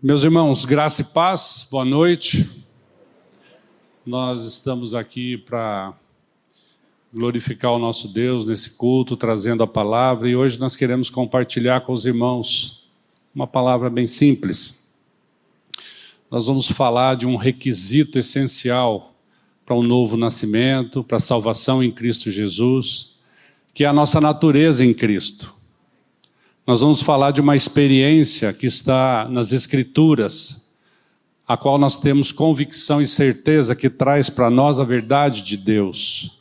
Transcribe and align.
Meus 0.00 0.22
irmãos, 0.22 0.64
graça 0.64 1.02
e 1.02 1.06
paz, 1.06 1.66
boa 1.68 1.84
noite. 1.84 2.48
Nós 4.06 4.44
estamos 4.44 4.94
aqui 4.94 5.36
para 5.36 5.92
glorificar 7.12 7.72
o 7.72 7.80
nosso 7.80 8.06
Deus 8.06 8.46
nesse 8.46 8.76
culto, 8.76 9.16
trazendo 9.16 9.64
a 9.64 9.66
palavra, 9.66 10.28
e 10.28 10.36
hoje 10.36 10.56
nós 10.56 10.76
queremos 10.76 11.10
compartilhar 11.10 11.80
com 11.80 11.92
os 11.92 12.06
irmãos 12.06 12.88
uma 13.34 13.44
palavra 13.44 13.90
bem 13.90 14.06
simples. 14.06 14.92
Nós 16.30 16.46
vamos 16.46 16.70
falar 16.70 17.16
de 17.16 17.26
um 17.26 17.34
requisito 17.34 18.20
essencial 18.20 19.16
para 19.66 19.74
um 19.74 19.82
novo 19.82 20.16
nascimento, 20.16 21.02
para 21.02 21.16
a 21.16 21.20
salvação 21.20 21.82
em 21.82 21.90
Cristo 21.90 22.30
Jesus, 22.30 23.18
que 23.74 23.82
é 23.82 23.88
a 23.88 23.92
nossa 23.92 24.20
natureza 24.20 24.84
em 24.84 24.94
Cristo. 24.94 25.57
Nós 26.68 26.82
vamos 26.82 27.00
falar 27.00 27.30
de 27.30 27.40
uma 27.40 27.56
experiência 27.56 28.52
que 28.52 28.66
está 28.66 29.26
nas 29.26 29.52
Escrituras, 29.52 30.70
a 31.46 31.56
qual 31.56 31.78
nós 31.78 31.96
temos 31.96 32.30
convicção 32.30 33.00
e 33.00 33.08
certeza 33.08 33.74
que 33.74 33.88
traz 33.88 34.28
para 34.28 34.50
nós 34.50 34.78
a 34.78 34.84
verdade 34.84 35.40
de 35.42 35.56
Deus. 35.56 36.38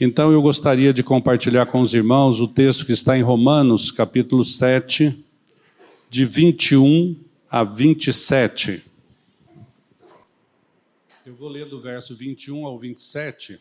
Então 0.00 0.32
eu 0.32 0.42
gostaria 0.42 0.92
de 0.92 1.04
compartilhar 1.04 1.66
com 1.66 1.80
os 1.80 1.94
irmãos 1.94 2.40
o 2.40 2.48
texto 2.48 2.84
que 2.84 2.90
está 2.90 3.16
em 3.16 3.22
Romanos, 3.22 3.92
capítulo 3.92 4.44
7, 4.44 5.16
de 6.10 6.24
21 6.24 7.16
a 7.48 7.62
27. 7.62 8.82
Eu 11.24 11.36
vou 11.36 11.48
ler 11.48 11.66
do 11.66 11.80
verso 11.80 12.16
21 12.16 12.66
ao 12.66 12.76
27, 12.76 13.60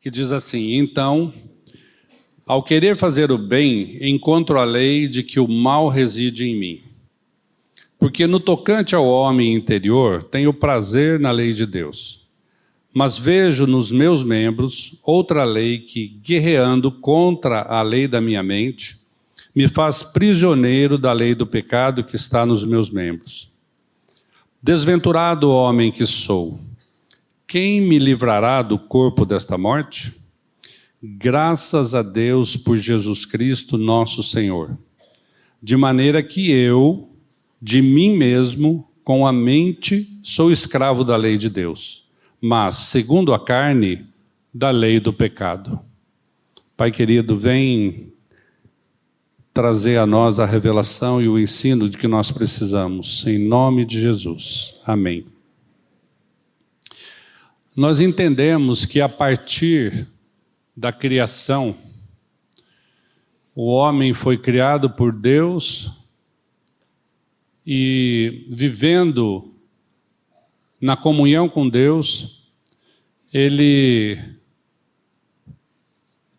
que 0.00 0.10
diz 0.10 0.32
assim: 0.32 0.76
Então 0.76 1.30
ao 2.46 2.62
querer 2.62 2.96
fazer 2.96 3.32
o 3.32 3.36
bem, 3.36 3.98
encontro 4.00 4.60
a 4.60 4.64
lei 4.64 5.08
de 5.08 5.24
que 5.24 5.40
o 5.40 5.48
mal 5.48 5.88
reside 5.88 6.48
em 6.48 6.54
mim. 6.54 6.80
Porque 7.98 8.24
no 8.24 8.38
tocante 8.38 8.94
ao 8.94 9.04
homem 9.04 9.52
interior, 9.52 10.22
tenho 10.22 10.54
prazer 10.54 11.18
na 11.18 11.32
lei 11.32 11.52
de 11.52 11.66
Deus. 11.66 12.24
Mas 12.94 13.18
vejo 13.18 13.66
nos 13.66 13.90
meus 13.90 14.22
membros 14.22 14.96
outra 15.02 15.42
lei 15.42 15.80
que, 15.80 16.06
guerreando 16.22 16.92
contra 16.92 17.62
a 17.62 17.82
lei 17.82 18.06
da 18.06 18.20
minha 18.20 18.44
mente, 18.44 18.96
me 19.52 19.66
faz 19.68 20.04
prisioneiro 20.04 20.96
da 20.96 21.12
lei 21.12 21.34
do 21.34 21.46
pecado 21.46 22.04
que 22.04 22.14
está 22.14 22.46
nos 22.46 22.64
meus 22.64 22.90
membros. 22.90 23.50
Desventurado 24.62 25.50
homem 25.50 25.90
que 25.90 26.06
sou, 26.06 26.60
quem 27.46 27.80
me 27.80 27.98
livrará 27.98 28.62
do 28.62 28.78
corpo 28.78 29.26
desta 29.26 29.58
morte? 29.58 30.25
Graças 31.08 31.94
a 31.94 32.02
Deus 32.02 32.56
por 32.56 32.76
Jesus 32.76 33.24
Cristo, 33.24 33.78
nosso 33.78 34.24
Senhor. 34.24 34.76
De 35.62 35.76
maneira 35.76 36.20
que 36.20 36.50
eu, 36.50 37.08
de 37.62 37.80
mim 37.80 38.16
mesmo, 38.16 38.90
com 39.04 39.24
a 39.24 39.32
mente, 39.32 40.04
sou 40.24 40.50
escravo 40.50 41.04
da 41.04 41.14
lei 41.14 41.38
de 41.38 41.48
Deus, 41.48 42.08
mas, 42.40 42.74
segundo 42.74 43.32
a 43.32 43.38
carne, 43.38 44.04
da 44.52 44.70
lei 44.70 44.98
do 44.98 45.12
pecado. 45.12 45.78
Pai 46.76 46.90
querido, 46.90 47.38
vem 47.38 48.12
trazer 49.54 49.98
a 49.98 50.06
nós 50.06 50.40
a 50.40 50.44
revelação 50.44 51.22
e 51.22 51.28
o 51.28 51.38
ensino 51.38 51.88
de 51.88 51.96
que 51.96 52.08
nós 52.08 52.32
precisamos, 52.32 53.24
em 53.28 53.38
nome 53.38 53.84
de 53.84 54.00
Jesus. 54.00 54.80
Amém. 54.84 55.24
Nós 57.76 58.00
entendemos 58.00 58.84
que 58.84 59.00
a 59.00 59.08
partir 59.08 60.08
da 60.76 60.92
criação. 60.92 61.74
O 63.54 63.66
homem 63.66 64.12
foi 64.12 64.36
criado 64.36 64.90
por 64.90 65.12
Deus 65.12 66.04
e 67.66 68.46
vivendo 68.50 69.54
na 70.80 70.96
comunhão 70.96 71.48
com 71.48 71.68
Deus, 71.68 72.52
ele 73.32 74.18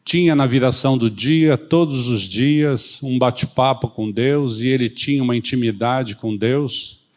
tinha 0.06 0.36
na 0.36 0.46
viração 0.46 0.98
do 0.98 1.10
dia, 1.10 1.58
todos 1.58 2.08
os 2.08 2.22
dias, 2.22 3.04
um 3.04 3.20
bate-papo 3.20 3.90
com 3.90 4.10
Deus 4.10 4.62
e 4.62 4.68
ele 4.68 4.90
tinha 4.90 5.22
uma 5.22 5.36
intimidade 5.36 6.16
com 6.16 6.38
Deus, 6.38 7.08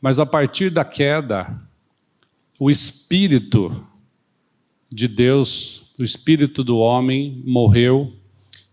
mas 0.00 0.20
a 0.20 0.26
partir 0.26 0.70
da 0.70 0.84
queda, 0.84 1.60
o 2.56 2.70
Espírito 2.70 3.84
de 4.88 5.08
Deus 5.08 5.75
o 5.98 6.04
espírito 6.04 6.62
do 6.62 6.78
homem 6.78 7.42
morreu 7.44 8.12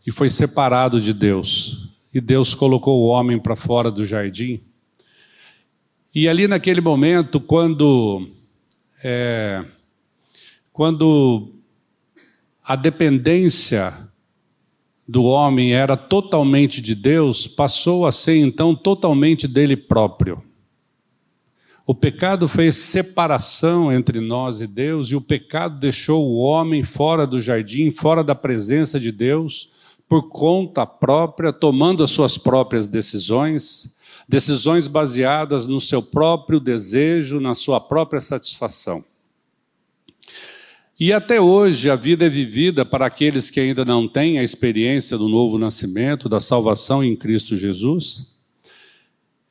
e 0.06 0.12
foi 0.12 0.30
separado 0.30 1.00
de 1.00 1.14
Deus. 1.14 1.90
E 2.14 2.20
Deus 2.20 2.54
colocou 2.54 3.02
o 3.02 3.08
homem 3.08 3.40
para 3.40 3.56
fora 3.56 3.90
do 3.90 4.06
jardim. 4.06 4.62
E 6.14 6.28
ali 6.28 6.48
naquele 6.48 6.82
momento, 6.82 7.40
quando, 7.40 8.30
é, 9.04 9.66
quando 10.72 11.54
a 12.64 12.76
dependência 12.76 13.94
do 15.08 15.24
homem 15.24 15.74
era 15.74 15.98
totalmente 15.98 16.82
de 16.82 16.94
Deus, 16.94 17.48
passou 17.48 18.06
a 18.06 18.12
ser 18.12 18.38
então 18.38 18.76
totalmente 18.76 19.48
dele 19.48 19.76
próprio. 19.76 20.44
O 21.86 21.94
pecado 21.94 22.48
fez 22.48 22.78
separação 22.78 23.92
entre 23.92 24.22
nós 24.22 24.62
e 24.62 24.68
Deus, 24.68 25.10
e 25.10 25.18
o 25.18 25.22
pecado 25.22 25.78
deixou 25.80 26.26
o 26.26 26.38
homem 26.38 26.82
fora 26.82 27.28
do 27.28 27.42
jardim, 27.42 27.92
fora 27.92 28.24
da 28.24 28.34
presença 28.34 28.98
de 28.98 29.12
Deus, 29.12 29.70
por 30.08 30.30
conta 30.30 30.86
própria, 30.86 31.52
tomando 31.52 32.02
as 32.02 32.10
suas 32.10 32.38
próprias 32.38 32.88
decisões, 32.88 33.98
decisões 34.30 34.88
baseadas 34.88 35.68
no 35.68 35.82
seu 35.82 36.02
próprio 36.02 36.58
desejo, 36.58 37.42
na 37.42 37.54
sua 37.54 37.82
própria 37.82 38.22
satisfação. 38.22 39.04
E 40.98 41.12
até 41.12 41.42
hoje 41.42 41.90
a 41.90 41.98
vida 41.98 42.26
é 42.26 42.30
vivida 42.30 42.86
para 42.86 43.08
aqueles 43.08 43.50
que 43.50 43.60
ainda 43.60 43.84
não 43.84 44.08
têm 44.08 44.40
a 44.40 44.44
experiência 44.44 45.18
do 45.18 45.28
novo 45.28 45.58
nascimento, 45.58 46.30
da 46.30 46.40
salvação 46.40 47.04
em 47.04 47.14
Cristo 47.14 47.58
Jesus 47.58 48.33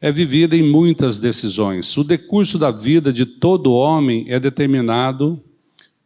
é 0.02 0.10
vivida 0.10 0.56
em 0.56 0.64
muitas 0.64 1.20
decisões. 1.20 1.96
O 1.96 2.02
decurso 2.02 2.58
da 2.58 2.72
vida 2.72 3.12
de 3.12 3.24
todo 3.24 3.72
homem 3.72 4.24
é 4.26 4.40
determinado 4.40 5.40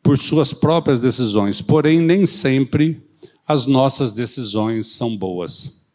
por 0.02 0.18
suas 0.18 0.52
próprias 0.52 1.00
decisões, 1.00 1.62
porém, 1.62 1.98
nem 1.98 2.26
sempre 2.26 3.02
as 3.48 3.64
nossas 3.64 4.12
decisões 4.12 4.88
são 4.88 5.16
boas. 5.16 5.86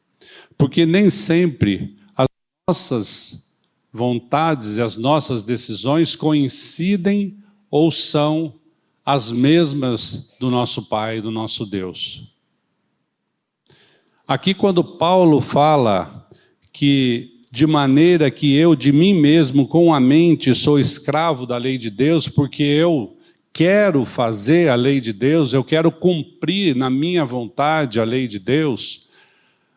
Porque 0.58 0.84
nem 0.84 1.12
sempre 1.12 1.96
as 2.18 2.26
nossas 2.68 3.54
vontades 3.94 4.78
e 4.78 4.82
as 4.82 4.98
nossas 4.98 5.44
decisões 5.44 6.16
coincidem 6.16 7.38
ou 7.70 7.92
são 7.92 8.56
as 9.06 9.32
mesmas 9.32 10.34
do 10.40 10.50
nosso 10.50 10.90
Pai, 10.90 11.22
do 11.22 11.30
nosso 11.30 11.68
Deus. 11.68 12.34
Aqui, 14.28 14.56
quando 14.56 14.84
Paulo 14.84 15.40
fala 15.40 16.28
que 16.74 17.41
de 17.52 17.68
maneira 17.68 18.32
que 18.32 18.56
eu 18.56 18.74
de 18.74 18.94
mim 18.94 19.14
mesmo, 19.14 19.68
com 19.68 19.94
a 19.94 20.00
mente, 20.00 20.56
sou 20.56 20.80
escravo 20.80 21.46
da 21.46 21.58
lei 21.58 21.78
de 21.78 21.90
Deus, 21.90 22.30
porque 22.30 22.64
eu 22.64 23.18
quero 23.52 24.06
fazer 24.06 24.70
a 24.70 24.76
lei 24.76 25.02
de 25.02 25.12
Deus, 25.12 25.52
eu 25.52 25.62
quero 25.62 25.92
cumprir 25.92 26.74
na 26.74 26.90
minha 26.90 27.26
vontade 27.26 28.00
a 28.00 28.06
lei 28.06 28.26
de 28.26 28.40
Deus, 28.40 29.10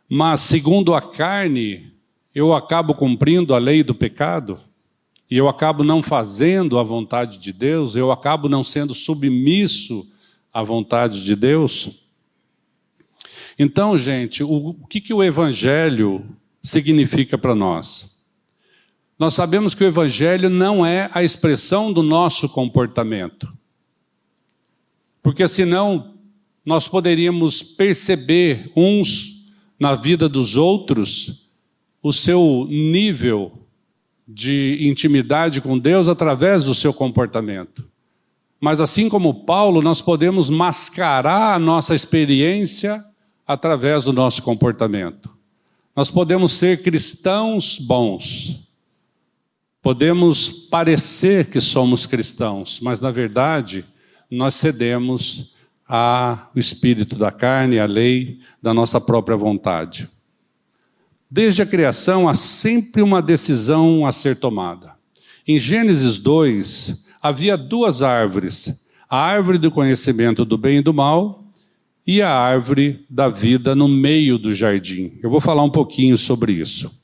mas 0.08 0.42
segundo 0.42 0.94
a 0.94 1.02
carne, 1.02 1.92
eu 2.32 2.54
acabo 2.54 2.94
cumprindo 2.94 3.52
a 3.52 3.58
lei 3.58 3.82
do 3.82 3.94
pecado, 3.94 4.56
e 5.28 5.36
eu 5.36 5.48
acabo 5.48 5.82
não 5.82 6.00
fazendo 6.00 6.78
a 6.78 6.84
vontade 6.84 7.38
de 7.38 7.52
Deus, 7.52 7.96
eu 7.96 8.12
acabo 8.12 8.48
não 8.48 8.62
sendo 8.62 8.94
submisso 8.94 10.08
à 10.52 10.62
vontade 10.62 11.24
de 11.24 11.34
Deus. 11.34 12.06
Então, 13.58 13.98
gente, 13.98 14.44
o, 14.44 14.74
que, 14.88 15.00
que 15.00 15.12
o 15.12 15.24
Evangelho 15.24 16.24
significa 16.64 17.36
para 17.36 17.54
nós. 17.54 18.22
Nós 19.18 19.34
sabemos 19.34 19.74
que 19.74 19.84
o 19.84 19.86
Evangelho 19.86 20.48
não 20.48 20.84
é 20.84 21.10
a 21.12 21.22
expressão 21.22 21.92
do 21.92 22.02
nosso 22.02 22.48
comportamento. 22.48 23.52
Porque 25.22 25.46
senão 25.46 26.14
nós 26.64 26.88
poderíamos 26.88 27.62
perceber 27.62 28.72
uns 28.74 29.50
na 29.78 29.94
vida 29.94 30.28
dos 30.28 30.56
outros 30.56 31.50
o 32.02 32.12
seu 32.12 32.66
nível 32.68 33.66
de 34.26 34.78
intimidade 34.80 35.60
com 35.60 35.78
Deus 35.78 36.08
através 36.08 36.64
do 36.64 36.74
seu 36.74 36.92
comportamento. 36.92 37.86
Mas 38.58 38.80
assim 38.80 39.10
como 39.10 39.44
Paulo, 39.44 39.82
nós 39.82 40.00
podemos 40.00 40.48
mascarar 40.48 41.54
a 41.54 41.58
nossa 41.58 41.94
experiência 41.94 43.04
através 43.46 44.04
do 44.04 44.12
nosso 44.12 44.42
comportamento. 44.42 45.33
Nós 45.96 46.10
podemos 46.10 46.52
ser 46.52 46.82
cristãos 46.82 47.78
bons, 47.78 48.68
podemos 49.80 50.50
parecer 50.50 51.48
que 51.48 51.60
somos 51.60 52.04
cristãos, 52.04 52.80
mas 52.80 53.00
na 53.00 53.12
verdade 53.12 53.84
nós 54.28 54.56
cedemos 54.56 55.54
ao 55.86 56.50
espírito 56.56 57.14
da 57.14 57.30
carne, 57.30 57.78
à 57.78 57.86
lei 57.86 58.40
da 58.60 58.74
nossa 58.74 59.00
própria 59.00 59.36
vontade. 59.36 60.08
Desde 61.30 61.62
a 61.62 61.66
criação 61.66 62.28
há 62.28 62.34
sempre 62.34 63.00
uma 63.00 63.22
decisão 63.22 64.04
a 64.04 64.10
ser 64.10 64.36
tomada. 64.36 64.96
Em 65.46 65.60
Gênesis 65.60 66.18
2, 66.18 67.06
havia 67.22 67.56
duas 67.56 68.02
árvores: 68.02 68.84
a 69.08 69.18
árvore 69.18 69.58
do 69.58 69.70
conhecimento 69.70 70.44
do 70.44 70.58
bem 70.58 70.78
e 70.78 70.82
do 70.82 70.92
mal 70.92 71.43
e 72.06 72.20
a 72.20 72.30
árvore 72.30 73.04
da 73.08 73.28
vida 73.28 73.74
no 73.74 73.88
meio 73.88 74.38
do 74.38 74.54
jardim. 74.54 75.18
Eu 75.22 75.30
vou 75.30 75.40
falar 75.40 75.62
um 75.62 75.70
pouquinho 75.70 76.18
sobre 76.18 76.52
isso. 76.52 77.02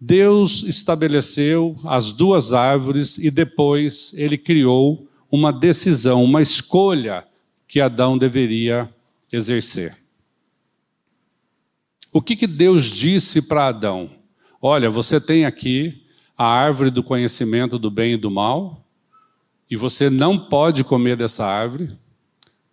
Deus 0.00 0.62
estabeleceu 0.62 1.76
as 1.84 2.12
duas 2.12 2.52
árvores 2.52 3.18
e 3.18 3.30
depois 3.30 4.12
ele 4.14 4.36
criou 4.36 5.08
uma 5.30 5.52
decisão, 5.52 6.22
uma 6.22 6.42
escolha 6.42 7.26
que 7.66 7.80
Adão 7.80 8.16
deveria 8.16 8.88
exercer. 9.32 9.96
O 12.12 12.22
que, 12.22 12.36
que 12.36 12.46
Deus 12.46 12.84
disse 12.84 13.42
para 13.42 13.66
Adão? 13.66 14.10
Olha, 14.62 14.88
você 14.88 15.20
tem 15.20 15.44
aqui 15.44 16.04
a 16.38 16.46
árvore 16.46 16.90
do 16.90 17.02
conhecimento 17.02 17.78
do 17.78 17.90
bem 17.90 18.12
e 18.12 18.16
do 18.16 18.30
mal, 18.30 18.86
e 19.68 19.76
você 19.76 20.08
não 20.08 20.38
pode 20.38 20.84
comer 20.84 21.16
dessa 21.16 21.44
árvore, 21.44 21.98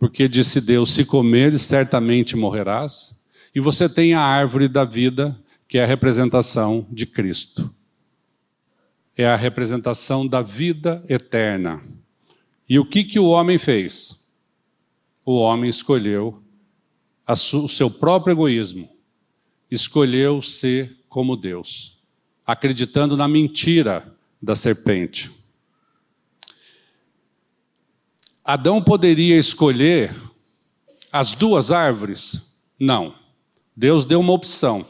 porque 0.02 0.28
disse 0.28 0.60
Deus: 0.60 0.90
se 0.90 1.06
comeres, 1.06 1.62
certamente 1.62 2.36
morrerás. 2.36 3.22
E 3.54 3.60
você 3.60 3.88
tem 3.88 4.16
a 4.16 4.22
árvore 4.22 4.68
da 4.68 4.84
vida, 4.84 5.40
que 5.68 5.78
é 5.78 5.84
a 5.84 5.86
representação 5.86 6.88
de 6.90 7.06
Cristo. 7.06 7.72
É 9.16 9.28
a 9.28 9.36
representação 9.36 10.26
da 10.26 10.42
vida 10.42 11.04
eterna. 11.08 11.84
E 12.68 12.80
o 12.80 12.86
que, 12.86 13.04
que 13.04 13.20
o 13.20 13.26
homem 13.26 13.60
fez? 13.60 14.28
O 15.24 15.36
homem 15.36 15.70
escolheu 15.70 16.42
o 17.28 17.68
seu 17.68 17.92
próprio 17.92 18.34
egoísmo, 18.34 18.90
escolheu 19.70 20.42
ser 20.42 20.98
como 21.08 21.38
Deus, 21.38 22.02
acreditando 22.44 23.16
na 23.16 23.28
mentira 23.28 24.18
da 24.42 24.56
serpente. 24.56 25.30
Adão 28.44 28.82
poderia 28.82 29.38
escolher 29.38 30.16
as 31.12 31.34
duas 31.34 31.72
árvores? 31.72 32.56
Não. 32.80 33.14
Deus 33.76 34.04
deu 34.04 34.20
uma 34.20 34.34
opção. 34.34 34.86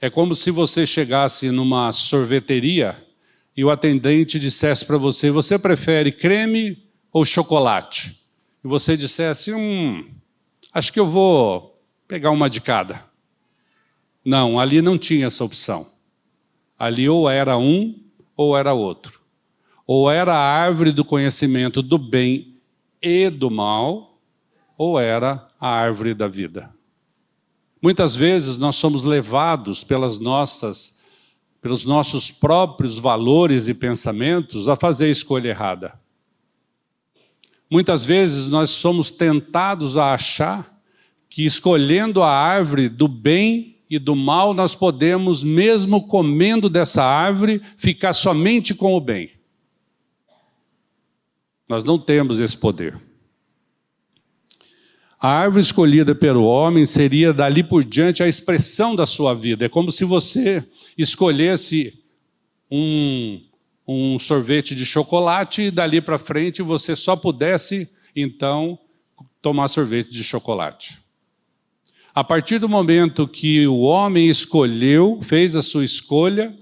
É 0.00 0.10
como 0.10 0.34
se 0.34 0.50
você 0.50 0.86
chegasse 0.86 1.50
numa 1.50 1.92
sorveteria 1.92 2.96
e 3.56 3.64
o 3.64 3.70
atendente 3.70 4.38
dissesse 4.38 4.84
para 4.84 4.98
você: 4.98 5.30
Você 5.30 5.58
prefere 5.58 6.12
creme 6.12 6.82
ou 7.12 7.24
chocolate? 7.24 8.20
E 8.62 8.68
você 8.68 8.96
dissesse: 8.96 9.52
Hum, 9.52 10.10
acho 10.72 10.92
que 10.92 11.00
eu 11.00 11.08
vou 11.08 11.82
pegar 12.06 12.30
uma 12.30 12.50
de 12.50 12.60
cada. 12.60 13.04
Não, 14.24 14.58
ali 14.58 14.82
não 14.82 14.98
tinha 14.98 15.26
essa 15.26 15.44
opção. 15.44 15.90
Ali 16.78 17.08
ou 17.08 17.28
era 17.28 17.56
um 17.56 17.98
ou 18.36 18.56
era 18.56 18.72
outro. 18.72 19.19
Ou 19.92 20.08
era 20.08 20.32
a 20.32 20.38
árvore 20.38 20.92
do 20.92 21.04
conhecimento 21.04 21.82
do 21.82 21.98
bem 21.98 22.54
e 23.02 23.28
do 23.28 23.50
mal, 23.50 24.20
ou 24.78 25.00
era 25.00 25.48
a 25.58 25.68
árvore 25.68 26.14
da 26.14 26.28
vida. 26.28 26.72
Muitas 27.82 28.14
vezes 28.14 28.56
nós 28.56 28.76
somos 28.76 29.02
levados 29.02 29.82
pelas 29.82 30.20
nossas, 30.20 31.00
pelos 31.60 31.84
nossos 31.84 32.30
próprios 32.30 33.00
valores 33.00 33.66
e 33.66 33.74
pensamentos 33.74 34.68
a 34.68 34.76
fazer 34.76 35.06
a 35.06 35.10
escolha 35.10 35.48
errada. 35.48 36.00
Muitas 37.68 38.06
vezes 38.06 38.46
nós 38.46 38.70
somos 38.70 39.10
tentados 39.10 39.96
a 39.96 40.14
achar 40.14 40.80
que 41.28 41.44
escolhendo 41.44 42.22
a 42.22 42.30
árvore 42.30 42.88
do 42.88 43.08
bem 43.08 43.76
e 43.90 43.98
do 43.98 44.14
mal, 44.14 44.54
nós 44.54 44.72
podemos, 44.72 45.42
mesmo 45.42 46.06
comendo 46.06 46.70
dessa 46.70 47.02
árvore, 47.02 47.60
ficar 47.76 48.12
somente 48.12 48.72
com 48.72 48.94
o 48.94 49.00
bem. 49.00 49.39
Nós 51.70 51.84
não 51.84 52.00
temos 52.00 52.40
esse 52.40 52.56
poder. 52.56 53.00
A 55.20 55.28
árvore 55.28 55.62
escolhida 55.62 56.16
pelo 56.16 56.42
homem 56.42 56.84
seria 56.84 57.32
dali 57.32 57.62
por 57.62 57.84
diante 57.84 58.24
a 58.24 58.28
expressão 58.28 58.96
da 58.96 59.06
sua 59.06 59.34
vida. 59.34 59.66
É 59.66 59.68
como 59.68 59.92
se 59.92 60.04
você 60.04 60.66
escolhesse 60.98 62.02
um, 62.68 63.40
um 63.86 64.18
sorvete 64.18 64.74
de 64.74 64.84
chocolate 64.84 65.62
e 65.62 65.70
dali 65.70 66.00
para 66.00 66.18
frente 66.18 66.60
você 66.60 66.96
só 66.96 67.14
pudesse, 67.14 67.88
então, 68.16 68.76
tomar 69.40 69.68
sorvete 69.68 70.10
de 70.10 70.24
chocolate. 70.24 70.98
A 72.12 72.24
partir 72.24 72.58
do 72.58 72.68
momento 72.68 73.28
que 73.28 73.64
o 73.68 73.82
homem 73.82 74.28
escolheu, 74.28 75.20
fez 75.22 75.54
a 75.54 75.62
sua 75.62 75.84
escolha, 75.84 76.52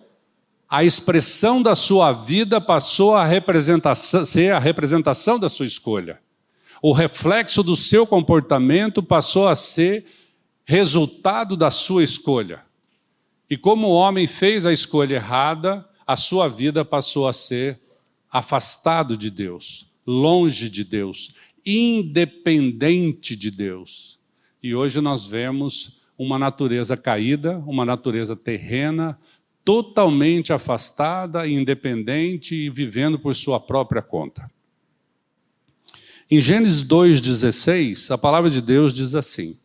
a 0.68 0.84
expressão 0.84 1.62
da 1.62 1.74
sua 1.74 2.12
vida 2.12 2.60
passou 2.60 3.16
a 3.16 3.26
ser 3.94 4.52
a 4.52 4.58
representação 4.58 5.38
da 5.38 5.48
sua 5.48 5.66
escolha 5.66 6.20
o 6.82 6.92
reflexo 6.92 7.62
do 7.62 7.76
seu 7.76 8.06
comportamento 8.06 9.02
passou 9.02 9.48
a 9.48 9.56
ser 9.56 10.04
resultado 10.64 11.56
da 11.56 11.70
sua 11.70 12.04
escolha. 12.04 12.62
E 13.50 13.56
como 13.56 13.88
o 13.88 13.92
homem 13.92 14.26
fez 14.26 14.66
a 14.66 14.72
escolha 14.72 15.16
errada, 15.16 15.88
a 16.06 16.16
sua 16.16 16.48
vida 16.48 16.84
passou 16.84 17.26
a 17.26 17.32
ser 17.32 17.80
afastado 18.30 19.16
de 19.16 19.30
Deus, 19.30 19.90
longe 20.06 20.68
de 20.68 20.84
Deus, 20.84 21.34
independente 21.64 23.34
de 23.34 23.50
Deus. 23.50 24.18
E 24.62 24.74
hoje 24.74 25.00
nós 25.00 25.26
vemos 25.26 26.02
uma 26.16 26.38
natureza 26.38 26.96
caída, 26.96 27.58
uma 27.66 27.84
natureza 27.84 28.36
terrena, 28.36 29.18
totalmente 29.68 30.50
afastada, 30.50 31.46
independente 31.46 32.54
e 32.54 32.70
vivendo 32.70 33.18
por 33.18 33.34
sua 33.34 33.60
própria 33.60 34.00
conta. 34.00 34.50
Em 36.30 36.40
Gênesis 36.40 36.82
2,16, 36.82 38.10
a 38.10 38.16
palavra 38.16 38.48
de 38.48 38.62
Deus 38.62 38.94
diz 38.94 39.14
assim: 39.14 39.58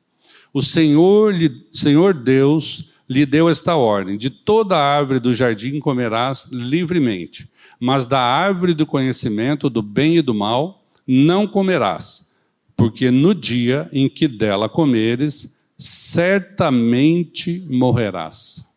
O 0.54 0.62
Senhor, 0.62 1.34
Senhor 1.72 2.14
Deus 2.14 2.92
lhe 3.08 3.26
deu 3.26 3.48
esta 3.48 3.78
ordem: 3.78 4.18
De 4.18 4.30
toda 4.30 4.78
árvore 4.78 5.22
do 5.22 5.34
jardim 5.34 5.80
comerás 5.80 6.50
livremente, 6.52 7.50
mas 7.80 8.06
da 8.06 8.20
árvore 8.20 8.74
do 8.74 8.86
conhecimento 8.86 9.70
do 9.70 9.82
bem 9.82 10.18
e 10.18 10.22
do 10.22 10.34
mal 10.34 10.84
não 11.08 11.48
comerás, 11.48 12.30
porque 12.76 13.10
no 13.10 13.34
dia 13.34 13.88
em 13.94 14.10
que 14.10 14.28
dela 14.28 14.68
comeres, 14.68 15.56
certamente 15.78 17.66
morrerás. 17.70 18.73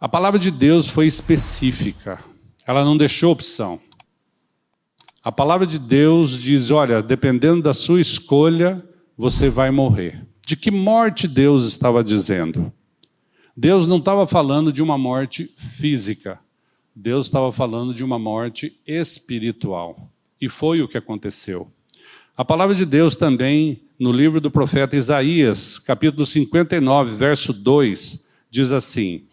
A 0.00 0.08
palavra 0.08 0.40
de 0.40 0.50
Deus 0.50 0.88
foi 0.88 1.06
específica, 1.06 2.24
ela 2.66 2.82
não 2.82 2.96
deixou 2.96 3.32
opção. 3.32 3.78
A 5.22 5.30
palavra 5.30 5.66
de 5.66 5.78
Deus 5.78 6.40
diz: 6.40 6.70
olha, 6.70 7.02
dependendo 7.02 7.60
da 7.60 7.74
sua 7.74 8.00
escolha, 8.00 8.82
você 9.14 9.50
vai 9.50 9.70
morrer. 9.70 10.26
De 10.46 10.56
que 10.56 10.70
morte 10.70 11.28
Deus 11.28 11.68
estava 11.68 12.02
dizendo? 12.02 12.72
Deus 13.54 13.86
não 13.86 13.98
estava 13.98 14.26
falando 14.26 14.72
de 14.72 14.82
uma 14.82 14.96
morte 14.96 15.44
física, 15.54 16.40
Deus 16.96 17.26
estava 17.26 17.52
falando 17.52 17.92
de 17.92 18.02
uma 18.02 18.18
morte 18.18 18.80
espiritual. 18.86 20.10
E 20.40 20.48
foi 20.48 20.80
o 20.80 20.88
que 20.88 20.96
aconteceu. 20.96 21.70
A 22.34 22.42
palavra 22.42 22.74
de 22.74 22.86
Deus 22.86 23.16
também, 23.16 23.82
no 23.98 24.12
livro 24.12 24.40
do 24.40 24.50
profeta 24.50 24.96
Isaías, 24.96 25.78
capítulo 25.78 26.24
59, 26.24 27.14
verso 27.14 27.52
2, 27.52 28.26
diz 28.50 28.72
assim: 28.72 29.28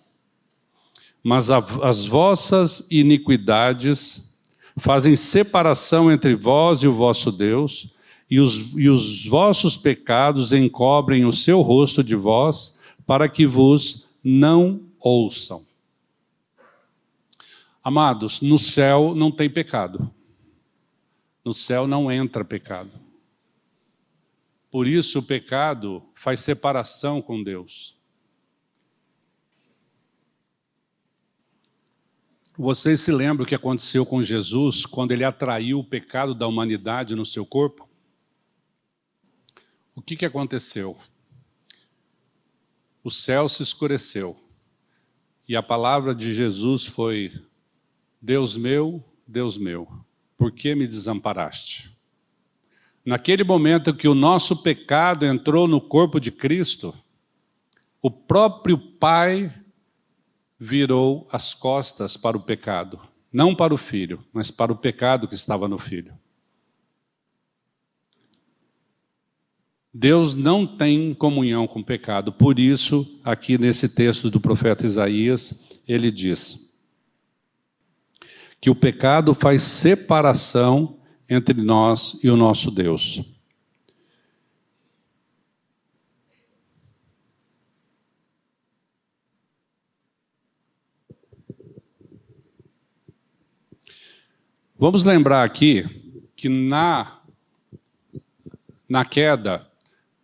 Mas 1.29 1.49
as 1.49 2.05
vossas 2.05 2.87
iniquidades 2.89 4.33
fazem 4.77 5.13
separação 5.17 6.09
entre 6.09 6.33
vós 6.33 6.83
e 6.83 6.87
o 6.87 6.93
vosso 6.93 7.33
Deus, 7.33 7.93
e 8.31 8.39
os, 8.39 8.73
e 8.77 8.87
os 8.87 9.25
vossos 9.25 9.75
pecados 9.75 10.53
encobrem 10.53 11.25
o 11.25 11.33
seu 11.33 11.59
rosto 11.59 12.01
de 12.01 12.15
vós, 12.15 12.77
para 13.05 13.27
que 13.27 13.45
vos 13.45 14.07
não 14.23 14.79
ouçam. 15.01 15.65
Amados, 17.83 18.39
no 18.39 18.57
céu 18.57 19.13
não 19.13 19.29
tem 19.29 19.49
pecado. 19.49 20.09
No 21.43 21.53
céu 21.53 21.85
não 21.85 22.09
entra 22.09 22.45
pecado. 22.45 22.91
Por 24.71 24.87
isso 24.87 25.19
o 25.19 25.23
pecado 25.23 26.01
faz 26.15 26.39
separação 26.39 27.21
com 27.21 27.43
Deus. 27.43 27.96
Vocês 32.59 33.01
se 33.01 33.11
lembram 33.11 33.43
o 33.43 33.47
que 33.47 33.53
aconteceu 33.53 34.03
com 34.03 34.23
Jesus 34.23 34.83
quando 34.83 35.11
ele 35.11 35.23
atraiu 35.23 35.77
o 35.77 35.83
pecado 35.83 36.33
da 36.33 36.47
humanidade 36.47 37.13
no 37.13 37.23
seu 37.23 37.45
corpo? 37.45 37.87
O 39.95 40.01
que, 40.01 40.15
que 40.15 40.25
aconteceu? 40.25 40.97
O 43.03 43.11
céu 43.11 43.47
se 43.47 43.61
escureceu 43.61 44.35
e 45.47 45.55
a 45.55 45.61
palavra 45.61 46.15
de 46.15 46.33
Jesus 46.33 46.83
foi: 46.83 47.31
Deus 48.19 48.57
meu, 48.57 49.03
Deus 49.27 49.55
meu, 49.55 49.87
por 50.35 50.51
que 50.51 50.73
me 50.73 50.87
desamparaste? 50.87 51.95
Naquele 53.05 53.43
momento 53.43 53.93
que 53.93 54.07
o 54.07 54.15
nosso 54.15 54.63
pecado 54.63 55.27
entrou 55.27 55.67
no 55.67 55.79
corpo 55.79 56.19
de 56.19 56.31
Cristo, 56.31 56.91
o 58.01 58.09
próprio 58.09 58.79
pai 58.79 59.53
virou 60.59 61.27
as 61.31 61.53
costas 61.53 62.17
para 62.17 62.37
o 62.37 62.41
pecado, 62.41 62.99
não 63.31 63.55
para 63.55 63.73
o 63.73 63.77
filho, 63.77 64.23
mas 64.33 64.49
para 64.49 64.71
o 64.71 64.77
pecado 64.77 65.27
que 65.27 65.35
estava 65.35 65.67
no 65.67 65.77
filho. 65.77 66.13
Deus 69.93 70.35
não 70.35 70.65
tem 70.65 71.13
comunhão 71.13 71.65
com 71.65 71.79
o 71.79 71.85
pecado, 71.85 72.31
por 72.31 72.59
isso, 72.59 73.19
aqui 73.23 73.57
nesse 73.57 73.89
texto 73.89 74.29
do 74.29 74.39
profeta 74.39 74.85
Isaías, 74.85 75.63
ele 75.87 76.11
diz 76.11 76.67
que 78.59 78.69
o 78.69 78.75
pecado 78.75 79.33
faz 79.33 79.63
separação 79.63 80.99
entre 81.29 81.61
nós 81.61 82.19
e 82.23 82.29
o 82.29 82.35
nosso 82.35 82.71
Deus. 82.71 83.36
Vamos 94.79 95.03
lembrar 95.03 95.43
aqui 95.43 95.85
que 96.35 96.47
na, 96.47 97.19
na 98.87 99.03
queda, 99.03 99.67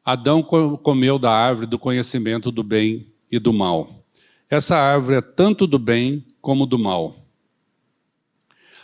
Adão 0.06 0.44
comeu 0.44 1.18
da 1.18 1.32
árvore 1.32 1.66
do 1.66 1.80
conhecimento 1.80 2.52
do 2.52 2.62
bem 2.62 3.08
e 3.32 3.40
do 3.40 3.52
mal. 3.52 4.06
Essa 4.48 4.78
árvore 4.78 5.18
é 5.18 5.22
tanto 5.22 5.66
do 5.66 5.80
bem 5.80 6.24
como 6.40 6.68
do 6.68 6.78
mal. 6.78 7.26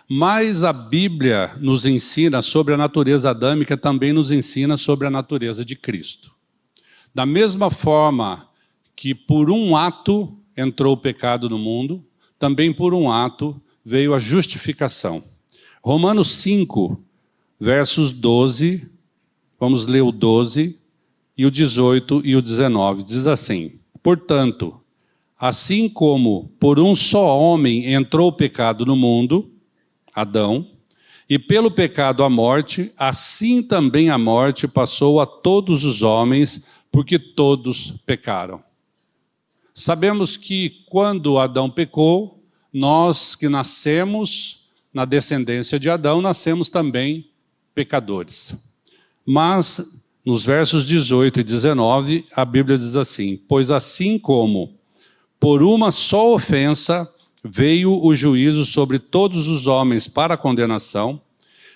Mas 0.09 0.63
a 0.63 0.73
Bíblia 0.73 1.55
nos 1.59 1.85
ensina 1.85 2.41
sobre 2.41 2.73
a 2.73 2.77
natureza 2.77 3.29
adâmica, 3.29 3.77
também 3.77 4.11
nos 4.11 4.31
ensina 4.31 4.75
sobre 4.75 5.05
a 5.05 5.11
natureza 5.11 5.63
de 5.63 5.75
Cristo. 5.75 6.33
Da 7.13 7.27
mesma 7.27 7.69
forma 7.69 8.49
que 8.95 9.13
por 9.13 9.51
um 9.51 9.77
ato 9.77 10.35
entrou 10.57 10.93
o 10.93 10.97
pecado 10.97 11.47
no 11.47 11.59
mundo, 11.59 12.03
também 12.39 12.73
por 12.73 12.95
um 12.95 13.11
ato 13.11 13.61
veio 13.85 14.15
a 14.15 14.19
justificação. 14.19 15.23
Romanos 15.81 16.31
5, 16.33 17.01
versos 17.57 18.11
12, 18.11 18.91
vamos 19.57 19.87
ler 19.87 20.01
o 20.01 20.11
12 20.11 20.77
e 21.37 21.45
o 21.45 21.51
18 21.51 22.21
e 22.25 22.35
o 22.35 22.41
19. 22.41 23.03
Diz 23.03 23.25
assim: 23.25 23.79
Portanto, 24.03 24.79
assim 25.39 25.87
como 25.87 26.51
por 26.59 26.79
um 26.79 26.93
só 26.95 27.39
homem 27.39 27.93
entrou 27.93 28.27
o 28.27 28.33
pecado 28.33 28.85
no 28.85 28.95
mundo, 28.95 29.49
Adão, 30.13 30.67
e 31.29 31.39
pelo 31.39 31.71
pecado 31.71 32.25
a 32.25 32.29
morte, 32.29 32.91
assim 32.97 33.63
também 33.63 34.09
a 34.09 34.17
morte 34.17 34.67
passou 34.67 35.21
a 35.21 35.25
todos 35.25 35.85
os 35.85 36.01
homens, 36.01 36.65
porque 36.91 37.17
todos 37.17 37.93
pecaram. 38.05 38.61
Sabemos 39.73 40.35
que 40.35 40.83
quando 40.89 41.39
Adão 41.39 41.69
pecou, 41.69 42.43
nós 42.73 43.33
que 43.33 43.47
nascemos 43.47 44.58
na 44.93 45.05
descendência 45.05 45.79
de 45.79 45.89
Adão, 45.89 46.21
nascemos 46.21 46.69
também 46.69 47.29
pecadores. 47.73 48.55
Mas 49.25 50.01
nos 50.25 50.45
versos 50.45 50.85
18 50.85 51.39
e 51.39 51.43
19, 51.43 52.25
a 52.35 52.43
Bíblia 52.43 52.77
diz 52.77 52.95
assim: 52.95 53.39
Pois 53.47 53.71
assim 53.71 54.17
como 54.17 54.75
por 55.39 55.63
uma 55.63 55.91
só 55.91 56.33
ofensa 56.33 57.09
veio 57.43 58.03
o 58.03 58.13
juízo 58.13 58.65
sobre 58.65 58.99
todos 58.99 59.47
os 59.47 59.67
homens 59.67 60.07
para 60.07 60.35
condenação, 60.35 61.21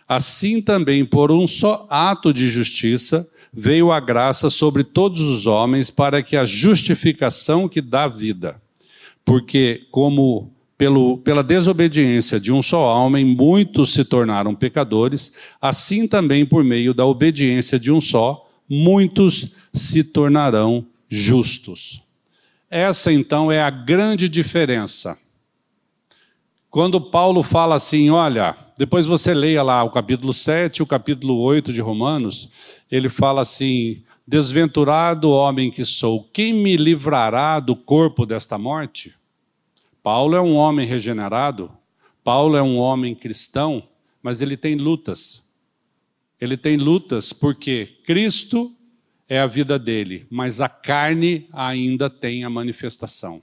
assim 0.07 0.61
também 0.61 1.05
por 1.05 1.31
um 1.31 1.47
só 1.47 1.87
ato 1.89 2.33
de 2.33 2.49
justiça 2.49 3.29
veio 3.53 3.91
a 3.91 3.99
graça 3.99 4.49
sobre 4.49 4.83
todos 4.83 5.21
os 5.21 5.45
homens 5.45 5.91
para 5.91 6.23
que 6.23 6.35
a 6.35 6.43
justificação 6.43 7.69
que 7.69 7.81
dá 7.81 8.07
vida. 8.07 8.59
Porque, 9.23 9.85
como 9.91 10.51
pelo, 10.83 11.17
pela 11.19 11.41
desobediência 11.41 12.41
de 12.41 12.51
um 12.51 12.61
só 12.61 12.93
homem, 12.93 13.23
muitos 13.23 13.93
se 13.93 14.03
tornaram 14.03 14.53
pecadores, 14.53 15.31
assim 15.61 16.05
também 16.05 16.45
por 16.45 16.61
meio 16.61 16.93
da 16.93 17.05
obediência 17.05 17.79
de 17.79 17.89
um 17.89 18.01
só, 18.01 18.49
muitos 18.69 19.55
se 19.71 20.03
tornarão 20.03 20.85
justos. 21.07 22.03
Essa 22.69 23.13
então 23.13 23.49
é 23.49 23.61
a 23.61 23.69
grande 23.69 24.27
diferença. 24.27 25.17
Quando 26.69 26.99
Paulo 26.99 27.41
fala 27.41 27.75
assim, 27.75 28.09
olha, 28.09 28.53
depois 28.77 29.05
você 29.05 29.33
leia 29.33 29.63
lá 29.63 29.85
o 29.85 29.89
capítulo 29.89 30.33
7, 30.33 30.83
o 30.83 30.85
capítulo 30.85 31.39
8 31.39 31.71
de 31.71 31.79
Romanos, 31.79 32.49
ele 32.91 33.07
fala 33.07 33.39
assim: 33.39 34.03
Desventurado 34.27 35.31
homem 35.31 35.71
que 35.71 35.85
sou, 35.85 36.29
quem 36.33 36.53
me 36.53 36.75
livrará 36.75 37.61
do 37.61 37.73
corpo 37.73 38.25
desta 38.25 38.57
morte? 38.57 39.13
Paulo 40.03 40.35
é 40.35 40.41
um 40.41 40.53
homem 40.53 40.85
regenerado, 40.85 41.71
Paulo 42.25 42.57
é 42.57 42.61
um 42.61 42.77
homem 42.77 43.15
cristão, 43.15 43.87
mas 44.21 44.41
ele 44.41 44.57
tem 44.57 44.75
lutas. 44.75 45.49
Ele 46.39 46.57
tem 46.57 46.75
lutas 46.75 47.31
porque 47.31 47.85
Cristo 48.05 48.75
é 49.29 49.39
a 49.39 49.47
vida 49.47 49.79
dele, 49.79 50.27
mas 50.29 50.59
a 50.59 50.67
carne 50.67 51.47
ainda 51.53 52.09
tem 52.09 52.43
a 52.43 52.49
manifestação. 52.49 53.41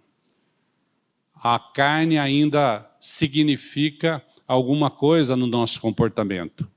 A 1.35 1.59
carne 1.59 2.19
ainda 2.19 2.89
significa 3.01 4.23
alguma 4.47 4.91
coisa 4.91 5.35
no 5.35 5.47
nosso 5.47 5.81
comportamento. 5.81 6.71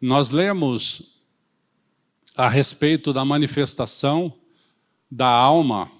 Nós 0.00 0.30
lemos 0.30 1.22
a 2.34 2.48
respeito 2.48 3.12
da 3.12 3.26
manifestação 3.26 4.32
da 5.10 5.28
alma 5.28 5.92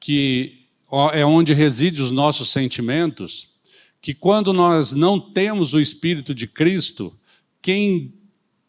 que 0.00 0.63
é 1.12 1.24
onde 1.24 1.52
reside 1.52 2.00
os 2.00 2.10
nossos 2.10 2.50
sentimentos, 2.50 3.54
que 4.00 4.12
quando 4.12 4.52
nós 4.52 4.92
não 4.92 5.18
temos 5.18 5.72
o 5.72 5.80
Espírito 5.80 6.34
de 6.34 6.46
Cristo, 6.46 7.18
quem 7.62 8.12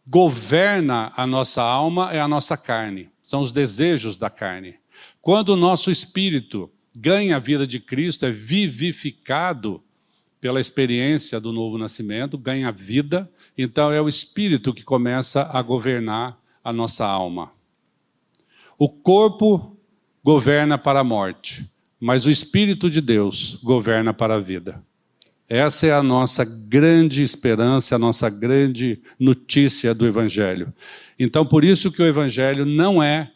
governa 0.08 1.12
a 1.16 1.26
nossa 1.26 1.62
alma 1.62 2.12
é 2.14 2.20
a 2.20 2.28
nossa 2.28 2.56
carne, 2.56 3.10
são 3.22 3.42
os 3.42 3.52
desejos 3.52 4.16
da 4.16 4.30
carne. 4.30 4.76
Quando 5.22 5.50
o 5.50 5.56
nosso 5.56 5.90
espírito 5.90 6.72
ganha 6.96 7.36
a 7.36 7.40
vida 7.40 7.66
de 7.66 7.80
Cristo, 7.80 8.26
é 8.26 8.32
vivificado 8.32 9.84
pela 10.40 10.62
experiência 10.62 11.40
do 11.40 11.52
novo 11.52 11.78
nascimento, 11.78 12.38
ganha 12.38 12.72
vida, 12.72 13.30
então 13.58 13.92
é 13.92 14.00
o 14.00 14.08
espírito 14.08 14.74
que 14.74 14.84
começa 14.84 15.50
a 15.52 15.62
governar 15.62 16.40
a 16.64 16.72
nossa 16.72 17.06
alma. 17.06 17.52
O 18.78 18.88
corpo 18.88 19.76
governa 20.24 20.78
para 20.78 21.00
a 21.00 21.04
morte, 21.04 21.68
mas 22.06 22.24
o 22.24 22.30
Espírito 22.30 22.88
de 22.88 23.02
Deus 23.02 23.58
governa 23.64 24.14
para 24.14 24.36
a 24.36 24.40
vida. 24.40 24.80
Essa 25.50 25.88
é 25.88 25.92
a 25.92 26.04
nossa 26.04 26.46
grande 26.46 27.24
esperança, 27.24 27.96
a 27.96 27.98
nossa 27.98 28.30
grande 28.30 29.02
notícia 29.20 29.92
do 29.92 30.06
Evangelho. 30.06 30.72
Então, 31.18 31.44
por 31.44 31.66
isso 31.66 31.92
que 31.92 32.04
o 32.04 32.06
Evangelho 32.06 32.64
não 32.64 33.02
é 33.02 33.32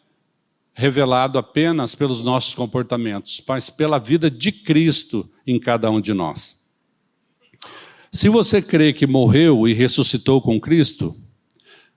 revelado 0.72 1.36
apenas 1.36 1.96
pelos 1.96 2.22
nossos 2.22 2.54
comportamentos, 2.54 3.42
mas 3.44 3.70
pela 3.70 3.98
vida 3.98 4.30
de 4.30 4.52
Cristo 4.52 5.28
em 5.44 5.58
cada 5.58 5.90
um 5.90 6.00
de 6.00 6.14
nós. 6.14 6.64
Se 8.12 8.28
você 8.28 8.62
crê 8.62 8.92
que 8.92 9.04
morreu 9.04 9.66
e 9.66 9.72
ressuscitou 9.72 10.40
com 10.40 10.60
Cristo, 10.60 11.16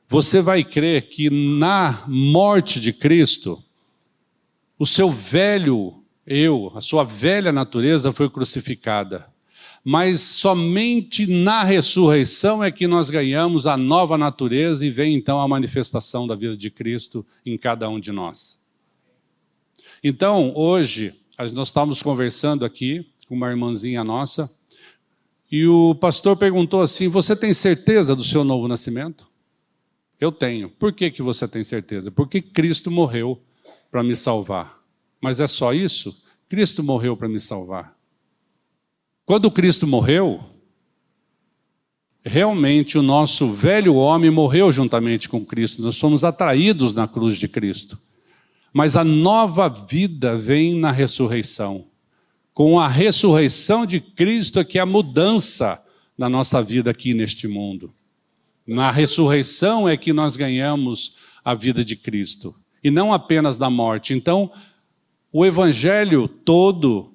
você 0.09 0.41
vai 0.41 0.63
crer 0.63 1.05
que 1.05 1.29
na 1.29 2.03
morte 2.07 2.79
de 2.79 2.91
Cristo, 2.91 3.63
o 4.79 4.87
seu 4.87 5.11
velho 5.11 6.02
eu, 6.25 6.71
a 6.75 6.81
sua 6.81 7.03
velha 7.03 7.51
natureza 7.51 8.11
foi 8.11 8.29
crucificada. 8.29 9.31
Mas 9.83 10.21
somente 10.21 11.27
na 11.27 11.63
ressurreição 11.63 12.63
é 12.63 12.71
que 12.71 12.87
nós 12.87 13.09
ganhamos 13.09 13.67
a 13.67 13.75
nova 13.75 14.17
natureza 14.17 14.85
e 14.85 14.89
vem 14.89 15.13
então 15.13 15.41
a 15.41 15.47
manifestação 15.47 16.25
da 16.25 16.35
vida 16.35 16.55
de 16.55 16.69
Cristo 16.69 17.25
em 17.45 17.57
cada 17.57 17.89
um 17.89 17.99
de 17.99 18.11
nós. 18.11 18.61
Então, 20.01 20.53
hoje, 20.55 21.13
nós 21.51 21.67
estávamos 21.67 22.01
conversando 22.01 22.63
aqui 22.63 23.05
com 23.27 23.35
uma 23.35 23.49
irmãzinha 23.49 24.03
nossa, 24.03 24.49
e 25.51 25.67
o 25.67 25.93
pastor 25.93 26.35
perguntou 26.35 26.81
assim: 26.81 27.07
Você 27.07 27.35
tem 27.35 27.53
certeza 27.53 28.15
do 28.15 28.23
seu 28.23 28.43
novo 28.43 28.67
nascimento? 28.67 29.27
Eu 30.19 30.31
tenho. 30.31 30.69
Por 30.69 30.91
que, 30.93 31.11
que 31.11 31.21
você 31.21 31.47
tem 31.47 31.63
certeza? 31.63 32.09
Porque 32.09 32.41
Cristo 32.41 32.89
morreu 32.89 33.41
para 33.91 34.03
me 34.03 34.15
salvar. 34.15 34.82
Mas 35.23 35.39
é 35.39 35.47
só 35.47 35.73
isso? 35.73 36.21
Cristo 36.49 36.83
morreu 36.83 37.15
para 37.15 37.29
me 37.29 37.39
salvar. 37.39 37.95
Quando 39.25 39.49
Cristo 39.49 39.87
morreu, 39.87 40.43
realmente 42.25 42.97
o 42.97 43.01
nosso 43.01 43.49
velho 43.49 43.95
homem 43.95 44.29
morreu 44.29 44.69
juntamente 44.69 45.29
com 45.29 45.45
Cristo, 45.45 45.81
nós 45.81 45.95
somos 45.95 46.25
atraídos 46.25 46.93
na 46.93 47.07
cruz 47.07 47.37
de 47.37 47.47
Cristo. 47.47 47.97
Mas 48.73 48.97
a 48.97 49.03
nova 49.05 49.69
vida 49.69 50.37
vem 50.37 50.75
na 50.77 50.91
ressurreição. 50.91 51.87
Com 52.53 52.77
a 52.77 52.89
ressurreição 52.89 53.85
de 53.85 54.01
Cristo 54.01 54.59
é 54.59 54.65
que 54.65 54.77
a 54.77 54.85
mudança 54.85 55.81
na 56.17 56.27
nossa 56.27 56.61
vida 56.61 56.91
aqui 56.91 57.13
neste 57.13 57.47
mundo. 57.47 57.93
Na 58.67 58.91
ressurreição 58.91 59.87
é 59.87 59.95
que 59.95 60.11
nós 60.11 60.35
ganhamos 60.35 61.15
a 61.45 61.53
vida 61.53 61.81
de 61.81 61.95
Cristo, 61.95 62.53
e 62.83 62.91
não 62.91 63.13
apenas 63.13 63.57
da 63.57 63.69
morte. 63.69 64.13
Então, 64.13 64.51
O 65.35 65.43
evangelho 65.43 66.27
todo, 66.27 67.11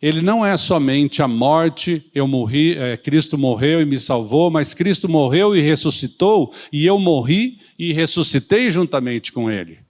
ele 0.00 0.22
não 0.22 0.44
é 0.44 0.56
somente 0.56 1.20
a 1.20 1.28
morte, 1.28 2.10
eu 2.14 2.26
morri, 2.26 2.74
é, 2.78 2.96
Cristo 2.96 3.36
morreu 3.36 3.82
e 3.82 3.84
me 3.84 4.00
salvou, 4.00 4.50
mas 4.50 4.72
Cristo 4.72 5.10
morreu 5.10 5.54
e 5.54 5.60
ressuscitou, 5.60 6.54
e 6.72 6.86
eu 6.86 6.98
morri 6.98 7.58
e 7.78 7.92
ressuscitei 7.92 8.70
juntamente 8.70 9.30
com 9.30 9.50
ele. 9.50 9.80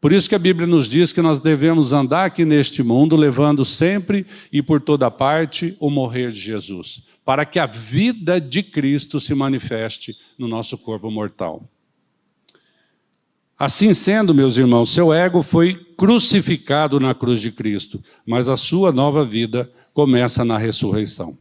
Por 0.00 0.12
isso 0.12 0.28
que 0.28 0.34
a 0.34 0.40
Bíblia 0.40 0.66
nos 0.66 0.88
diz 0.88 1.12
que 1.12 1.22
nós 1.22 1.38
devemos 1.38 1.92
andar 1.92 2.24
aqui 2.24 2.44
neste 2.44 2.82
mundo 2.82 3.14
levando 3.14 3.64
sempre 3.64 4.26
e 4.52 4.60
por 4.60 4.80
toda 4.80 5.08
parte 5.08 5.76
o 5.78 5.88
morrer 5.88 6.32
de 6.32 6.40
Jesus, 6.40 7.04
para 7.24 7.44
que 7.44 7.60
a 7.60 7.66
vida 7.66 8.40
de 8.40 8.64
Cristo 8.64 9.20
se 9.20 9.32
manifeste 9.36 10.16
no 10.36 10.48
nosso 10.48 10.76
corpo 10.76 11.08
mortal. 11.08 11.71
Assim 13.62 13.94
sendo, 13.94 14.34
meus 14.34 14.56
irmãos, 14.56 14.90
seu 14.90 15.12
ego 15.12 15.40
foi 15.40 15.76
crucificado 15.96 16.98
na 16.98 17.14
cruz 17.14 17.40
de 17.40 17.52
Cristo, 17.52 18.02
mas 18.26 18.48
a 18.48 18.56
sua 18.56 18.90
nova 18.90 19.24
vida 19.24 19.70
começa 19.94 20.44
na 20.44 20.58
ressurreição. 20.58 21.38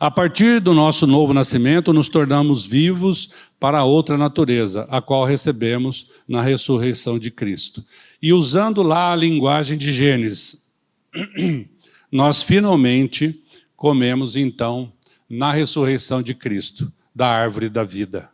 A 0.00 0.10
partir 0.10 0.58
do 0.58 0.74
nosso 0.74 1.06
novo 1.06 1.32
nascimento, 1.32 1.92
nos 1.92 2.08
tornamos 2.08 2.66
vivos 2.66 3.30
para 3.60 3.84
outra 3.84 4.18
natureza, 4.18 4.84
a 4.90 5.00
qual 5.00 5.24
recebemos 5.24 6.08
na 6.26 6.42
ressurreição 6.42 7.20
de 7.20 7.30
Cristo. 7.30 7.84
E 8.20 8.32
usando 8.32 8.82
lá 8.82 9.12
a 9.12 9.16
linguagem 9.16 9.78
de 9.78 9.92
Gênesis, 9.92 10.72
nós 12.10 12.42
finalmente 12.42 13.44
comemos 13.76 14.34
então 14.34 14.92
na 15.30 15.52
ressurreição 15.52 16.20
de 16.20 16.34
Cristo, 16.34 16.92
da 17.14 17.28
árvore 17.28 17.68
da 17.68 17.84
vida. 17.84 18.33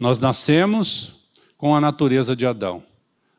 Nós 0.00 0.18
nascemos 0.18 1.26
com 1.58 1.76
a 1.76 1.80
natureza 1.80 2.34
de 2.34 2.46
Adão, 2.46 2.82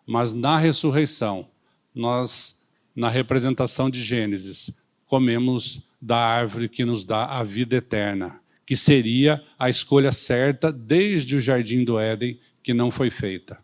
mas 0.06 0.32
na 0.32 0.60
ressurreição, 0.60 1.48
nós, 1.94 2.68
na 2.96 3.10
representação 3.10 3.90
de 3.90 4.04
Gênesis, 4.04 4.72
comemos 5.08 5.90
da 6.00 6.18
árvore 6.18 6.70
que 6.70 6.86
nos 6.86 7.04
dá 7.04 7.26
a 7.26 7.44
vida 7.44 7.78
eterna, 7.78 8.40
que 8.64 8.78
seria 8.78 9.44
a 9.58 9.72
escolha 9.72 10.12
certa 10.12 10.72
desde 10.72 11.36
o 11.36 11.42
jardim 11.42 11.84
do 11.84 12.00
Éden, 12.00 12.40
que 12.62 12.76
não 12.76 12.92
foi 12.92 13.10
feita. 13.10 13.58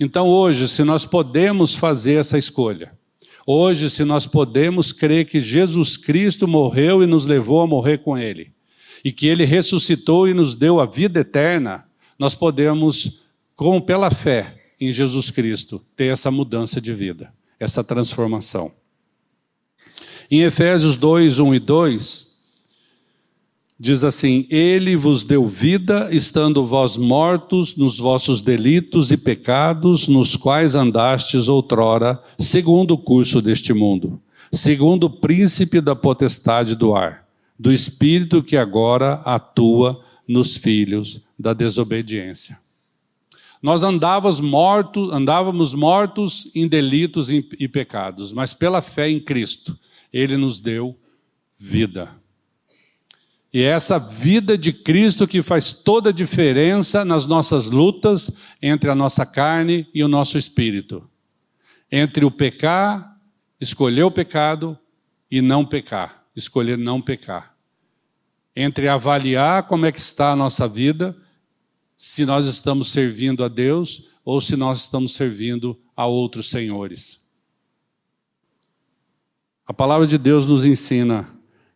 Então, 0.00 0.26
hoje, 0.26 0.68
se 0.68 0.82
nós 0.82 1.06
podemos 1.06 1.76
fazer 1.76 2.14
essa 2.14 2.36
escolha, 2.36 2.92
hoje, 3.46 3.88
se 3.88 4.02
nós 4.02 4.26
podemos 4.26 4.92
crer 4.92 5.26
que 5.26 5.38
Jesus 5.38 5.96
Cristo 5.96 6.48
morreu 6.48 7.04
e 7.04 7.06
nos 7.06 7.24
levou 7.24 7.60
a 7.60 7.68
morrer 7.68 7.98
com 7.98 8.18
Ele, 8.18 8.52
e 9.04 9.12
que 9.12 9.28
Ele 9.28 9.44
ressuscitou 9.44 10.26
e 10.26 10.34
nos 10.34 10.56
deu 10.56 10.80
a 10.80 10.86
vida 10.86 11.20
eterna, 11.20 11.88
nós 12.20 12.34
podemos, 12.34 13.22
com 13.56 13.80
pela 13.80 14.10
fé 14.10 14.74
em 14.78 14.92
Jesus 14.92 15.30
Cristo, 15.30 15.80
ter 15.96 16.12
essa 16.12 16.30
mudança 16.30 16.78
de 16.78 16.92
vida, 16.92 17.32
essa 17.58 17.82
transformação. 17.82 18.70
Em 20.30 20.42
Efésios 20.42 20.96
2, 20.96 21.38
1 21.38 21.54
e 21.54 21.58
2, 21.58 22.40
diz 23.78 24.04
assim: 24.04 24.46
Ele 24.50 24.96
vos 24.96 25.24
deu 25.24 25.46
vida, 25.46 26.10
estando 26.12 26.62
vós 26.62 26.98
mortos 26.98 27.74
nos 27.74 27.96
vossos 27.96 28.42
delitos 28.42 29.10
e 29.10 29.16
pecados, 29.16 30.06
nos 30.06 30.36
quais 30.36 30.74
andastes 30.74 31.48
outrora, 31.48 32.22
segundo 32.38 32.90
o 32.92 32.98
curso 32.98 33.40
deste 33.40 33.72
mundo, 33.72 34.20
segundo 34.52 35.04
o 35.04 35.10
príncipe 35.10 35.80
da 35.80 35.96
potestade 35.96 36.74
do 36.74 36.94
ar, 36.94 37.26
do 37.58 37.72
espírito 37.72 38.42
que 38.42 38.58
agora 38.58 39.14
atua 39.24 40.04
nos 40.28 40.58
filhos 40.58 41.22
da 41.40 41.54
desobediência. 41.54 42.58
Nós 43.62 43.82
andávamos 43.82 44.40
mortos, 44.40 45.12
andávamos 45.12 45.74
mortos 45.74 46.50
em 46.54 46.68
delitos 46.68 47.30
e 47.30 47.68
pecados, 47.68 48.32
mas 48.32 48.54
pela 48.54 48.82
fé 48.82 49.08
em 49.08 49.18
Cristo, 49.18 49.78
ele 50.12 50.36
nos 50.36 50.60
deu 50.60 50.98
vida. 51.56 52.14
E 53.52 53.62
é 53.62 53.66
essa 53.66 53.98
vida 53.98 54.56
de 54.56 54.72
Cristo 54.72 55.26
que 55.26 55.42
faz 55.42 55.72
toda 55.72 56.10
a 56.10 56.12
diferença 56.12 57.04
nas 57.04 57.26
nossas 57.26 57.70
lutas 57.70 58.30
entre 58.62 58.90
a 58.90 58.94
nossa 58.94 59.26
carne 59.26 59.88
e 59.92 60.04
o 60.04 60.08
nosso 60.08 60.38
espírito. 60.38 61.08
Entre 61.90 62.24
o 62.24 62.30
pecar, 62.30 63.18
escolher 63.60 64.04
o 64.04 64.10
pecado, 64.10 64.78
e 65.30 65.40
não 65.40 65.64
pecar, 65.64 66.24
escolher 66.34 66.76
não 66.76 67.00
pecar. 67.00 67.54
Entre 68.54 68.88
avaliar 68.88 69.62
como 69.64 69.86
é 69.86 69.92
que 69.92 70.00
está 70.00 70.32
a 70.32 70.36
nossa 70.36 70.66
vida, 70.66 71.16
se 72.02 72.24
nós 72.24 72.46
estamos 72.46 72.88
servindo 72.88 73.44
a 73.44 73.48
Deus 73.48 74.08
ou 74.24 74.40
se 74.40 74.56
nós 74.56 74.78
estamos 74.78 75.12
servindo 75.12 75.78
a 75.94 76.06
outros 76.06 76.48
senhores. 76.48 77.20
A 79.66 79.74
palavra 79.74 80.06
de 80.06 80.16
Deus 80.16 80.46
nos 80.46 80.64
ensina 80.64 81.28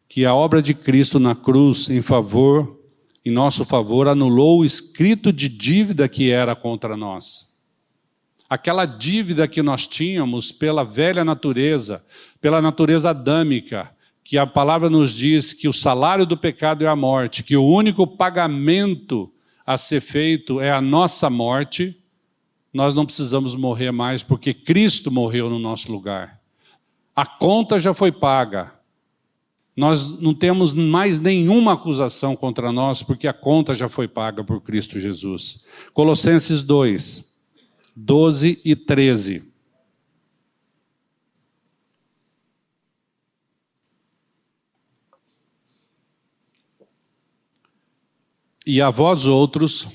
que 0.09 0.25
a 0.25 0.35
obra 0.35 0.63
de 0.63 0.73
Cristo 0.73 1.21
na 1.21 1.35
cruz 1.35 1.91
em 1.91 2.01
favor, 2.01 2.81
em 3.23 3.31
nosso 3.31 3.67
favor, 3.67 4.09
anulou 4.09 4.61
o 4.61 4.65
escrito 4.65 5.31
de 5.31 5.47
dívida 5.47 6.09
que 6.09 6.31
era 6.31 6.57
contra 6.57 6.97
nós. 6.97 7.59
Aquela 8.49 8.87
dívida 8.87 9.47
que 9.47 9.61
nós 9.61 9.87
tínhamos 9.87 10.51
pela 10.51 10.85
velha 10.85 11.23
natureza, 11.23 12.03
pela 12.41 12.63
natureza 12.63 13.11
adâmica, 13.11 13.95
que 14.25 14.39
a 14.39 14.47
palavra 14.47 14.89
nos 14.89 15.13
diz 15.13 15.53
que 15.53 15.69
o 15.69 15.73
salário 15.73 16.25
do 16.25 16.35
pecado 16.35 16.83
é 16.83 16.89
a 16.89 16.97
morte, 16.97 17.43
que 17.43 17.59
o 17.59 17.67
único 17.67 18.07
pagamento 18.07 19.31
a 19.67 19.77
ser 19.77 20.01
feito 20.01 20.61
é 20.61 20.71
a 20.71 20.81
nossa 20.81 21.31
morte, 21.31 21.99
nós 22.73 22.95
não 22.95 23.07
precisamos 23.07 23.55
morrer 23.55 23.93
mais 23.93 24.23
porque 24.23 24.53
Cristo 24.53 25.11
morreu 25.11 25.49
no 25.49 25.59
nosso 25.59 25.91
lugar. 25.91 26.41
A 27.15 27.25
conta 27.25 27.79
já 27.79 27.95
foi 27.95 28.11
paga. 28.11 28.75
Nós 29.77 30.21
não 30.21 30.35
temos 30.35 30.75
mais 30.75 31.19
nenhuma 31.19 31.73
acusação 31.73 32.37
contra 32.37 32.71
nós, 32.71 33.03
porque 33.03 33.27
a 33.27 33.33
conta 33.33 33.75
já 33.75 33.89
foi 33.89 34.07
paga 34.07 34.45
por 34.45 34.61
Cristo 34.61 35.01
Jesus. 35.01 35.65
Colossenses 35.93 36.63
2, 36.63 37.33
12 37.97 38.61
e 38.65 38.77
13. 38.77 39.54
E 48.67 48.81
a 48.81 48.89
vós 48.89 49.27
outros, 49.27 49.89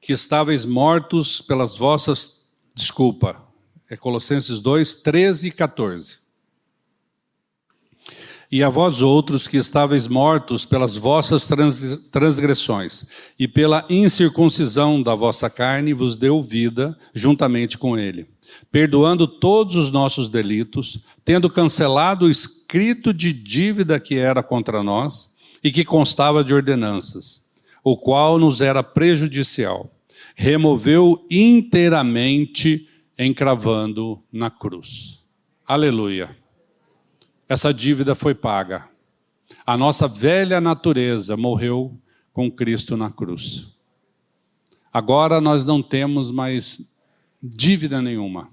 que 0.00 0.12
estáveis 0.12 0.64
mortos 0.64 1.40
pelas 1.40 1.76
vossas, 1.76 2.44
desculpa, 2.72 3.42
é 3.90 3.96
Colossenses 3.96 4.60
2, 4.60 4.94
13 5.02 5.48
e 5.48 5.50
14. 5.50 6.18
E 8.48 8.62
a 8.62 8.68
vós 8.68 9.02
outros 9.02 9.48
que 9.48 9.56
estáveis 9.56 10.06
mortos 10.06 10.64
pelas 10.64 10.96
vossas 10.96 11.48
transgressões 12.12 13.04
e 13.36 13.48
pela 13.48 13.84
incircuncisão 13.90 15.02
da 15.02 15.16
vossa 15.16 15.50
carne, 15.50 15.92
vos 15.92 16.14
deu 16.14 16.40
vida 16.40 16.96
juntamente 17.12 17.76
com 17.76 17.98
ele, 17.98 18.28
perdoando 18.70 19.26
todos 19.26 19.74
os 19.74 19.90
nossos 19.90 20.28
delitos, 20.28 21.00
tendo 21.24 21.50
cancelado 21.50 22.26
o 22.26 22.30
escrito 22.30 23.12
de 23.12 23.32
dívida 23.32 23.98
que 23.98 24.16
era 24.16 24.44
contra 24.44 24.80
nós 24.80 25.33
e 25.64 25.72
que 25.72 25.82
constava 25.82 26.44
de 26.44 26.52
ordenanças, 26.52 27.42
o 27.82 27.96
qual 27.96 28.38
nos 28.38 28.60
era 28.60 28.82
prejudicial. 28.82 29.90
Removeu 30.36 31.26
inteiramente 31.30 32.86
encravando 33.18 34.22
na 34.30 34.50
cruz. 34.50 35.24
Aleluia. 35.66 36.36
Essa 37.48 37.72
dívida 37.72 38.14
foi 38.14 38.34
paga. 38.34 38.88
A 39.66 39.76
nossa 39.78 40.06
velha 40.06 40.60
natureza 40.60 41.36
morreu 41.36 41.98
com 42.32 42.50
Cristo 42.50 42.96
na 42.96 43.10
cruz. 43.10 43.78
Agora 44.92 45.40
nós 45.40 45.64
não 45.64 45.82
temos 45.82 46.30
mais 46.30 46.94
dívida 47.42 48.02
nenhuma. 48.02 48.50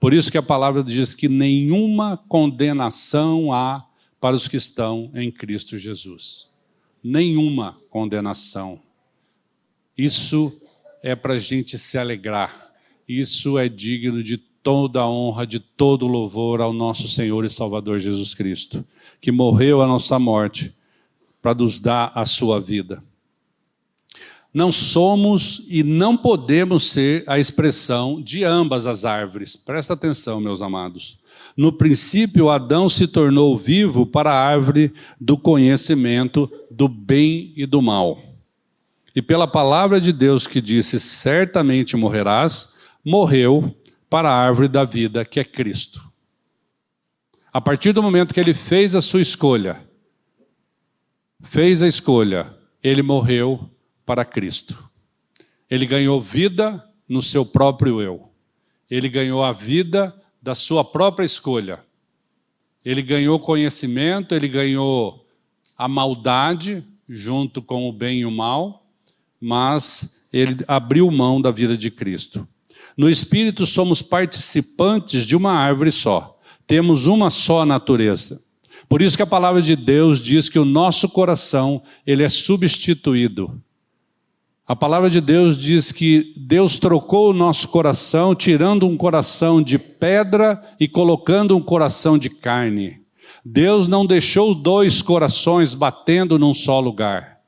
Por 0.00 0.12
isso 0.12 0.30
que 0.30 0.38
a 0.38 0.42
palavra 0.42 0.82
diz 0.82 1.14
que 1.14 1.28
nenhuma 1.28 2.16
condenação 2.16 3.52
há 3.52 3.87
para 4.20 4.36
os 4.36 4.48
que 4.48 4.56
estão 4.56 5.10
em 5.14 5.30
Cristo 5.30 5.78
Jesus. 5.78 6.48
Nenhuma 7.02 7.78
condenação. 7.90 8.80
Isso 9.96 10.60
é 11.02 11.14
para 11.14 11.34
a 11.34 11.38
gente 11.38 11.78
se 11.78 11.96
alegrar 11.96 12.68
isso 13.08 13.58
é 13.58 13.70
digno 13.70 14.22
de 14.22 14.36
toda 14.36 15.00
a 15.00 15.08
honra, 15.08 15.46
de 15.46 15.58
todo 15.58 16.06
louvor 16.06 16.60
ao 16.60 16.74
nosso 16.74 17.08
Senhor 17.08 17.42
e 17.42 17.48
Salvador 17.48 17.98
Jesus 17.98 18.34
Cristo, 18.34 18.84
que 19.18 19.32
morreu 19.32 19.80
a 19.80 19.86
nossa 19.86 20.18
morte 20.18 20.76
para 21.40 21.54
nos 21.54 21.80
dar 21.80 22.12
a 22.14 22.26
sua 22.26 22.60
vida. 22.60 23.02
Não 24.52 24.70
somos 24.70 25.62
e 25.68 25.82
não 25.82 26.16
podemos 26.16 26.90
ser 26.90 27.24
a 27.26 27.38
expressão 27.38 28.20
de 28.20 28.44
ambas 28.44 28.86
as 28.86 29.06
árvores. 29.06 29.56
Presta 29.56 29.94
atenção, 29.94 30.38
meus 30.38 30.60
amados. 30.60 31.18
No 31.58 31.72
princípio, 31.72 32.50
Adão 32.50 32.88
se 32.88 33.08
tornou 33.08 33.58
vivo 33.58 34.06
para 34.06 34.30
a 34.30 34.40
árvore 34.40 34.94
do 35.20 35.36
conhecimento 35.36 36.48
do 36.70 36.86
bem 36.86 37.52
e 37.56 37.66
do 37.66 37.82
mal. 37.82 38.22
e 39.12 39.20
pela 39.20 39.48
palavra 39.48 40.00
de 40.00 40.12
Deus 40.12 40.46
que 40.46 40.60
disse: 40.60 41.00
certamente 41.00 41.96
morrerás, 41.96 42.76
morreu 43.04 43.74
para 44.08 44.30
a 44.30 44.36
árvore 44.36 44.68
da 44.68 44.84
vida, 44.84 45.24
que 45.24 45.40
é 45.40 45.44
Cristo. 45.44 46.08
A 47.52 47.60
partir 47.60 47.92
do 47.92 48.04
momento 48.04 48.32
que 48.32 48.38
ele 48.38 48.54
fez 48.54 48.94
a 48.94 49.02
sua 49.02 49.20
escolha, 49.20 49.84
fez 51.40 51.82
a 51.82 51.88
escolha, 51.88 52.56
ele 52.80 53.02
morreu 53.02 53.68
para 54.06 54.24
Cristo. 54.24 54.88
Ele 55.68 55.86
ganhou 55.86 56.20
vida 56.20 56.88
no 57.08 57.20
seu 57.20 57.44
próprio 57.44 58.00
eu. 58.00 58.30
Ele 58.88 59.08
ganhou 59.08 59.42
a 59.42 59.50
vida 59.50 60.14
da 60.40 60.54
sua 60.54 60.84
própria 60.84 61.24
escolha. 61.24 61.84
Ele 62.84 63.02
ganhou 63.02 63.38
conhecimento, 63.38 64.34
ele 64.34 64.48
ganhou 64.48 65.26
a 65.76 65.88
maldade 65.88 66.84
junto 67.08 67.60
com 67.62 67.88
o 67.88 67.92
bem 67.92 68.20
e 68.20 68.26
o 68.26 68.30
mal, 68.30 68.86
mas 69.40 70.26
ele 70.32 70.56
abriu 70.66 71.10
mão 71.10 71.40
da 71.40 71.50
vida 71.50 71.76
de 71.76 71.90
Cristo. 71.90 72.46
No 72.96 73.08
Espírito 73.08 73.66
somos 73.66 74.02
participantes 74.02 75.24
de 75.24 75.36
uma 75.36 75.52
árvore 75.52 75.92
só. 75.92 76.38
Temos 76.66 77.06
uma 77.06 77.30
só 77.30 77.64
natureza. 77.64 78.42
Por 78.88 79.02
isso 79.02 79.16
que 79.16 79.22
a 79.22 79.26
palavra 79.26 79.62
de 79.62 79.76
Deus 79.76 80.20
diz 80.20 80.48
que 80.48 80.58
o 80.58 80.64
nosso 80.64 81.08
coração, 81.08 81.82
ele 82.06 82.22
é 82.22 82.28
substituído. 82.28 83.62
A 84.68 84.76
palavra 84.76 85.08
de 85.08 85.18
Deus 85.18 85.56
diz 85.56 85.90
que 85.90 86.30
Deus 86.36 86.78
trocou 86.78 87.30
o 87.30 87.32
nosso 87.32 87.68
coração, 87.68 88.34
tirando 88.34 88.86
um 88.86 88.98
coração 88.98 89.62
de 89.62 89.78
pedra 89.78 90.62
e 90.78 90.86
colocando 90.86 91.56
um 91.56 91.62
coração 91.62 92.18
de 92.18 92.28
carne. 92.28 93.00
Deus 93.42 93.88
não 93.88 94.04
deixou 94.04 94.54
dois 94.54 95.00
corações 95.00 95.72
batendo 95.72 96.38
num 96.38 96.52
só 96.52 96.80
lugar. 96.80 97.38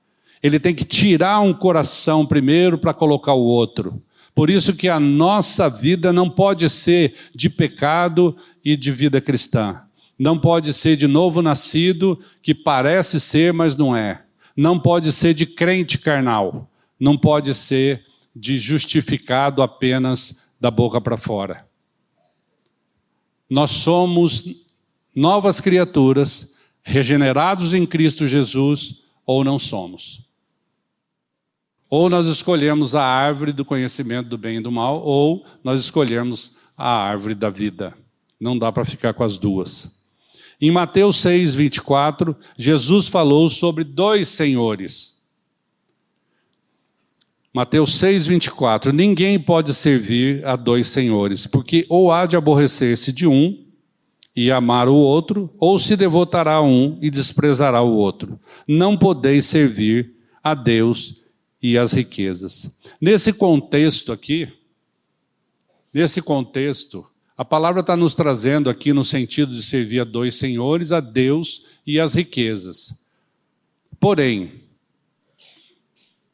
Ele 0.42 0.58
tem 0.58 0.74
que 0.74 0.82
tirar 0.82 1.40
um 1.40 1.52
coração 1.52 2.24
primeiro 2.24 2.78
para 2.78 2.94
colocar 2.94 3.34
o 3.34 3.44
outro. 3.44 4.02
Por 4.34 4.48
isso 4.48 4.72
que 4.72 4.88
a 4.88 4.98
nossa 4.98 5.68
vida 5.68 6.14
não 6.14 6.30
pode 6.30 6.70
ser 6.70 7.12
de 7.34 7.50
pecado 7.50 8.34
e 8.64 8.74
de 8.74 8.90
vida 8.90 9.20
cristã. 9.20 9.82
Não 10.18 10.38
pode 10.38 10.72
ser 10.72 10.96
de 10.96 11.06
novo 11.06 11.42
nascido, 11.42 12.18
que 12.42 12.54
parece 12.54 13.20
ser, 13.20 13.52
mas 13.52 13.76
não 13.76 13.94
é. 13.94 14.22
Não 14.56 14.80
pode 14.80 15.12
ser 15.12 15.34
de 15.34 15.44
crente 15.44 15.98
carnal 15.98 16.69
não 17.00 17.16
pode 17.16 17.54
ser 17.54 18.04
de 18.36 18.58
justificado 18.58 19.62
apenas 19.62 20.50
da 20.60 20.70
boca 20.70 21.00
para 21.00 21.16
fora. 21.16 21.66
Nós 23.48 23.70
somos 23.70 24.44
novas 25.14 25.60
criaturas, 25.60 26.54
regenerados 26.82 27.74
em 27.74 27.84
Cristo 27.86 28.28
Jesus, 28.28 29.04
ou 29.26 29.42
não 29.42 29.58
somos. 29.58 30.28
Ou 31.88 32.08
nós 32.08 32.26
escolhemos 32.26 32.94
a 32.94 33.02
árvore 33.02 33.52
do 33.52 33.64
conhecimento 33.64 34.28
do 34.28 34.38
bem 34.38 34.58
e 34.58 34.60
do 34.60 34.70
mal, 34.70 35.02
ou 35.02 35.44
nós 35.64 35.80
escolhemos 35.80 36.56
a 36.76 36.88
árvore 36.88 37.34
da 37.34 37.50
vida. 37.50 37.96
Não 38.38 38.56
dá 38.56 38.70
para 38.70 38.84
ficar 38.84 39.12
com 39.12 39.24
as 39.24 39.36
duas. 39.36 40.00
Em 40.60 40.70
Mateus 40.70 41.16
6, 41.16 41.54
24, 41.54 42.36
Jesus 42.56 43.08
falou 43.08 43.48
sobre 43.48 43.82
dois 43.82 44.28
senhores. 44.28 45.19
Mateus 47.52 47.96
6, 47.96 48.28
24. 48.28 48.92
Ninguém 48.92 49.38
pode 49.38 49.74
servir 49.74 50.46
a 50.46 50.54
dois 50.54 50.86
senhores, 50.86 51.48
porque 51.48 51.84
ou 51.88 52.12
há 52.12 52.24
de 52.24 52.36
aborrecer-se 52.36 53.12
de 53.12 53.26
um 53.26 53.66
e 54.36 54.52
amar 54.52 54.88
o 54.88 54.94
outro, 54.94 55.52
ou 55.58 55.76
se 55.76 55.96
devotará 55.96 56.54
a 56.54 56.62
um 56.62 56.96
e 57.02 57.10
desprezará 57.10 57.82
o 57.82 57.92
outro. 57.92 58.38
Não 58.68 58.96
podeis 58.96 59.46
servir 59.46 60.14
a 60.42 60.54
Deus 60.54 61.22
e 61.60 61.76
as 61.76 61.92
riquezas. 61.92 62.70
Nesse 63.00 63.32
contexto 63.32 64.12
aqui, 64.12 64.48
nesse 65.92 66.22
contexto, 66.22 67.04
a 67.36 67.44
palavra 67.44 67.80
está 67.80 67.96
nos 67.96 68.14
trazendo 68.14 68.70
aqui 68.70 68.92
no 68.92 69.04
sentido 69.04 69.52
de 69.52 69.62
servir 69.62 70.00
a 70.00 70.04
dois 70.04 70.36
senhores, 70.36 70.92
a 70.92 71.00
Deus 71.00 71.64
e 71.84 71.98
as 71.98 72.14
riquezas. 72.14 72.94
Porém, 73.98 74.52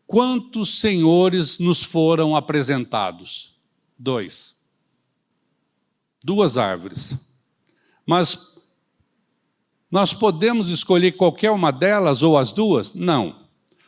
Quantos 0.06 0.78
senhores 0.78 1.58
nos 1.58 1.82
foram 1.82 2.36
apresentados? 2.36 3.56
Dois. 3.98 4.60
Duas 6.22 6.56
árvores. 6.56 7.16
Mas 8.06 8.56
nós 9.90 10.12
podemos 10.12 10.68
escolher 10.68 11.12
qualquer 11.12 11.50
uma 11.50 11.70
delas 11.70 12.22
ou 12.22 12.38
as 12.38 12.52
duas? 12.52 12.94
Não. 12.94 13.46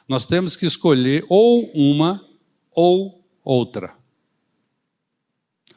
Nós 0.08 0.26
temos 0.26 0.56
que 0.56 0.66
escolher 0.66 1.24
ou 1.28 1.70
uma 1.72 2.26
ou 2.72 3.24
outra. 3.44 3.96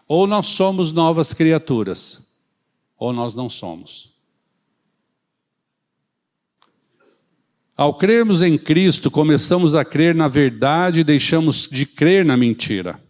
Ou 0.08 0.28
nós 0.28 0.48
somos 0.48 0.92
novas 0.92 1.34
criaturas, 1.34 2.22
ou 2.98 3.14
nós 3.14 3.34
não 3.34 3.50
somos. 3.50 4.11
Ao 7.76 7.94
crermos 7.94 8.42
em 8.42 8.58
Cristo, 8.58 9.10
começamos 9.10 9.76
a 9.76 9.86
crer 9.86 10.14
na 10.14 10.28
verdade 10.28 11.00
e 11.00 11.04
deixamos 11.04 11.68
de 11.68 11.86
crer 11.86 12.26
na 12.26 12.36
mentira. 12.36 13.02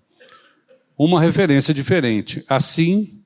Uma 0.97 1.19
referência 1.19 1.73
diferente. 1.73 2.43
Assim, 2.47 3.21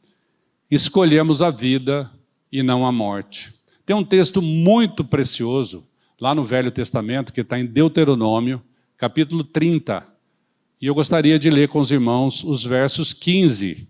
escolhemos 0.71 1.41
a 1.41 1.51
vida 1.51 2.09
e 2.51 2.63
não 2.63 2.85
a 2.85 2.91
morte. 2.91 3.53
Tem 3.85 3.95
um 3.95 4.03
texto 4.03 4.41
muito 4.41 5.03
precioso 5.03 5.85
lá 6.19 6.33
no 6.33 6.43
Velho 6.43 6.71
Testamento, 6.71 7.33
que 7.33 7.41
está 7.41 7.59
em 7.59 7.65
Deuteronômio, 7.65 8.61
capítulo 8.97 9.43
30. 9.43 10.07
E 10.81 10.87
eu 10.87 10.95
gostaria 10.95 11.37
de 11.37 11.49
ler 11.49 11.67
com 11.67 11.79
os 11.79 11.91
irmãos 11.91 12.43
os 12.43 12.63
versos 12.63 13.13
15 13.13 13.87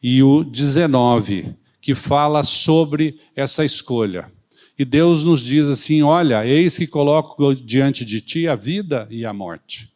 e 0.00 0.22
o 0.22 0.44
19, 0.44 1.54
que 1.80 1.94
fala 1.94 2.44
sobre 2.44 3.18
essa 3.34 3.64
escolha. 3.64 4.30
E 4.78 4.84
Deus 4.84 5.22
nos 5.22 5.40
diz 5.40 5.68
assim: 5.68 6.02
Olha, 6.02 6.46
eis 6.46 6.76
que 6.76 6.86
coloco 6.86 7.54
diante 7.54 8.04
de 8.04 8.20
ti 8.20 8.48
a 8.48 8.54
vida 8.54 9.06
e 9.10 9.24
a 9.24 9.32
morte. 9.32 9.92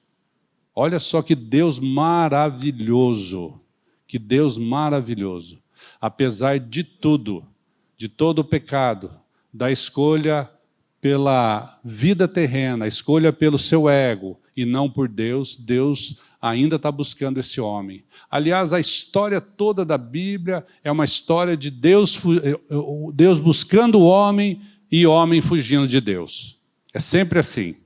Olha 0.74 1.00
só 1.00 1.20
que 1.22 1.34
Deus 1.34 1.80
maravilhoso, 1.80 3.60
que 4.06 4.18
Deus 4.18 4.56
maravilhoso. 4.56 5.60
Apesar 6.00 6.60
de 6.60 6.84
tudo, 6.84 7.44
de 7.96 8.08
todo 8.08 8.40
o 8.40 8.44
pecado, 8.44 9.10
da 9.52 9.72
escolha 9.72 10.48
pela 11.00 11.80
vida 11.84 12.28
terrena, 12.28 12.84
a 12.84 12.88
escolha 12.88 13.32
pelo 13.32 13.58
seu 13.58 13.88
ego 13.88 14.38
e 14.56 14.64
não 14.64 14.88
por 14.88 15.08
Deus, 15.08 15.56
Deus 15.56 16.18
ainda 16.40 16.76
está 16.76 16.90
buscando 16.90 17.40
esse 17.40 17.60
homem. 17.60 18.04
Aliás, 18.30 18.72
a 18.72 18.80
história 18.80 19.40
toda 19.40 19.84
da 19.84 19.98
Bíblia 19.98 20.64
é 20.82 20.90
uma 20.90 21.04
história 21.04 21.56
de 21.56 21.70
Deus, 21.70 22.16
eh, 22.42 22.50
eh, 22.50 22.58
Deus 23.12 23.40
buscando 23.40 24.00
o 24.00 24.04
homem 24.04 24.60
e 24.90 25.06
homem 25.06 25.40
fugindo 25.40 25.86
de 25.86 26.00
Deus. 26.00 26.58
É 26.94 27.00
sempre 27.00 27.38
assim. 27.38 27.76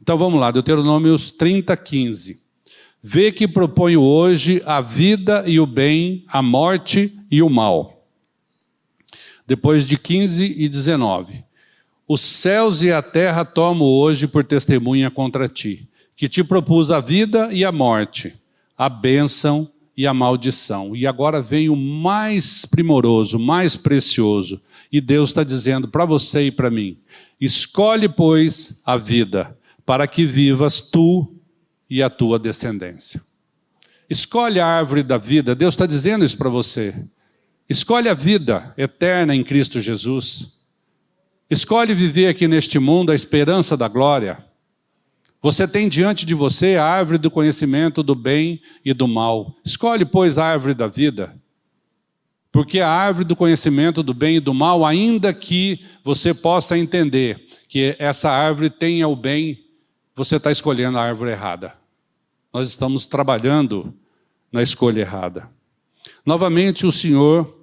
Então 0.00 0.18
vamos 0.18 0.40
lá, 0.40 0.50
Deuteronômios 0.50 1.30
30, 1.30 1.76
15. 1.76 2.42
Vê 3.02 3.30
que 3.30 3.46
proponho 3.46 4.00
hoje 4.00 4.62
a 4.64 4.80
vida 4.80 5.44
e 5.46 5.60
o 5.60 5.66
bem, 5.66 6.24
a 6.28 6.40
morte 6.40 7.18
e 7.30 7.42
o 7.42 7.50
mal. 7.50 8.06
Depois 9.46 9.86
de 9.86 9.98
15 9.98 10.54
e 10.58 10.68
19. 10.68 11.44
Os 12.08 12.20
céus 12.20 12.82
e 12.82 12.90
a 12.92 13.02
terra 13.02 13.44
tomo 13.44 13.84
hoje 13.84 14.26
por 14.26 14.44
testemunha 14.44 15.10
contra 15.10 15.48
ti, 15.48 15.88
que 16.16 16.28
te 16.28 16.44
propus 16.44 16.90
a 16.90 17.00
vida 17.00 17.52
e 17.52 17.64
a 17.64 17.72
morte, 17.72 18.34
a 18.76 18.88
bênção 18.88 19.70
e 19.96 20.06
a 20.06 20.14
maldição. 20.14 20.94
E 20.94 21.06
agora 21.06 21.40
vem 21.40 21.68
o 21.68 21.76
mais 21.76 22.64
primoroso, 22.64 23.38
mais 23.38 23.76
precioso. 23.76 24.60
E 24.90 25.00
Deus 25.00 25.30
está 25.30 25.42
dizendo 25.42 25.88
para 25.88 26.04
você 26.04 26.46
e 26.46 26.50
para 26.50 26.70
mim: 26.70 26.98
escolhe, 27.40 28.08
pois, 28.08 28.80
a 28.84 28.96
vida, 28.96 29.56
para 29.84 30.06
que 30.06 30.24
vivas 30.26 30.80
tu 30.80 31.34
e 31.88 32.02
a 32.02 32.10
tua 32.10 32.38
descendência. 32.38 33.20
Escolhe 34.08 34.60
a 34.60 34.66
árvore 34.66 35.02
da 35.02 35.18
vida, 35.18 35.54
Deus 35.54 35.74
está 35.74 35.86
dizendo 35.86 36.24
isso 36.24 36.36
para 36.36 36.48
você. 36.48 36.94
Escolhe 37.68 38.08
a 38.08 38.14
vida 38.14 38.74
eterna 38.76 39.34
em 39.34 39.42
Cristo 39.42 39.80
Jesus. 39.80 40.58
Escolhe 41.48 41.94
viver 41.94 42.28
aqui 42.28 42.46
neste 42.46 42.78
mundo 42.78 43.10
a 43.10 43.14
esperança 43.14 43.76
da 43.76 43.88
glória. 43.88 44.44
Você 45.44 45.68
tem 45.68 45.90
diante 45.90 46.24
de 46.24 46.32
você 46.32 46.76
a 46.76 46.86
árvore 46.86 47.18
do 47.18 47.30
conhecimento 47.30 48.02
do 48.02 48.14
bem 48.14 48.62
e 48.82 48.94
do 48.94 49.06
mal. 49.06 49.54
Escolhe, 49.62 50.02
pois, 50.02 50.38
a 50.38 50.46
árvore 50.46 50.72
da 50.72 50.86
vida. 50.86 51.38
Porque 52.50 52.80
a 52.80 52.88
árvore 52.88 53.26
do 53.26 53.36
conhecimento 53.36 54.02
do 54.02 54.14
bem 54.14 54.36
e 54.36 54.40
do 54.40 54.54
mal, 54.54 54.86
ainda 54.86 55.34
que 55.34 55.84
você 56.02 56.32
possa 56.32 56.78
entender 56.78 57.46
que 57.68 57.94
essa 57.98 58.30
árvore 58.30 58.70
tenha 58.70 59.06
o 59.06 59.14
bem, 59.14 59.62
você 60.16 60.36
está 60.36 60.50
escolhendo 60.50 60.96
a 60.96 61.02
árvore 61.02 61.32
errada. 61.32 61.74
Nós 62.50 62.70
estamos 62.70 63.04
trabalhando 63.04 63.92
na 64.50 64.62
escolha 64.62 65.02
errada. 65.02 65.50
Novamente, 66.24 66.86
o 66.86 66.92
Senhor, 66.92 67.54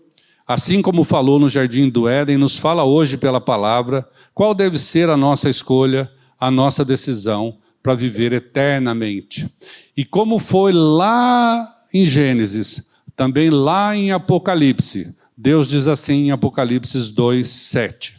assim 0.46 0.84
como 0.84 1.04
falou 1.04 1.40
no 1.40 1.50
jardim 1.50 1.90
do 1.90 2.08
Éden, 2.08 2.38
nos 2.38 2.60
fala 2.60 2.84
hoje 2.84 3.18
pela 3.18 3.42
palavra 3.42 4.08
qual 4.36 4.54
deve 4.54 4.78
ser 4.78 5.10
a 5.10 5.18
nossa 5.18 5.50
escolha, 5.50 6.12
a 6.40 6.52
nossa 6.52 6.86
decisão 6.86 7.58
para 7.82 7.96
viver 7.96 8.34
eternamente. 8.34 9.50
E 9.96 10.06
como 10.06 10.40
foi 10.40 10.72
lá 10.72 11.68
em 11.94 12.06
Gênesis, 12.06 12.92
também 13.16 13.50
lá 13.50 13.96
em 13.96 14.12
Apocalipse, 14.12 15.16
Deus 15.38 15.68
diz 15.68 15.88
assim 15.88 16.28
em 16.28 16.32
Apocalipse 16.32 17.12
2, 17.12 17.48
7. 17.48 18.18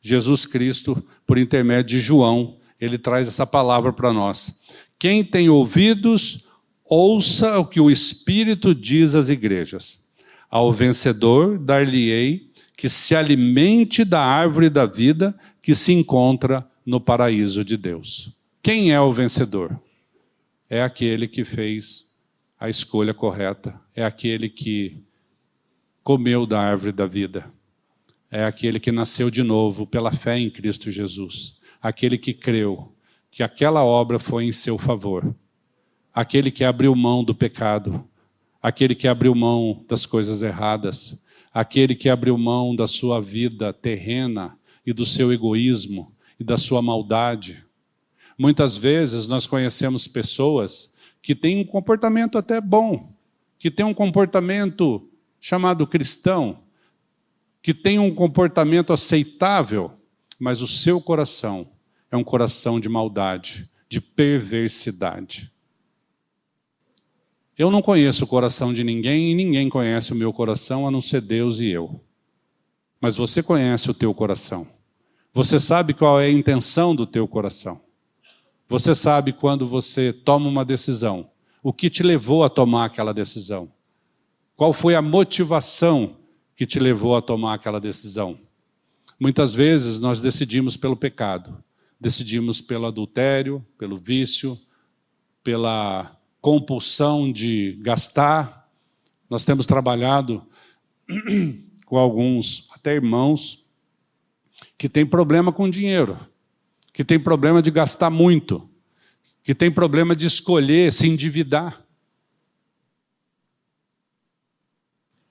Jesus 0.00 0.46
Cristo, 0.46 1.02
por 1.26 1.38
intermédio 1.38 1.96
de 1.96 2.00
João, 2.00 2.56
ele 2.80 2.98
traz 2.98 3.28
essa 3.28 3.46
palavra 3.46 3.92
para 3.92 4.12
nós. 4.12 4.60
Quem 4.98 5.24
tem 5.24 5.48
ouvidos, 5.48 6.46
ouça 6.84 7.58
o 7.58 7.64
que 7.64 7.80
o 7.80 7.90
Espírito 7.90 8.74
diz 8.74 9.14
às 9.14 9.28
igrejas. 9.28 10.00
Ao 10.50 10.72
vencedor, 10.72 11.58
dar-lhe-ei 11.58 12.50
que 12.76 12.88
se 12.88 13.14
alimente 13.14 14.04
da 14.04 14.20
árvore 14.20 14.68
da 14.68 14.84
vida 14.84 15.34
que 15.62 15.74
se 15.74 15.92
encontra 15.92 16.66
no 16.84 17.00
paraíso 17.00 17.64
de 17.64 17.76
Deus. 17.76 18.32
Quem 18.62 18.92
é 18.92 19.00
o 19.00 19.12
vencedor? 19.12 19.76
É 20.70 20.84
aquele 20.84 21.26
que 21.26 21.44
fez 21.44 22.14
a 22.60 22.68
escolha 22.68 23.12
correta, 23.12 23.80
é 23.92 24.04
aquele 24.04 24.48
que 24.48 25.02
comeu 26.04 26.46
da 26.46 26.60
árvore 26.60 26.92
da 26.92 27.04
vida, 27.04 27.52
é 28.30 28.44
aquele 28.44 28.78
que 28.78 28.92
nasceu 28.92 29.32
de 29.32 29.42
novo 29.42 29.84
pela 29.84 30.12
fé 30.12 30.38
em 30.38 30.48
Cristo 30.48 30.92
Jesus, 30.92 31.58
aquele 31.82 32.16
que 32.16 32.32
creu 32.32 32.94
que 33.32 33.42
aquela 33.42 33.84
obra 33.84 34.20
foi 34.20 34.44
em 34.44 34.52
seu 34.52 34.78
favor, 34.78 35.34
aquele 36.14 36.52
que 36.52 36.62
abriu 36.62 36.94
mão 36.94 37.24
do 37.24 37.34
pecado, 37.34 38.08
aquele 38.62 38.94
que 38.94 39.08
abriu 39.08 39.34
mão 39.34 39.84
das 39.88 40.06
coisas 40.06 40.40
erradas, 40.40 41.24
aquele 41.52 41.96
que 41.96 42.08
abriu 42.08 42.38
mão 42.38 42.76
da 42.76 42.86
sua 42.86 43.20
vida 43.20 43.72
terrena 43.72 44.56
e 44.86 44.92
do 44.92 45.04
seu 45.04 45.32
egoísmo 45.32 46.14
e 46.38 46.44
da 46.44 46.56
sua 46.56 46.80
maldade. 46.80 47.66
Muitas 48.42 48.76
vezes 48.76 49.28
nós 49.28 49.46
conhecemos 49.46 50.08
pessoas 50.08 50.94
que 51.22 51.32
têm 51.32 51.60
um 51.60 51.64
comportamento 51.64 52.36
até 52.36 52.60
bom, 52.60 53.14
que 53.56 53.70
têm 53.70 53.86
um 53.86 53.94
comportamento 53.94 55.08
chamado 55.38 55.86
cristão, 55.86 56.58
que 57.62 57.72
têm 57.72 58.00
um 58.00 58.12
comportamento 58.12 58.92
aceitável, 58.92 59.92
mas 60.40 60.60
o 60.60 60.66
seu 60.66 61.00
coração 61.00 61.70
é 62.10 62.16
um 62.16 62.24
coração 62.24 62.80
de 62.80 62.88
maldade, 62.88 63.70
de 63.88 64.00
perversidade. 64.00 65.52
Eu 67.56 67.70
não 67.70 67.80
conheço 67.80 68.24
o 68.24 68.26
coração 68.26 68.72
de 68.72 68.82
ninguém 68.82 69.30
e 69.30 69.34
ninguém 69.36 69.68
conhece 69.68 70.12
o 70.12 70.16
meu 70.16 70.32
coração 70.32 70.84
a 70.84 70.90
não 70.90 71.00
ser 71.00 71.20
Deus 71.20 71.60
e 71.60 71.68
eu. 71.68 72.04
Mas 73.00 73.16
você 73.16 73.40
conhece 73.40 73.88
o 73.88 73.94
teu 73.94 74.12
coração. 74.12 74.66
Você 75.32 75.60
sabe 75.60 75.94
qual 75.94 76.20
é 76.20 76.26
a 76.26 76.32
intenção 76.32 76.92
do 76.92 77.06
teu 77.06 77.28
coração. 77.28 77.91
Você 78.72 78.94
sabe 78.94 79.34
quando 79.34 79.66
você 79.66 80.14
toma 80.14 80.48
uma 80.48 80.64
decisão, 80.64 81.28
o 81.62 81.74
que 81.74 81.90
te 81.90 82.02
levou 82.02 82.42
a 82.42 82.48
tomar 82.48 82.86
aquela 82.86 83.12
decisão. 83.12 83.70
Qual 84.56 84.72
foi 84.72 84.94
a 84.94 85.02
motivação 85.02 86.16
que 86.56 86.64
te 86.64 86.80
levou 86.80 87.14
a 87.14 87.20
tomar 87.20 87.52
aquela 87.52 87.78
decisão? 87.78 88.40
Muitas 89.20 89.54
vezes 89.54 89.98
nós 89.98 90.22
decidimos 90.22 90.74
pelo 90.74 90.96
pecado, 90.96 91.62
decidimos 92.00 92.62
pelo 92.62 92.86
adultério, 92.86 93.62
pelo 93.76 93.98
vício, 93.98 94.58
pela 95.44 96.18
compulsão 96.40 97.30
de 97.30 97.78
gastar. 97.82 98.70
Nós 99.28 99.44
temos 99.44 99.66
trabalhado 99.66 100.42
com 101.84 101.98
alguns, 101.98 102.70
até 102.72 102.94
irmãos, 102.94 103.70
que 104.78 104.88
têm 104.88 105.04
problema 105.04 105.52
com 105.52 105.68
dinheiro, 105.68 106.18
que 106.92 107.04
têm 107.04 107.18
problema 107.18 107.62
de 107.62 107.70
gastar 107.70 108.10
muito, 108.10 108.68
que 109.42 109.54
têm 109.54 109.70
problema 109.70 110.14
de 110.14 110.26
escolher 110.26 110.92
se 110.92 111.08
endividar. 111.08 111.82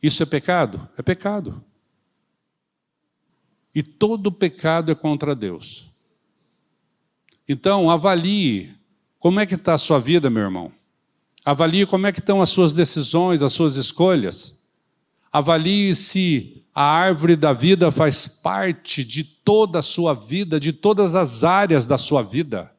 Isso 0.01 0.23
é 0.23 0.25
pecado? 0.25 0.89
É 0.97 1.01
pecado. 1.01 1.63
E 3.73 3.83
todo 3.83 4.31
pecado 4.31 4.91
é 4.91 4.95
contra 4.95 5.35
Deus. 5.35 5.89
Então, 7.47 7.89
avalie 7.89 8.75
como 9.19 9.39
é 9.39 9.45
que 9.45 9.55
está 9.55 9.75
a 9.75 9.77
sua 9.77 9.99
vida, 9.99 10.29
meu 10.29 10.43
irmão. 10.43 10.73
Avalie 11.45 11.85
como 11.85 12.07
é 12.07 12.11
que 12.11 12.19
estão 12.19 12.41
as 12.41 12.49
suas 12.49 12.73
decisões, 12.73 13.41
as 13.41 13.53
suas 13.53 13.75
escolhas. 13.75 14.59
Avalie 15.31 15.95
se 15.95 16.60
a 16.73 16.83
árvore 16.83 17.35
da 17.35 17.51
vida 17.51 17.91
faz 17.91 18.25
parte 18.25 19.03
de 19.03 19.23
toda 19.23 19.79
a 19.79 19.81
sua 19.81 20.13
vida, 20.13 20.59
de 20.59 20.71
todas 20.71 21.15
as 21.15 21.43
áreas 21.43 21.85
da 21.85 21.97
sua 21.97 22.21
vida. 22.21 22.71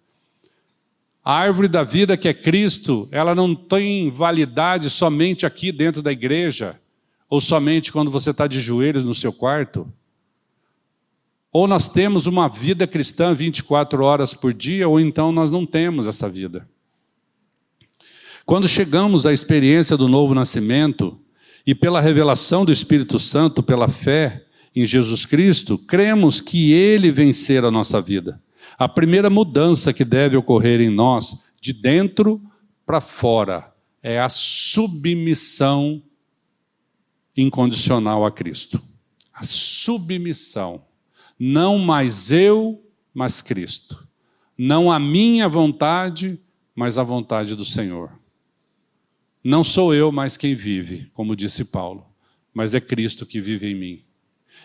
A 1.24 1.34
árvore 1.34 1.68
da 1.68 1.84
vida 1.84 2.16
que 2.16 2.26
é 2.26 2.34
Cristo, 2.34 3.06
ela 3.12 3.34
não 3.34 3.54
tem 3.54 4.10
validade 4.10 4.90
somente 4.90 5.46
aqui 5.46 5.70
dentro 5.70 6.02
da 6.02 6.10
igreja, 6.10 6.80
ou 7.28 7.40
somente 7.40 7.92
quando 7.92 8.10
você 8.10 8.30
está 8.30 8.46
de 8.46 8.60
joelhos 8.60 9.04
no 9.04 9.14
seu 9.14 9.32
quarto. 9.32 9.90
Ou 11.52 11.68
nós 11.68 11.86
temos 11.86 12.26
uma 12.26 12.48
vida 12.48 12.86
cristã 12.86 13.34
24 13.34 14.02
horas 14.02 14.32
por 14.32 14.54
dia, 14.54 14.88
ou 14.88 14.98
então 14.98 15.30
nós 15.30 15.50
não 15.50 15.66
temos 15.66 16.06
essa 16.06 16.28
vida. 16.28 16.66
Quando 18.44 18.66
chegamos 18.66 19.26
à 19.26 19.32
experiência 19.32 19.96
do 19.96 20.08
novo 20.08 20.34
nascimento, 20.34 21.21
e 21.66 21.74
pela 21.74 22.00
revelação 22.00 22.64
do 22.64 22.72
Espírito 22.72 23.18
Santo, 23.18 23.62
pela 23.62 23.88
fé 23.88 24.44
em 24.74 24.84
Jesus 24.84 25.26
Cristo, 25.26 25.78
cremos 25.78 26.40
que 26.40 26.72
Ele 26.72 27.10
vencer 27.10 27.64
a 27.64 27.70
nossa 27.70 28.00
vida. 28.00 28.42
A 28.78 28.88
primeira 28.88 29.30
mudança 29.30 29.92
que 29.92 30.04
deve 30.04 30.36
ocorrer 30.36 30.80
em 30.80 30.90
nós, 30.90 31.44
de 31.60 31.72
dentro 31.72 32.40
para 32.84 33.00
fora, 33.00 33.72
é 34.02 34.18
a 34.20 34.28
submissão 34.28 36.02
incondicional 37.36 38.24
a 38.24 38.30
Cristo. 38.30 38.82
A 39.32 39.44
submissão. 39.44 40.84
Não 41.38 41.78
mais 41.78 42.30
eu, 42.30 42.84
mas 43.14 43.40
Cristo. 43.40 44.06
Não 44.56 44.90
a 44.90 44.98
minha 44.98 45.48
vontade, 45.48 46.40
mas 46.74 46.98
a 46.98 47.02
vontade 47.02 47.54
do 47.54 47.64
Senhor. 47.64 48.21
Não 49.44 49.64
sou 49.64 49.92
eu 49.92 50.12
mais 50.12 50.36
quem 50.36 50.54
vive, 50.54 51.10
como 51.12 51.34
disse 51.34 51.64
Paulo, 51.64 52.06
mas 52.54 52.74
é 52.74 52.80
Cristo 52.80 53.26
que 53.26 53.40
vive 53.40 53.66
em 53.66 53.74
mim. 53.74 54.02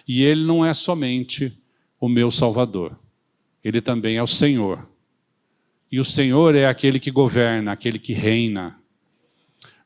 E 0.08 0.22
Ele 0.24 0.44
não 0.44 0.64
é 0.64 0.74
somente 0.74 1.58
o 2.00 2.08
meu 2.08 2.30
Salvador, 2.30 2.98
Ele 3.64 3.82
também 3.82 4.18
é 4.18 4.24
o 4.24 4.28
Senhor. 4.28 4.88
E 5.92 6.00
o 6.00 6.06
Senhor 6.06 6.54
é 6.54 6.68
aquele 6.68 7.00
que 7.00 7.10
governa, 7.10 7.72
aquele 7.72 7.98
que 7.98 8.14
reina. 8.14 8.78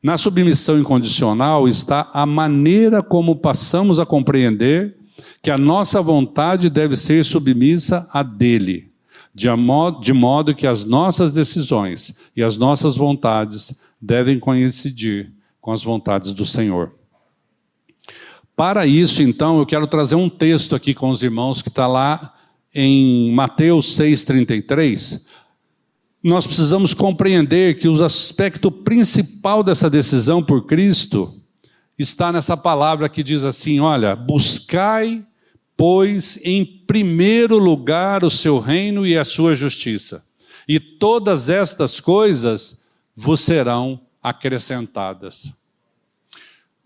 Na 0.02 0.16
submissão 0.16 0.78
incondicional 0.78 1.68
está 1.68 2.10
a 2.12 2.26
maneira 2.26 3.02
como 3.02 3.36
passamos 3.36 4.00
a 4.00 4.04
compreender 4.04 4.96
que 5.40 5.50
a 5.50 5.56
nossa 5.56 6.02
vontade 6.02 6.68
deve 6.68 6.96
ser 6.96 7.24
submissa 7.24 8.08
a 8.12 8.22
dele, 8.22 8.90
de 9.32 9.48
modo, 9.54 10.00
de 10.00 10.12
modo 10.12 10.54
que 10.54 10.66
as 10.66 10.84
nossas 10.84 11.32
decisões 11.32 12.16
e 12.36 12.42
as 12.42 12.56
nossas 12.56 12.96
vontades 12.96 13.80
devem 14.02 14.40
coincidir 14.40 15.32
com 15.60 15.70
as 15.70 15.84
vontades 15.84 16.32
do 16.32 16.44
Senhor. 16.44 16.92
Para 18.56 18.84
isso, 18.84 19.22
então, 19.22 19.58
eu 19.58 19.64
quero 19.64 19.86
trazer 19.86 20.16
um 20.16 20.28
texto 20.28 20.74
aqui 20.74 20.92
com 20.92 21.08
os 21.08 21.22
irmãos 21.22 21.62
que 21.62 21.68
está 21.68 21.86
lá 21.86 22.34
em 22.74 23.32
Mateus 23.32 23.96
6,33. 23.96 25.24
Nós 26.22 26.46
precisamos 26.46 26.92
compreender 26.92 27.78
que 27.78 27.88
o 27.88 28.04
aspecto 28.04 28.70
principal 28.70 29.62
dessa 29.62 29.88
decisão 29.88 30.42
por 30.42 30.66
Cristo 30.66 31.32
está 31.98 32.32
nessa 32.32 32.56
palavra 32.56 33.08
que 33.08 33.22
diz 33.22 33.44
assim: 33.44 33.80
olha, 33.80 34.14
buscai, 34.14 35.24
pois, 35.76 36.38
em 36.44 36.64
primeiro 36.64 37.58
lugar 37.58 38.24
o 38.24 38.30
seu 38.30 38.58
reino 38.58 39.06
e 39.06 39.16
a 39.16 39.24
sua 39.24 39.54
justiça, 39.54 40.24
e 40.68 40.78
todas 40.78 41.48
estas 41.48 41.98
coisas 42.00 42.81
vos 43.14 43.40
serão 43.40 44.00
acrescentadas. 44.22 45.52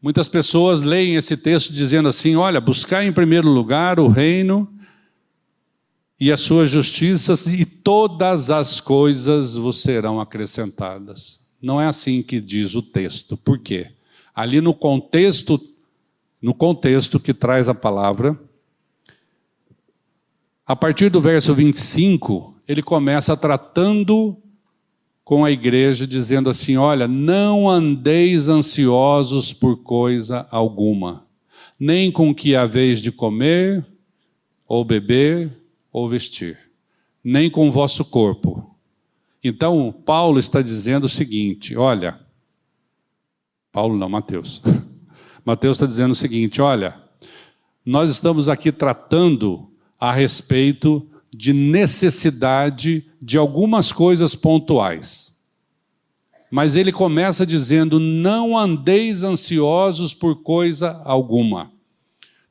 Muitas 0.01 0.29
pessoas 0.29 0.83
leem 0.83 1.17
esse 1.17 1.37
texto 1.37 1.73
dizendo 1.73 2.09
assim: 2.09 2.37
olha, 2.37 2.61
buscar 2.61 3.05
em 3.05 3.12
primeiro 3.12 3.49
lugar 3.49 3.99
o 3.99 4.09
reino 4.09 4.73
e 6.19 6.33
as 6.33 6.41
suas 6.41 6.71
justiças, 6.71 7.47
e 7.47 7.65
todas 7.67 8.51
as 8.51 8.81
coisas 8.81 9.55
vos 9.57 9.83
serão 9.83 10.19
acrescentadas. 10.19 11.41
Não 11.61 11.81
é 11.81 11.87
assim 11.87 12.23
que 12.23 12.41
diz 12.41 12.75
o 12.75 12.83
texto. 12.83 13.37
Por 13.37 13.59
quê? 13.59 13.93
Ali 14.35 14.61
no 14.61 14.73
contexto, 14.73 15.61
no 16.41 16.55
contexto 16.55 17.21
que 17.21 17.35
traz 17.35 17.69
a 17.69 17.75
palavra, 17.75 18.39
a 20.67 20.75
partir 20.75 21.11
do 21.11 21.21
verso 21.21 21.55
25, 21.55 22.61
ele 22.67 22.83
começa 22.83 23.37
tratando 23.37 24.37
com 25.27 25.45
a 25.45 25.51
igreja, 25.51 26.07
dizendo 26.07 26.49
assim: 26.49 26.77
olha, 26.77 27.09
não 27.09 27.69
andeis 27.69 28.47
ansiosos 28.47 29.53
por 29.53 29.83
coisa 29.83 30.47
alguma, 30.53 31.27
nem 31.77 32.12
com 32.12 32.33
que 32.33 32.55
haveis 32.55 33.03
de 33.03 33.11
comer, 33.11 33.85
ou 34.69 34.85
beber, 34.85 35.51
ou 35.93 36.09
vestir, 36.09 36.57
nem 37.25 37.51
com 37.51 37.67
o 37.67 37.73
vosso 37.73 38.05
corpo. 38.05 38.77
Então, 39.43 39.93
Paulo 40.07 40.39
está 40.39 40.62
dizendo 40.62 41.07
o 41.07 41.09
seguinte: 41.09 41.77
olha, 41.77 42.21
Paulo 43.73 43.99
não, 43.99 44.09
Mateus. 44.09 44.62
Mateus 45.45 45.77
está 45.77 45.87
dizendo 45.87 46.12
o 46.12 46.15
seguinte: 46.15 46.62
olha, 46.62 47.03
nós 47.85 48.12
estamos 48.12 48.49
aqui 48.49 48.71
tratando 48.71 49.69
a 49.99 50.12
respeito 50.12 51.05
de 51.35 51.53
necessidade 51.53 53.07
de 53.21 53.39
algumas 53.39 53.93
coisas 53.93 54.35
pontuais. 54.35 55.37
Mas 56.51 56.77
ele 56.77 56.93
começa 56.93 57.45
dizendo: 57.45 57.99
não 57.99 58.57
andeis 58.57 59.23
ansiosos 59.23 60.15
por 60.15 60.43
coisa 60.43 61.01
alguma. 61.05 61.73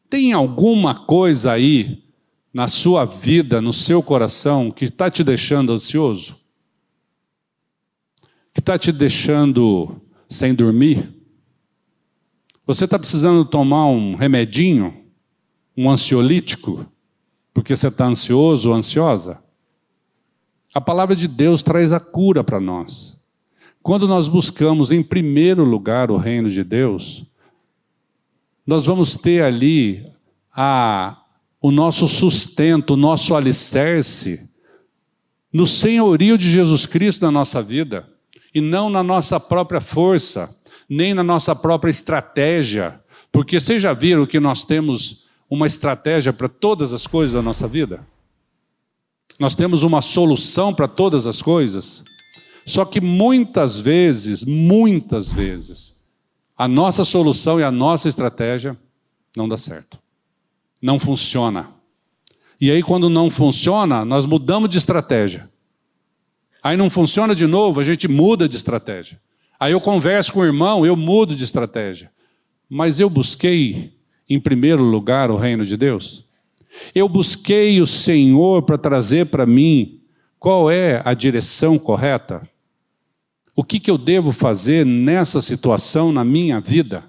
Tem 0.09 0.33
alguma 0.33 0.93
coisa 0.93 1.51
aí 1.51 2.03
na 2.53 2.67
sua 2.67 3.05
vida, 3.05 3.61
no 3.61 3.73
seu 3.73 4.01
coração, 4.01 4.71
que 4.71 4.85
está 4.85 5.09
te 5.09 5.23
deixando 5.23 5.73
ansioso? 5.73 6.37
Que 8.53 8.59
está 8.59 8.77
te 8.77 8.91
deixando 8.91 10.01
sem 10.29 10.53
dormir? 10.53 11.13
Você 12.65 12.85
está 12.85 12.97
precisando 12.97 13.43
tomar 13.43 13.87
um 13.87 14.15
remedinho? 14.15 15.05
um 15.77 15.89
ansiolítico, 15.89 16.85
porque 17.55 17.73
você 17.73 17.87
está 17.87 18.05
ansioso 18.05 18.69
ou 18.69 18.75
ansiosa? 18.75 19.41
A 20.73 20.81
palavra 20.81 21.15
de 21.15 21.25
Deus 21.25 21.63
traz 21.63 21.93
a 21.93 22.01
cura 22.01 22.43
para 22.43 22.59
nós. 22.59 23.23
Quando 23.81 24.09
nós 24.09 24.27
buscamos 24.27 24.91
em 24.91 25.01
primeiro 25.01 25.63
lugar 25.63 26.11
o 26.11 26.17
reino 26.17 26.49
de 26.49 26.65
Deus, 26.65 27.23
nós 28.67 28.85
vamos 28.85 29.15
ter 29.15 29.41
ali 29.41 30.05
a, 30.53 31.17
o 31.61 31.71
nosso 31.71 32.09
sustento, 32.09 32.95
o 32.95 32.97
nosso 32.97 33.33
alicerce 33.33 34.49
no 35.53 35.65
senhorio 35.65 36.37
de 36.37 36.51
Jesus 36.51 36.85
Cristo 36.85 37.21
na 37.21 37.31
nossa 37.31 37.63
vida, 37.63 38.05
e 38.53 38.59
não 38.59 38.89
na 38.89 39.01
nossa 39.01 39.39
própria 39.39 39.79
força, 39.79 40.53
nem 40.89 41.13
na 41.13 41.23
nossa 41.23 41.55
própria 41.55 41.89
estratégia. 41.89 42.99
Porque 43.31 43.61
vocês 43.61 43.81
já 43.81 43.93
viram 43.93 44.25
que 44.25 44.41
nós 44.41 44.65
temos 44.65 45.24
uma 45.49 45.67
estratégia 45.67 46.33
para 46.33 46.49
todas 46.49 46.93
as 46.93 47.05
coisas 47.07 47.35
da 47.35 47.41
nossa 47.41 47.67
vida? 47.67 48.05
Nós 49.39 49.55
temos 49.55 49.83
uma 49.83 50.01
solução 50.01 50.73
para 50.73 50.87
todas 50.87 51.27
as 51.27 51.41
coisas? 51.41 52.03
Só 52.65 52.85
que 52.85 52.99
muitas 52.99 53.79
vezes, 53.79 54.43
muitas 54.43 55.31
vezes, 55.31 55.95
a 56.57 56.67
nossa 56.67 57.03
solução 57.05 57.59
e 57.59 57.63
a 57.63 57.71
nossa 57.71 58.07
estratégia 58.07 58.77
não 59.35 59.47
dá 59.47 59.57
certo. 59.57 59.99
Não 60.81 60.99
funciona. 60.99 61.69
E 62.59 62.71
aí, 62.71 62.81
quando 62.81 63.09
não 63.09 63.29
funciona, 63.29 64.05
nós 64.05 64.25
mudamos 64.25 64.69
de 64.69 64.77
estratégia. 64.77 65.49
Aí 66.63 66.75
não 66.77 66.89
funciona 66.89 67.35
de 67.35 67.45
novo, 67.45 67.79
a 67.79 67.83
gente 67.83 68.07
muda 68.07 68.49
de 68.49 68.55
estratégia. 68.55 69.21
Aí 69.59 69.73
eu 69.73 69.81
converso 69.81 70.33
com 70.33 70.39
o 70.39 70.45
irmão, 70.45 70.85
eu 70.85 70.95
mudo 70.95 71.35
de 71.35 71.43
estratégia. 71.43 72.11
Mas 72.67 72.99
eu 72.99 73.09
busquei 73.09 73.94
em 74.29 74.39
primeiro 74.39 74.83
lugar 74.83 75.29
o 75.29 75.37
reino 75.37 75.65
de 75.65 75.77
Deus? 75.77 76.25
Eu 76.93 77.07
busquei 77.07 77.81
o 77.81 77.87
Senhor 77.87 78.63
para 78.63 78.77
trazer 78.77 79.27
para 79.27 79.45
mim 79.45 80.01
qual 80.39 80.69
é 80.69 81.01
a 81.03 81.13
direção 81.13 81.79
correta? 81.79 82.47
O 83.55 83.63
que, 83.63 83.79
que 83.79 83.89
eu 83.89 83.97
devo 83.97 84.31
fazer 84.31 84.85
nessa 84.85 85.41
situação 85.41 86.11
na 86.11 86.23
minha 86.23 86.59
vida? 86.59 87.03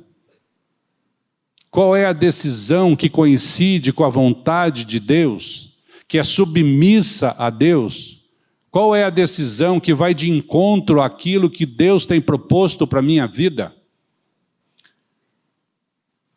Qual 1.70 1.94
é 1.94 2.06
a 2.06 2.14
decisão 2.14 2.96
que 2.96 3.10
coincide 3.10 3.92
com 3.92 4.04
a 4.04 4.08
vontade 4.08 4.84
de 4.84 4.98
Deus, 4.98 5.74
que 6.08 6.16
é 6.16 6.22
submissa 6.22 7.34
a 7.36 7.50
Deus? 7.50 8.22
Qual 8.70 8.94
é 8.94 9.04
a 9.04 9.10
decisão 9.10 9.78
que 9.78 9.92
vai 9.92 10.14
de 10.14 10.30
encontro 10.30 11.02
àquilo 11.02 11.50
que 11.50 11.66
Deus 11.66 12.06
tem 12.06 12.20
proposto 12.20 12.86
para 12.86 13.00
a 13.00 13.02
minha 13.02 13.26
vida? 13.26 13.75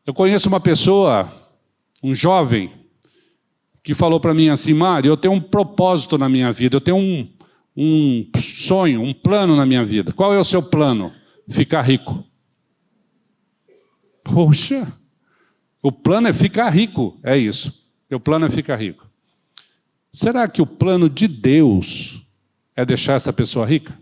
Eu 0.10 0.14
conheço 0.16 0.50
uma 0.50 0.60
pessoa, 0.60 1.32
um 2.02 2.16
jovem, 2.16 2.72
que 3.84 3.94
falou 3.94 4.20
para 4.20 4.34
mim 4.34 4.50
assim: 4.50 4.74
Mário, 4.74 5.08
eu 5.08 5.16
tenho 5.16 5.36
um 5.36 5.40
propósito 5.40 6.18
na 6.18 6.28
minha 6.28 6.52
vida, 6.52 6.76
eu 6.76 6.82
tenho 6.82 6.98
um, 6.98 7.32
um 7.78 8.28
sonho, 8.36 9.04
um 9.04 9.14
plano 9.14 9.56
na 9.56 9.68
minha 9.68 9.86
vida. 9.86 10.12
Qual 10.12 10.34
é 10.34 10.40
o 10.40 10.44
seu 10.44 10.64
plano? 10.64 11.14
Ficar 11.48 11.84
rico. 11.84 12.26
Poxa, 14.24 14.92
o 15.80 15.92
plano 15.92 16.28
é 16.28 16.34
ficar 16.34 16.72
rico, 16.72 17.20
é 17.22 17.38
isso. 17.38 17.88
O 18.12 18.20
plano 18.20 18.48
é 18.48 18.50
ficar 18.50 18.78
rico. 18.78 19.08
Será 20.12 20.48
que 20.48 20.60
o 20.60 20.66
plano 20.66 21.08
de 21.08 21.28
Deus 21.28 22.24
é 22.76 22.84
deixar 22.84 23.14
essa 23.14 23.32
pessoa 23.32 23.64
rica? 23.64 23.96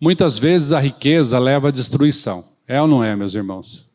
Muitas 0.00 0.36
vezes 0.36 0.72
a 0.72 0.80
riqueza 0.80 1.38
leva 1.38 1.68
à 1.68 1.70
destruição. 1.70 2.50
É 2.72 2.80
ou 2.80 2.88
não 2.88 3.04
é, 3.04 3.14
meus 3.14 3.34
irmãos? 3.34 3.86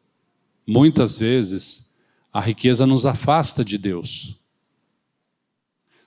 Muitas 0.67 1.17
vezes 1.17 1.95
a 2.31 2.39
riqueza 2.39 2.85
nos 2.85 3.07
afasta 3.07 3.65
de 3.65 3.75
Deus. 3.75 4.39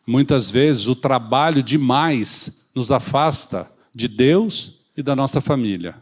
Muitas 0.06 0.52
vezes 0.52 0.86
o 0.86 0.94
trabalho 0.94 1.64
demais 1.64 2.70
nos 2.72 2.92
afasta 2.92 3.68
de 3.92 4.06
Deus 4.06 4.84
e 4.96 5.02
da 5.02 5.16
nossa 5.16 5.40
família. 5.40 5.96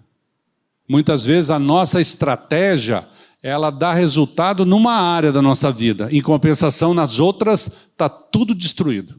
Muitas 0.86 1.24
vezes 1.24 1.48
a 1.48 1.58
nossa 1.58 2.02
estratégia 2.02 3.08
ela 3.42 3.70
dá 3.70 3.94
resultado 3.94 4.66
numa 4.66 4.92
área 4.92 5.32
da 5.32 5.40
nossa 5.40 5.72
vida, 5.72 6.10
em 6.12 6.20
compensação 6.20 6.92
nas 6.92 7.18
outras 7.18 7.66
está 7.92 8.10
tudo 8.10 8.54
destruído. 8.54 9.18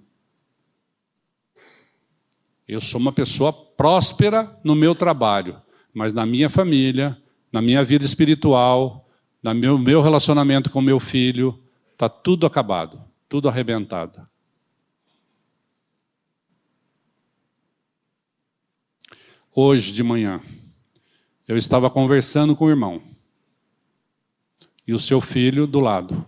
Eu 2.68 2.80
sou 2.80 3.02
uma 3.02 3.12
pessoa 3.12 3.52
próspera 3.52 4.56
no 4.64 4.76
meu 4.76 4.94
trabalho, 4.94 5.60
mas 5.92 6.14
na 6.14 6.28
minha 6.28 6.48
família, 6.48 7.20
na 7.52 7.62
minha 7.62 7.84
vida 7.84 8.06
espiritual, 8.06 9.10
no 9.42 9.54
meu, 9.54 9.78
meu 9.78 10.02
relacionamento 10.02 10.70
com 10.70 10.82
meu 10.82 11.00
filho, 11.00 11.62
está 11.92 12.08
tudo 12.08 12.46
acabado, 12.46 13.04
tudo 13.28 13.50
arrebentado. 13.50 14.28
Hoje 19.54 19.92
de 19.92 20.04
manhã, 20.04 20.42
eu 21.48 21.58
estava 21.58 21.90
conversando 21.90 22.56
com 22.56 22.66
o 22.66 22.70
irmão 22.70 23.02
e 24.88 24.94
o 24.94 25.00
seu 25.00 25.20
filho 25.20 25.66
do 25.66 25.80
lado. 25.80 26.26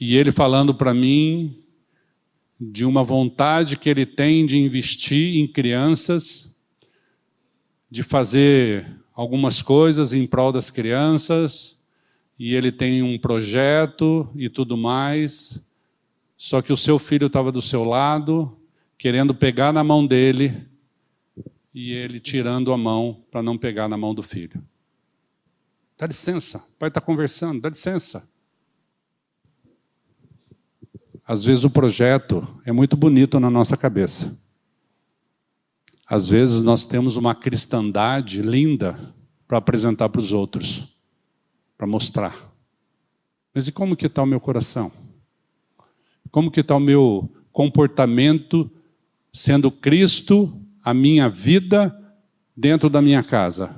E 0.00 0.16
ele 0.16 0.32
falando 0.32 0.74
para 0.74 0.92
mim 0.92 1.62
de 2.60 2.84
uma 2.84 3.04
vontade 3.04 3.76
que 3.76 3.88
ele 3.88 4.06
tem 4.06 4.46
de 4.46 4.56
investir 4.56 5.36
em 5.36 5.46
crianças, 5.46 6.60
de 7.90 8.02
fazer 8.02 9.01
algumas 9.14 9.62
coisas 9.62 10.12
em 10.12 10.26
prol 10.26 10.52
das 10.52 10.70
crianças, 10.70 11.78
e 12.38 12.54
ele 12.54 12.72
tem 12.72 13.02
um 13.02 13.18
projeto 13.18 14.28
e 14.34 14.48
tudo 14.48 14.76
mais. 14.76 15.60
Só 16.36 16.60
que 16.60 16.72
o 16.72 16.76
seu 16.76 16.98
filho 16.98 17.26
estava 17.26 17.52
do 17.52 17.62
seu 17.62 17.84
lado, 17.84 18.56
querendo 18.98 19.34
pegar 19.34 19.72
na 19.72 19.84
mão 19.84 20.06
dele, 20.06 20.66
e 21.74 21.92
ele 21.92 22.20
tirando 22.20 22.72
a 22.72 22.76
mão 22.76 23.24
para 23.30 23.42
não 23.42 23.56
pegar 23.56 23.88
na 23.88 23.96
mão 23.96 24.14
do 24.14 24.22
filho. 24.22 24.62
Dá 25.96 26.06
licença, 26.06 26.58
o 26.58 26.78
pai 26.78 26.88
está 26.88 27.00
conversando, 27.00 27.60
dá 27.60 27.68
licença. 27.68 28.28
Às 31.24 31.44
vezes 31.44 31.64
o 31.64 31.70
projeto 31.70 32.46
é 32.66 32.72
muito 32.72 32.96
bonito 32.96 33.38
na 33.38 33.48
nossa 33.48 33.76
cabeça. 33.76 34.36
Às 36.06 36.28
vezes 36.28 36.62
nós 36.62 36.84
temos 36.84 37.16
uma 37.16 37.34
cristandade 37.34 38.42
linda 38.42 38.98
para 39.46 39.58
apresentar 39.58 40.08
para 40.08 40.20
os 40.20 40.32
outros, 40.32 40.88
para 41.76 41.86
mostrar. 41.86 42.52
Mas 43.54 43.68
e 43.68 43.72
como 43.72 43.96
que 43.96 44.06
está 44.06 44.22
o 44.22 44.26
meu 44.26 44.40
coração? 44.40 44.90
Como 46.30 46.50
que 46.50 46.60
está 46.60 46.74
o 46.74 46.80
meu 46.80 47.30
comportamento 47.52 48.70
sendo 49.32 49.70
Cristo 49.70 50.58
a 50.82 50.94
minha 50.94 51.28
vida 51.28 51.94
dentro 52.56 52.88
da 52.88 53.02
minha 53.02 53.22
casa? 53.22 53.76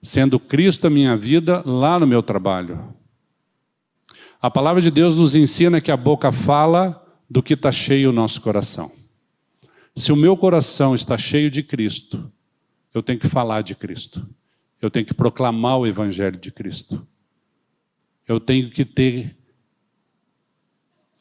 Sendo 0.00 0.40
Cristo 0.40 0.86
a 0.86 0.90
minha 0.90 1.16
vida 1.16 1.62
lá 1.66 1.98
no 1.98 2.06
meu 2.06 2.22
trabalho? 2.22 2.94
A 4.40 4.50
palavra 4.50 4.80
de 4.80 4.90
Deus 4.90 5.14
nos 5.14 5.34
ensina 5.34 5.80
que 5.80 5.90
a 5.90 5.96
boca 5.96 6.32
fala 6.32 7.02
do 7.28 7.42
que 7.42 7.54
está 7.54 7.70
cheio 7.70 8.10
o 8.10 8.12
nosso 8.12 8.40
coração. 8.40 8.95
Se 9.98 10.12
o 10.12 10.16
meu 10.16 10.36
coração 10.36 10.94
está 10.94 11.16
cheio 11.16 11.50
de 11.50 11.62
Cristo, 11.62 12.30
eu 12.92 13.02
tenho 13.02 13.18
que 13.18 13.28
falar 13.28 13.62
de 13.62 13.74
Cristo. 13.74 14.28
Eu 14.80 14.90
tenho 14.90 15.06
que 15.06 15.14
proclamar 15.14 15.78
o 15.78 15.86
Evangelho 15.86 16.38
de 16.38 16.52
Cristo. 16.52 17.08
Eu 18.28 18.38
tenho 18.38 18.68
que 18.70 18.84
ter 18.84 19.34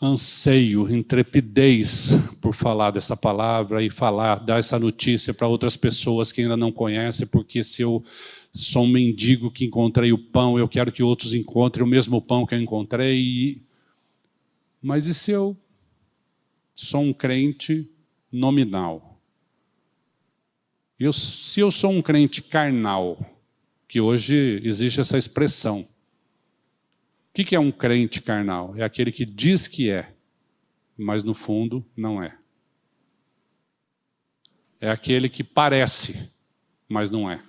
anseio, 0.01 0.93
intrepidez 0.93 2.09
por 2.41 2.53
falar 2.53 2.91
dessa 2.91 3.15
palavra 3.15 3.81
e 3.81 3.89
falar, 3.89 4.39
dar 4.39 4.59
essa 4.59 4.77
notícia 4.77 5.33
para 5.33 5.47
outras 5.47 5.77
pessoas 5.77 6.33
que 6.33 6.41
ainda 6.41 6.57
não 6.57 6.69
conhecem, 6.69 7.25
porque 7.25 7.63
se 7.63 7.81
eu 7.81 8.03
sou 8.51 8.83
um 8.83 8.89
mendigo 8.89 9.49
que 9.49 9.63
encontrei 9.63 10.11
o 10.11 10.17
pão, 10.17 10.59
eu 10.59 10.67
quero 10.67 10.91
que 10.91 11.01
outros 11.01 11.33
encontrem 11.33 11.81
o 11.81 11.89
mesmo 11.89 12.21
pão 12.21 12.45
que 12.45 12.53
eu 12.53 12.59
encontrei. 12.59 13.63
Mas 14.81 15.07
e 15.07 15.13
se 15.13 15.31
eu 15.31 15.55
sou 16.75 17.03
um 17.03 17.13
crente 17.13 17.89
nominal. 18.35 19.21
Eu, 20.99 21.13
se 21.13 21.59
eu 21.59 21.71
sou 21.71 21.91
um 21.91 22.01
crente 22.01 22.41
carnal, 22.41 23.17
que 23.87 23.99
hoje 23.99 24.61
existe 24.63 24.99
essa 24.99 25.17
expressão, 25.17 25.81
o 25.81 25.87
que, 27.33 27.43
que 27.43 27.55
é 27.55 27.59
um 27.59 27.71
crente 27.71 28.21
carnal? 28.21 28.73
É 28.75 28.83
aquele 28.83 29.11
que 29.11 29.25
diz 29.25 29.67
que 29.67 29.89
é, 29.89 30.13
mas 30.97 31.23
no 31.23 31.33
fundo 31.33 31.85
não 31.95 32.21
é. 32.21 32.37
É 34.79 34.89
aquele 34.89 35.27
que 35.27 35.43
parece, 35.43 36.31
mas 36.87 37.11
não 37.11 37.29
é. 37.29 37.41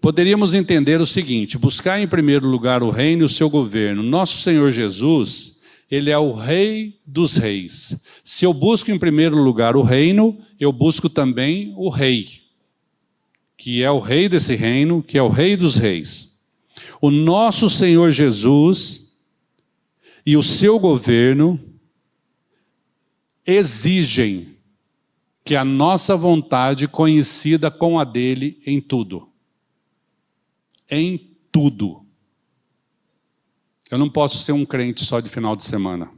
Poderíamos 0.00 0.54
entender 0.54 1.00
o 1.00 1.06
seguinte: 1.06 1.58
buscar 1.58 2.00
em 2.00 2.08
primeiro 2.08 2.46
lugar 2.46 2.82
o 2.82 2.90
reino 2.90 3.22
e 3.22 3.26
o 3.26 3.28
seu 3.28 3.50
governo. 3.50 4.02
Nosso 4.02 4.38
Senhor 4.38 4.72
Jesus, 4.72 5.49
ele 5.90 6.10
é 6.10 6.18
o 6.18 6.32
rei 6.32 6.98
dos 7.06 7.36
reis. 7.36 7.96
Se 8.22 8.44
eu 8.44 8.54
busco 8.54 8.90
em 8.90 8.98
primeiro 8.98 9.36
lugar 9.36 9.76
o 9.76 9.82
reino, 9.82 10.38
eu 10.58 10.72
busco 10.72 11.08
também 11.08 11.72
o 11.76 11.88
rei, 11.88 12.42
que 13.56 13.82
é 13.82 13.90
o 13.90 13.98
rei 13.98 14.28
desse 14.28 14.54
reino, 14.54 15.02
que 15.02 15.18
é 15.18 15.22
o 15.22 15.28
rei 15.28 15.56
dos 15.56 15.74
reis. 15.74 16.38
O 17.00 17.10
nosso 17.10 17.68
Senhor 17.68 18.10
Jesus 18.10 19.18
e 20.24 20.36
o 20.36 20.42
seu 20.42 20.78
governo 20.78 21.58
exigem 23.46 24.56
que 25.44 25.56
a 25.56 25.64
nossa 25.64 26.16
vontade 26.16 26.86
coincida 26.86 27.70
com 27.70 27.98
a 27.98 28.04
dele 28.04 28.60
em 28.64 28.80
tudo 28.80 29.30
em 30.90 31.36
tudo. 31.52 32.04
Eu 33.90 33.98
não 33.98 34.08
posso 34.08 34.38
ser 34.38 34.52
um 34.52 34.64
crente 34.64 35.04
só 35.04 35.20
de 35.20 35.28
final 35.28 35.56
de 35.56 35.64
semana. 35.64 36.10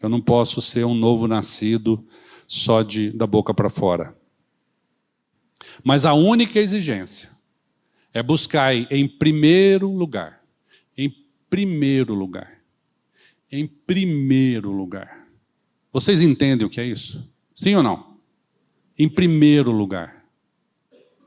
Eu 0.00 0.08
não 0.08 0.20
posso 0.20 0.62
ser 0.62 0.84
um 0.86 0.94
novo 0.94 1.28
nascido 1.28 2.06
só 2.46 2.82
de 2.82 3.10
da 3.10 3.26
boca 3.26 3.52
para 3.52 3.68
fora. 3.68 4.16
Mas 5.84 6.06
a 6.06 6.14
única 6.14 6.58
exigência 6.58 7.30
é 8.14 8.22
buscar 8.22 8.74
em 8.74 9.06
primeiro 9.06 9.90
lugar, 9.90 10.42
em 10.96 11.14
primeiro 11.50 12.14
lugar, 12.14 12.62
em 13.52 13.66
primeiro 13.66 14.72
lugar. 14.72 15.28
Vocês 15.92 16.22
entendem 16.22 16.66
o 16.66 16.70
que 16.70 16.80
é 16.80 16.86
isso? 16.86 17.30
Sim 17.54 17.74
ou 17.74 17.82
não? 17.82 18.16
Em 18.98 19.08
primeiro 19.08 19.70
lugar, 19.70 20.24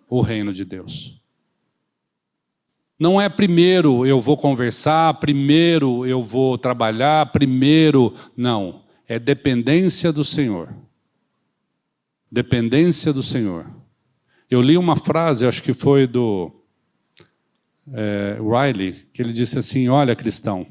o 0.10 0.22
reino 0.22 0.52
de 0.52 0.66
Deus. 0.66 1.21
Não 3.02 3.20
é 3.20 3.28
primeiro 3.28 4.06
eu 4.06 4.22
vou 4.22 4.38
conversar, 4.38 5.16
primeiro 5.16 6.06
eu 6.06 6.22
vou 6.22 6.56
trabalhar, 6.56 7.32
primeiro. 7.32 8.14
Não. 8.38 8.84
É 9.08 9.18
dependência 9.18 10.14
do 10.14 10.24
Senhor. 10.24 10.72
Dependência 12.32 13.12
do 13.12 13.24
Senhor. 13.24 13.74
Eu 14.48 14.62
li 14.62 14.78
uma 14.78 14.96
frase, 14.96 15.48
acho 15.48 15.64
que 15.64 15.74
foi 15.74 16.06
do 16.06 16.52
é, 17.92 18.38
Riley, 18.40 18.94
que 19.12 19.24
ele 19.24 19.34
disse 19.34 19.58
assim: 19.58 19.90
Olha, 19.90 20.16
cristão, 20.16 20.68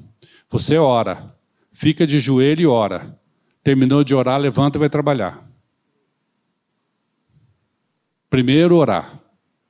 você 0.48 0.78
ora, 0.78 1.36
fica 1.72 2.06
de 2.06 2.20
joelho 2.20 2.62
e 2.62 2.66
ora. 2.68 3.18
Terminou 3.60 4.04
de 4.04 4.14
orar, 4.14 4.38
levanta 4.38 4.78
e 4.78 4.80
vai 4.80 4.88
trabalhar. 4.88 5.50
Primeiro 8.30 8.76
orar, 8.76 9.20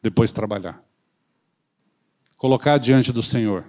depois 0.02 0.30
trabalhar 0.30 0.89
colocar 2.40 2.78
diante 2.78 3.12
do 3.12 3.22
Senhor 3.22 3.66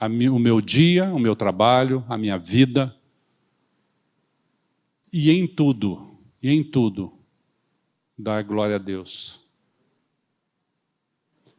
o 0.00 0.38
meu 0.40 0.60
dia, 0.60 1.14
o 1.14 1.20
meu 1.20 1.36
trabalho, 1.36 2.04
a 2.08 2.18
minha 2.18 2.36
vida. 2.36 2.92
E 5.12 5.30
em 5.30 5.46
tudo, 5.46 6.18
e 6.42 6.50
em 6.50 6.64
tudo, 6.64 7.12
dar 8.18 8.42
glória 8.42 8.74
a 8.74 8.78
Deus. 8.80 9.40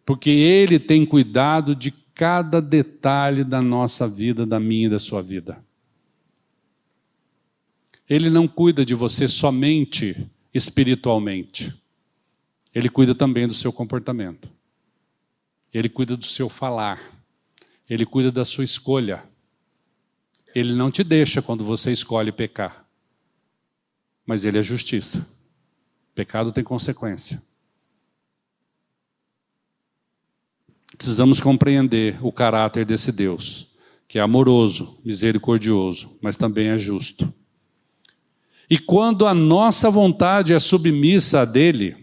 Porque 0.06 0.30
Ele 0.30 0.78
tem 0.80 1.06
cuidado 1.06 1.74
de 1.74 1.92
cada 2.14 2.62
detalhe 2.62 3.46
da 3.46 3.62
nossa 3.62 4.06
vida, 4.06 4.46
da 4.46 4.60
minha 4.60 4.88
e 4.88 4.90
da 4.90 5.00
sua 5.00 5.22
vida. 5.22 5.64
Ele 8.10 8.30
não 8.30 8.50
cuida 8.50 8.84
de 8.84 8.94
você 8.94 9.30
somente 9.30 10.30
espiritualmente. 10.54 11.74
Ele 12.76 12.90
cuida 12.90 13.16
também 13.16 13.48
do 13.48 13.54
seu 13.54 13.72
comportamento. 13.72 14.52
Ele 15.74 15.90
cuida 15.90 16.16
do 16.16 16.26
seu 16.26 16.48
falar. 16.50 17.00
Ele 17.90 18.06
cuida 18.06 18.32
da 18.32 18.46
sua 18.46 18.64
escolha. 18.64 19.28
Ele 20.54 20.74
não 20.74 20.92
te 20.92 21.04
deixa 21.04 21.42
quando 21.42 21.64
você 21.64 21.92
escolhe 21.92 22.32
pecar. 22.32 22.86
Mas 24.26 24.46
ele 24.46 24.60
é 24.60 24.62
justiça. 24.62 25.28
Pecado 26.14 26.52
tem 26.52 26.64
consequência. 26.64 27.42
Precisamos 30.96 31.42
compreender 31.42 32.24
o 32.24 32.32
caráter 32.32 32.86
desse 32.86 33.12
Deus, 33.12 33.68
que 34.08 34.20
é 34.20 34.22
amoroso, 34.22 35.00
misericordioso, 35.04 36.18
mas 36.22 36.38
também 36.38 36.68
é 36.68 36.78
justo. 36.78 37.34
E 38.70 38.78
quando 38.78 39.26
a 39.26 39.34
nossa 39.34 39.90
vontade 39.90 40.54
é 40.54 40.60
submissa 40.60 41.42
a 41.42 41.46
dele, 41.46 42.03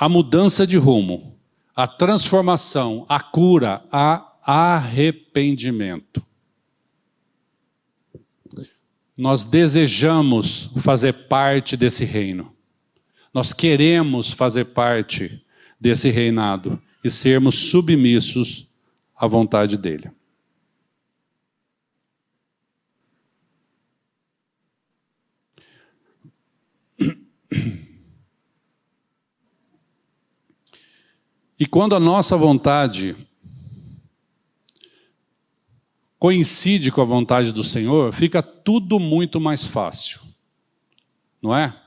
a 0.00 0.08
mudança 0.08 0.66
de 0.66 0.78
rumo, 0.78 1.38
a 1.76 1.86
transformação, 1.86 3.04
a 3.06 3.20
cura, 3.20 3.84
a 3.92 4.34
arrependimento. 4.42 6.26
Nós 9.18 9.44
desejamos 9.44 10.70
fazer 10.78 11.12
parte 11.28 11.76
desse 11.76 12.06
reino. 12.06 12.56
Nós 13.34 13.52
queremos 13.52 14.32
fazer 14.32 14.64
parte 14.64 15.44
desse 15.78 16.08
reinado 16.08 16.80
e 17.04 17.10
sermos 17.10 17.70
submissos 17.70 18.70
à 19.14 19.26
vontade 19.26 19.76
dele. 19.76 20.10
E 31.60 31.66
quando 31.66 31.94
a 31.94 32.00
nossa 32.00 32.38
vontade 32.38 33.14
coincide 36.18 36.90
com 36.90 37.02
a 37.02 37.04
vontade 37.04 37.52
do 37.52 37.62
Senhor, 37.62 38.14
fica 38.14 38.42
tudo 38.42 38.98
muito 38.98 39.38
mais 39.38 39.66
fácil. 39.66 40.22
Não 41.42 41.54
é? 41.54 41.78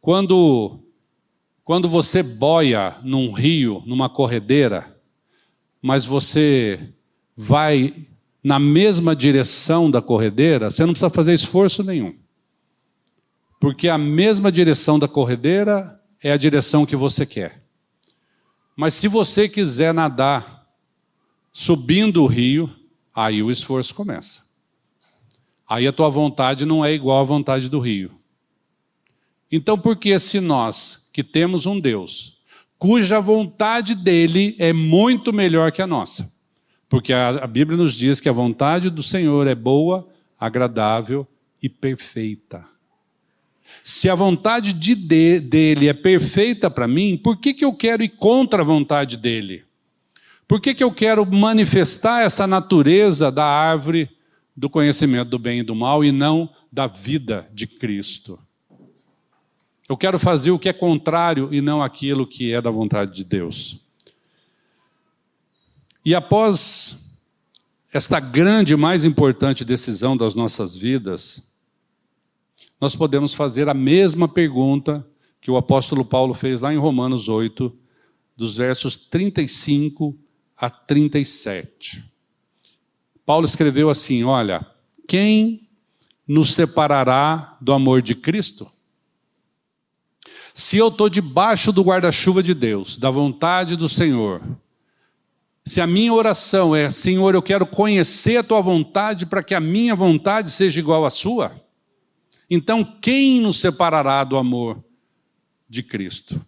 Quando 0.00 0.80
quando 1.62 1.88
você 1.88 2.20
boia 2.22 2.96
num 3.02 3.30
rio, 3.30 3.82
numa 3.86 4.08
corredeira, 4.08 4.96
mas 5.80 6.04
você 6.04 6.80
vai 7.36 7.94
na 8.42 8.58
mesma 8.58 9.14
direção 9.14 9.88
da 9.88 10.02
corredeira, 10.02 10.70
você 10.70 10.84
não 10.84 10.94
precisa 10.94 11.10
fazer 11.10 11.34
esforço 11.34 11.84
nenhum. 11.84 12.16
Porque 13.60 13.88
a 13.88 13.98
mesma 13.98 14.50
direção 14.50 14.98
da 14.98 15.06
corredeira 15.06 16.02
é 16.20 16.32
a 16.32 16.36
direção 16.36 16.86
que 16.86 16.96
você 16.96 17.24
quer. 17.24 17.67
Mas 18.80 18.94
se 18.94 19.08
você 19.08 19.48
quiser 19.48 19.92
nadar 19.92 20.64
subindo 21.50 22.22
o 22.22 22.28
rio, 22.28 22.72
aí 23.12 23.42
o 23.42 23.50
esforço 23.50 23.92
começa. 23.92 24.42
Aí 25.68 25.84
a 25.84 25.92
tua 25.92 26.08
vontade 26.08 26.64
não 26.64 26.84
é 26.84 26.92
igual 26.92 27.20
à 27.20 27.24
vontade 27.24 27.68
do 27.68 27.80
rio. 27.80 28.12
Então, 29.50 29.76
por 29.76 29.96
que 29.96 30.16
se 30.20 30.38
nós, 30.38 31.08
que 31.12 31.24
temos 31.24 31.66
um 31.66 31.80
Deus, 31.80 32.38
cuja 32.78 33.20
vontade 33.20 33.96
dele 33.96 34.54
é 34.60 34.72
muito 34.72 35.32
melhor 35.32 35.72
que 35.72 35.82
a 35.82 35.86
nossa? 35.86 36.32
Porque 36.88 37.12
a, 37.12 37.48
Bíblia 37.48 37.76
nos 37.76 37.94
diz 37.94 38.20
que 38.20 38.28
a 38.28 38.32
vontade 38.32 38.90
do 38.90 39.02
Senhor 39.02 39.48
é 39.48 39.56
boa, 39.56 40.08
agradável 40.38 41.26
e 41.60 41.68
perfeita. 41.68 42.64
Se 43.82 44.08
a 44.08 44.14
vontade 44.14 44.72
de, 44.72 44.94
de 44.94 45.40
dele 45.40 45.88
é 45.88 45.92
perfeita 45.92 46.70
para 46.70 46.86
mim, 46.86 47.16
por 47.16 47.36
que, 47.36 47.54
que 47.54 47.64
eu 47.64 47.72
quero 47.72 48.02
ir 48.02 48.10
contra 48.10 48.62
a 48.62 48.64
vontade 48.64 49.16
dele? 49.16 49.64
Por 50.46 50.60
que, 50.60 50.74
que 50.74 50.82
eu 50.82 50.92
quero 50.92 51.26
manifestar 51.26 52.22
essa 52.22 52.46
natureza 52.46 53.30
da 53.30 53.44
árvore 53.44 54.10
do 54.56 54.70
conhecimento 54.70 55.28
do 55.28 55.38
bem 55.38 55.60
e 55.60 55.62
do 55.62 55.74
mal 55.74 56.04
e 56.04 56.10
não 56.10 56.48
da 56.72 56.86
vida 56.86 57.48
de 57.52 57.66
Cristo? 57.66 58.38
Eu 59.88 59.96
quero 59.96 60.18
fazer 60.18 60.50
o 60.50 60.58
que 60.58 60.68
é 60.68 60.72
contrário 60.72 61.48
e 61.52 61.60
não 61.60 61.82
aquilo 61.82 62.26
que 62.26 62.52
é 62.52 62.60
da 62.60 62.70
vontade 62.70 63.14
de 63.14 63.24
Deus. 63.24 63.80
E 66.04 66.14
após 66.14 67.08
esta 67.92 68.20
grande 68.20 68.74
e 68.74 68.76
mais 68.76 69.04
importante 69.04 69.64
decisão 69.64 70.16
das 70.16 70.34
nossas 70.34 70.76
vidas, 70.76 71.42
nós 72.80 72.94
podemos 72.94 73.34
fazer 73.34 73.68
a 73.68 73.74
mesma 73.74 74.28
pergunta 74.28 75.06
que 75.40 75.50
o 75.50 75.56
apóstolo 75.56 76.04
Paulo 76.04 76.34
fez 76.34 76.60
lá 76.60 76.72
em 76.72 76.76
Romanos 76.76 77.28
8, 77.28 77.76
dos 78.36 78.56
versos 78.56 78.96
35 78.96 80.16
a 80.56 80.70
37. 80.70 82.04
Paulo 83.26 83.46
escreveu 83.46 83.90
assim: 83.90 84.24
Olha, 84.24 84.66
quem 85.06 85.68
nos 86.26 86.54
separará 86.54 87.56
do 87.60 87.72
amor 87.72 88.02
de 88.02 88.14
Cristo? 88.14 88.70
Se 90.54 90.76
eu 90.76 90.88
estou 90.88 91.08
debaixo 91.08 91.72
do 91.72 91.82
guarda-chuva 91.82 92.42
de 92.42 92.52
Deus, 92.52 92.96
da 92.96 93.10
vontade 93.10 93.76
do 93.76 93.88
Senhor, 93.88 94.42
se 95.64 95.80
a 95.80 95.86
minha 95.86 96.12
oração 96.12 96.74
é, 96.74 96.90
Senhor, 96.90 97.34
eu 97.34 97.42
quero 97.42 97.66
conhecer 97.66 98.38
a 98.38 98.42
tua 98.42 98.60
vontade 98.60 99.26
para 99.26 99.42
que 99.42 99.54
a 99.54 99.60
minha 99.60 99.94
vontade 99.94 100.50
seja 100.50 100.80
igual 100.80 101.04
à 101.04 101.10
sua, 101.10 101.52
então 102.50 102.84
quem 102.84 103.40
nos 103.40 103.60
separará 103.60 104.24
do 104.24 104.36
amor 104.36 104.82
de 105.68 105.82
Cristo? 105.82 106.44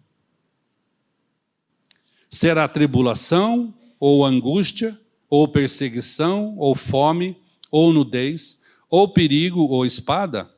Será 2.29 2.67
tribulação, 2.67 3.73
ou 3.99 4.25
angústia, 4.25 4.99
ou 5.29 5.47
perseguição, 5.47 6.55
ou 6.57 6.73
fome, 6.73 7.37
ou 7.69 7.93
nudez, 7.93 8.61
ou 8.89 9.07
perigo, 9.07 9.61
ou 9.61 9.85
espada? 9.85 10.49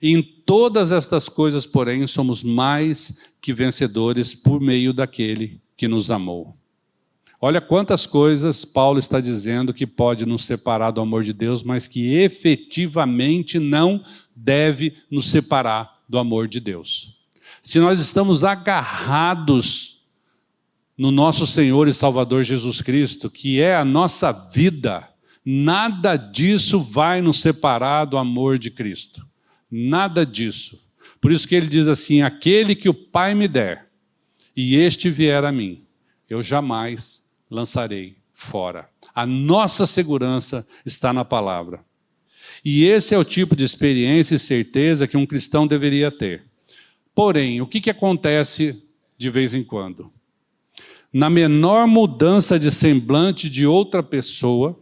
Em 0.00 0.22
todas 0.22 0.90
estas 0.90 1.28
coisas, 1.28 1.66
porém, 1.66 2.06
somos 2.06 2.42
mais 2.42 3.18
que 3.40 3.52
vencedores 3.52 4.34
por 4.34 4.60
meio 4.60 4.92
daquele 4.92 5.60
que 5.76 5.86
nos 5.86 6.10
amou. 6.10 6.56
Olha 7.42 7.60
quantas 7.60 8.06
coisas 8.06 8.66
Paulo 8.66 8.98
está 8.98 9.18
dizendo 9.18 9.72
que 9.72 9.86
pode 9.86 10.26
nos 10.26 10.44
separar 10.44 10.90
do 10.90 11.00
amor 11.00 11.22
de 11.24 11.32
Deus, 11.32 11.62
mas 11.62 11.88
que 11.88 12.16
efetivamente 12.16 13.58
não 13.58 14.02
deve 14.42 14.94
nos 15.10 15.28
separar 15.28 16.00
do 16.08 16.18
amor 16.18 16.48
de 16.48 16.60
Deus. 16.60 17.18
Se 17.62 17.78
nós 17.78 18.00
estamos 18.00 18.42
agarrados 18.42 20.00
no 20.96 21.10
nosso 21.10 21.46
Senhor 21.46 21.88
e 21.88 21.94
Salvador 21.94 22.42
Jesus 22.42 22.80
Cristo, 22.80 23.30
que 23.30 23.60
é 23.60 23.76
a 23.76 23.84
nossa 23.84 24.32
vida, 24.32 25.08
nada 25.44 26.16
disso 26.16 26.80
vai 26.80 27.20
nos 27.20 27.40
separar 27.40 28.06
do 28.06 28.16
amor 28.16 28.58
de 28.58 28.70
Cristo. 28.70 29.26
Nada 29.70 30.24
disso. 30.24 30.80
Por 31.20 31.30
isso 31.30 31.46
que 31.46 31.54
ele 31.54 31.68
diz 31.68 31.86
assim: 31.86 32.22
aquele 32.22 32.74
que 32.74 32.88
o 32.88 32.94
Pai 32.94 33.34
me 33.34 33.46
der, 33.46 33.88
e 34.56 34.76
este 34.76 35.10
vier 35.10 35.44
a 35.44 35.52
mim, 35.52 35.84
eu 36.28 36.42
jamais 36.42 37.24
lançarei 37.50 38.16
fora. 38.32 38.88
A 39.14 39.26
nossa 39.26 39.86
segurança 39.86 40.66
está 40.84 41.12
na 41.12 41.24
palavra. 41.24 41.84
E 42.64 42.84
esse 42.84 43.14
é 43.14 43.18
o 43.18 43.24
tipo 43.24 43.56
de 43.56 43.64
experiência 43.64 44.34
e 44.34 44.38
certeza 44.38 45.06
que 45.06 45.16
um 45.16 45.26
cristão 45.26 45.66
deveria 45.66 46.10
ter. 46.10 46.44
Porém, 47.14 47.60
o 47.60 47.66
que, 47.66 47.80
que 47.80 47.90
acontece 47.90 48.82
de 49.16 49.30
vez 49.30 49.54
em 49.54 49.64
quando? 49.64 50.12
Na 51.12 51.28
menor 51.28 51.86
mudança 51.86 52.58
de 52.58 52.70
semblante 52.70 53.48
de 53.48 53.66
outra 53.66 54.02
pessoa, 54.02 54.78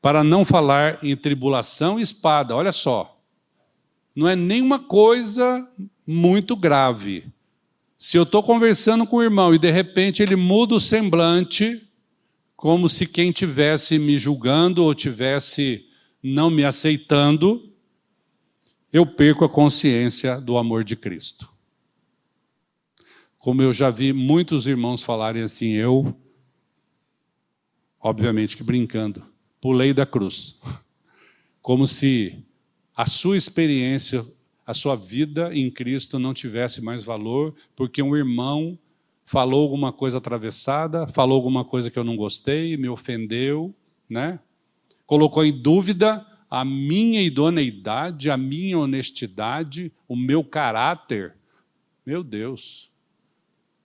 para 0.00 0.22
não 0.22 0.44
falar 0.44 0.98
em 1.02 1.16
tribulação 1.16 1.98
e 1.98 2.02
espada, 2.02 2.54
olha 2.54 2.72
só, 2.72 3.20
não 4.14 4.28
é 4.28 4.34
nenhuma 4.34 4.78
coisa 4.78 5.70
muito 6.06 6.56
grave. 6.56 7.26
Se 7.98 8.16
eu 8.16 8.22
estou 8.22 8.42
conversando 8.42 9.06
com 9.06 9.16
o 9.16 9.22
irmão 9.22 9.54
e 9.54 9.58
de 9.58 9.70
repente 9.70 10.22
ele 10.22 10.36
muda 10.36 10.76
o 10.76 10.80
semblante, 10.80 11.82
como 12.56 12.88
se 12.88 13.06
quem 13.06 13.32
tivesse 13.32 13.98
me 13.98 14.18
julgando 14.18 14.84
ou 14.84 14.94
tivesse 14.94 15.87
não 16.28 16.50
me 16.50 16.64
aceitando, 16.64 17.72
eu 18.92 19.06
perco 19.06 19.44
a 19.44 19.48
consciência 19.48 20.40
do 20.40 20.56
amor 20.56 20.84
de 20.84 20.96
Cristo. 20.96 21.48
Como 23.38 23.62
eu 23.62 23.72
já 23.72 23.90
vi 23.90 24.12
muitos 24.12 24.66
irmãos 24.66 25.02
falarem 25.02 25.42
assim, 25.42 25.72
eu, 25.72 26.14
obviamente 28.00 28.56
que 28.56 28.62
brincando, 28.62 29.24
pulei 29.60 29.92
da 29.92 30.04
cruz. 30.04 30.58
Como 31.62 31.86
se 31.86 32.44
a 32.96 33.06
sua 33.06 33.36
experiência, 33.36 34.24
a 34.66 34.74
sua 34.74 34.96
vida 34.96 35.54
em 35.54 35.70
Cristo 35.70 36.18
não 36.18 36.34
tivesse 36.34 36.80
mais 36.80 37.04
valor, 37.04 37.54
porque 37.76 38.02
um 38.02 38.16
irmão 38.16 38.78
falou 39.24 39.62
alguma 39.62 39.92
coisa 39.92 40.18
atravessada, 40.18 41.06
falou 41.06 41.36
alguma 41.36 41.64
coisa 41.64 41.90
que 41.90 41.98
eu 41.98 42.04
não 42.04 42.16
gostei, 42.16 42.76
me 42.76 42.88
ofendeu, 42.88 43.74
né? 44.08 44.40
Colocou 45.08 45.42
em 45.42 45.50
dúvida 45.50 46.26
a 46.50 46.66
minha 46.66 47.22
idoneidade, 47.22 48.28
a 48.28 48.36
minha 48.36 48.78
honestidade, 48.78 49.90
o 50.06 50.14
meu 50.14 50.44
caráter. 50.44 51.34
Meu 52.04 52.22
Deus. 52.22 52.92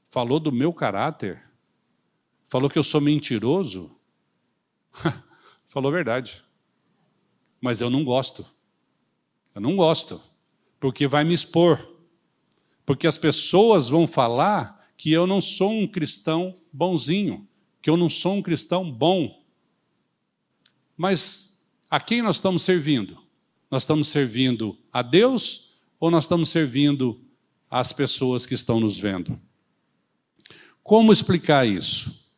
Falou 0.10 0.38
do 0.38 0.52
meu 0.52 0.74
caráter? 0.74 1.42
Falou 2.44 2.70
que 2.70 2.78
eu 2.78 2.84
sou 2.84 3.00
mentiroso? 3.00 3.98
Falou 5.66 5.90
a 5.90 5.96
verdade. 5.96 6.44
Mas 7.62 7.80
eu 7.80 7.90
não 7.90 8.04
gosto. 8.04 8.46
Eu 9.56 9.62
não 9.62 9.78
gosto, 9.78 10.22
porque 10.78 11.08
vai 11.08 11.24
me 11.24 11.34
expor. 11.34 11.90
Porque 12.86 13.08
as 13.08 13.18
pessoas 13.18 13.88
vão 13.88 14.06
falar 14.06 14.86
que 14.98 15.10
eu 15.10 15.26
não 15.26 15.40
sou 15.40 15.72
um 15.72 15.88
cristão 15.88 16.54
bonzinho, 16.72 17.48
que 17.82 17.90
eu 17.90 17.96
não 17.96 18.10
sou 18.10 18.34
um 18.34 18.42
cristão 18.42 18.92
bom. 18.92 19.42
Mas 20.98 21.58
a 21.90 22.00
quem 22.00 22.22
nós 22.22 22.38
estamos 22.38 22.64
servindo? 22.64 23.18
Nós 23.70 23.84
estamos 23.84 24.08
servindo 24.08 24.78
a 24.92 25.02
Deus 25.02 25.74
ou 26.00 26.12
nós 26.12 26.26
estamos 26.26 26.50
servindo 26.50 27.20
às 27.70 27.92
pessoas 27.92 28.46
que 28.46 28.54
estão 28.54 28.80
nos 28.80 29.00
vendo? 29.00 29.40
Como 30.84 31.12
explicar 31.12 31.68
isso? 31.68 32.30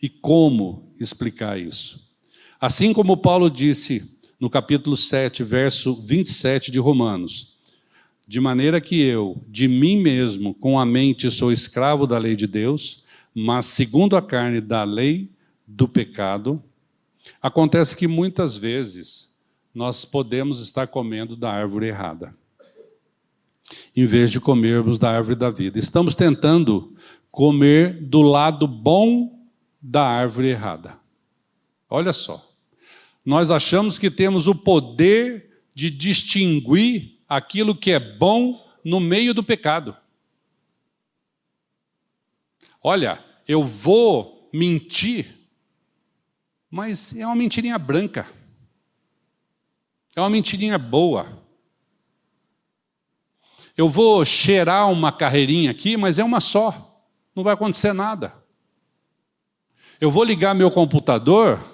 E 0.00 0.08
como 0.08 0.92
explicar 1.00 1.58
isso? 1.58 2.12
Assim 2.60 2.92
como 2.92 3.16
Paulo 3.16 3.50
disse 3.50 4.18
no 4.38 4.50
capítulo 4.50 4.96
7, 4.96 5.42
verso 5.42 5.94
27 6.02 6.70
de 6.70 6.78
Romanos. 6.78 7.56
De 8.26 8.40
maneira 8.40 8.80
que 8.80 9.00
eu, 9.00 9.42
de 9.48 9.68
mim 9.68 9.96
mesmo, 9.96 10.54
com 10.54 10.78
a 10.78 10.84
mente, 10.84 11.30
sou 11.30 11.52
escravo 11.52 12.06
da 12.06 12.18
lei 12.18 12.34
de 12.36 12.46
Deus, 12.46 13.04
mas 13.34 13.66
segundo 13.66 14.16
a 14.16 14.22
carne 14.22 14.60
da 14.60 14.84
lei 14.84 15.30
do 15.66 15.88
pecado, 15.88 16.62
acontece 17.40 17.96
que 17.96 18.06
muitas 18.06 18.56
vezes 18.56 19.36
nós 19.74 20.04
podemos 20.04 20.62
estar 20.62 20.86
comendo 20.86 21.36
da 21.36 21.50
árvore 21.50 21.88
errada, 21.88 22.36
em 23.96 24.04
vez 24.04 24.30
de 24.30 24.40
comermos 24.40 24.98
da 24.98 25.10
árvore 25.10 25.34
da 25.34 25.50
vida. 25.50 25.78
Estamos 25.78 26.14
tentando 26.14 26.94
comer 27.30 28.00
do 28.00 28.22
lado 28.22 28.68
bom 28.68 29.48
da 29.80 30.06
árvore 30.06 30.48
errada. 30.48 30.98
Olha 31.90 32.12
só. 32.12 32.54
Nós 33.24 33.50
achamos 33.50 33.98
que 33.98 34.10
temos 34.10 34.46
o 34.46 34.54
poder 34.54 35.62
de 35.74 35.90
distinguir 35.90 37.18
aquilo 37.28 37.74
que 37.74 37.90
é 37.90 37.98
bom 37.98 38.64
no 38.84 39.00
meio 39.00 39.32
do 39.32 39.42
pecado. 39.42 39.96
Olha, 42.82 43.22
eu 43.48 43.64
vou 43.64 44.48
mentir, 44.52 45.34
mas 46.74 47.16
é 47.16 47.24
uma 47.24 47.36
mentirinha 47.36 47.78
branca. 47.78 48.26
É 50.16 50.20
uma 50.20 50.28
mentirinha 50.28 50.76
boa. 50.76 51.40
Eu 53.76 53.88
vou 53.88 54.24
cheirar 54.24 54.90
uma 54.90 55.12
carreirinha 55.12 55.70
aqui, 55.70 55.96
mas 55.96 56.18
é 56.18 56.24
uma 56.24 56.40
só. 56.40 57.00
Não 57.32 57.44
vai 57.44 57.54
acontecer 57.54 57.92
nada. 57.92 58.34
Eu 60.00 60.10
vou 60.10 60.24
ligar 60.24 60.52
meu 60.52 60.68
computador 60.68 61.64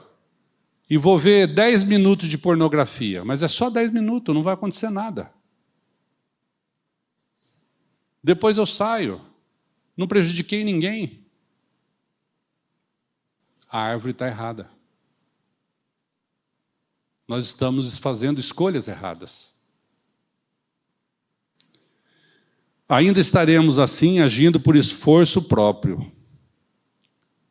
e 0.91 0.99
vou 0.99 1.19
ver 1.19 1.47
10 1.47 1.85
minutos 1.85 2.29
de 2.29 2.37
pornografia, 2.37 3.25
mas 3.25 3.43
é 3.43 3.49
só 3.49 3.71
10 3.71 3.93
minutos, 3.93 4.35
não 4.35 4.43
vai 4.43 4.53
acontecer 4.53 4.91
nada. 4.91 5.33
Depois 8.23 8.59
eu 8.59 8.67
saio, 8.67 9.19
não 9.97 10.07
prejudiquei 10.07 10.63
ninguém. 10.63 11.27
A 13.67 13.81
árvore 13.81 14.11
está 14.11 14.29
errada. 14.29 14.80
Nós 17.31 17.47
estamos 17.47 17.97
fazendo 17.97 18.41
escolhas 18.41 18.89
erradas. 18.89 19.51
Ainda 22.89 23.21
estaremos 23.21 23.79
assim 23.79 24.19
agindo 24.19 24.59
por 24.59 24.75
esforço 24.75 25.43
próprio, 25.43 26.11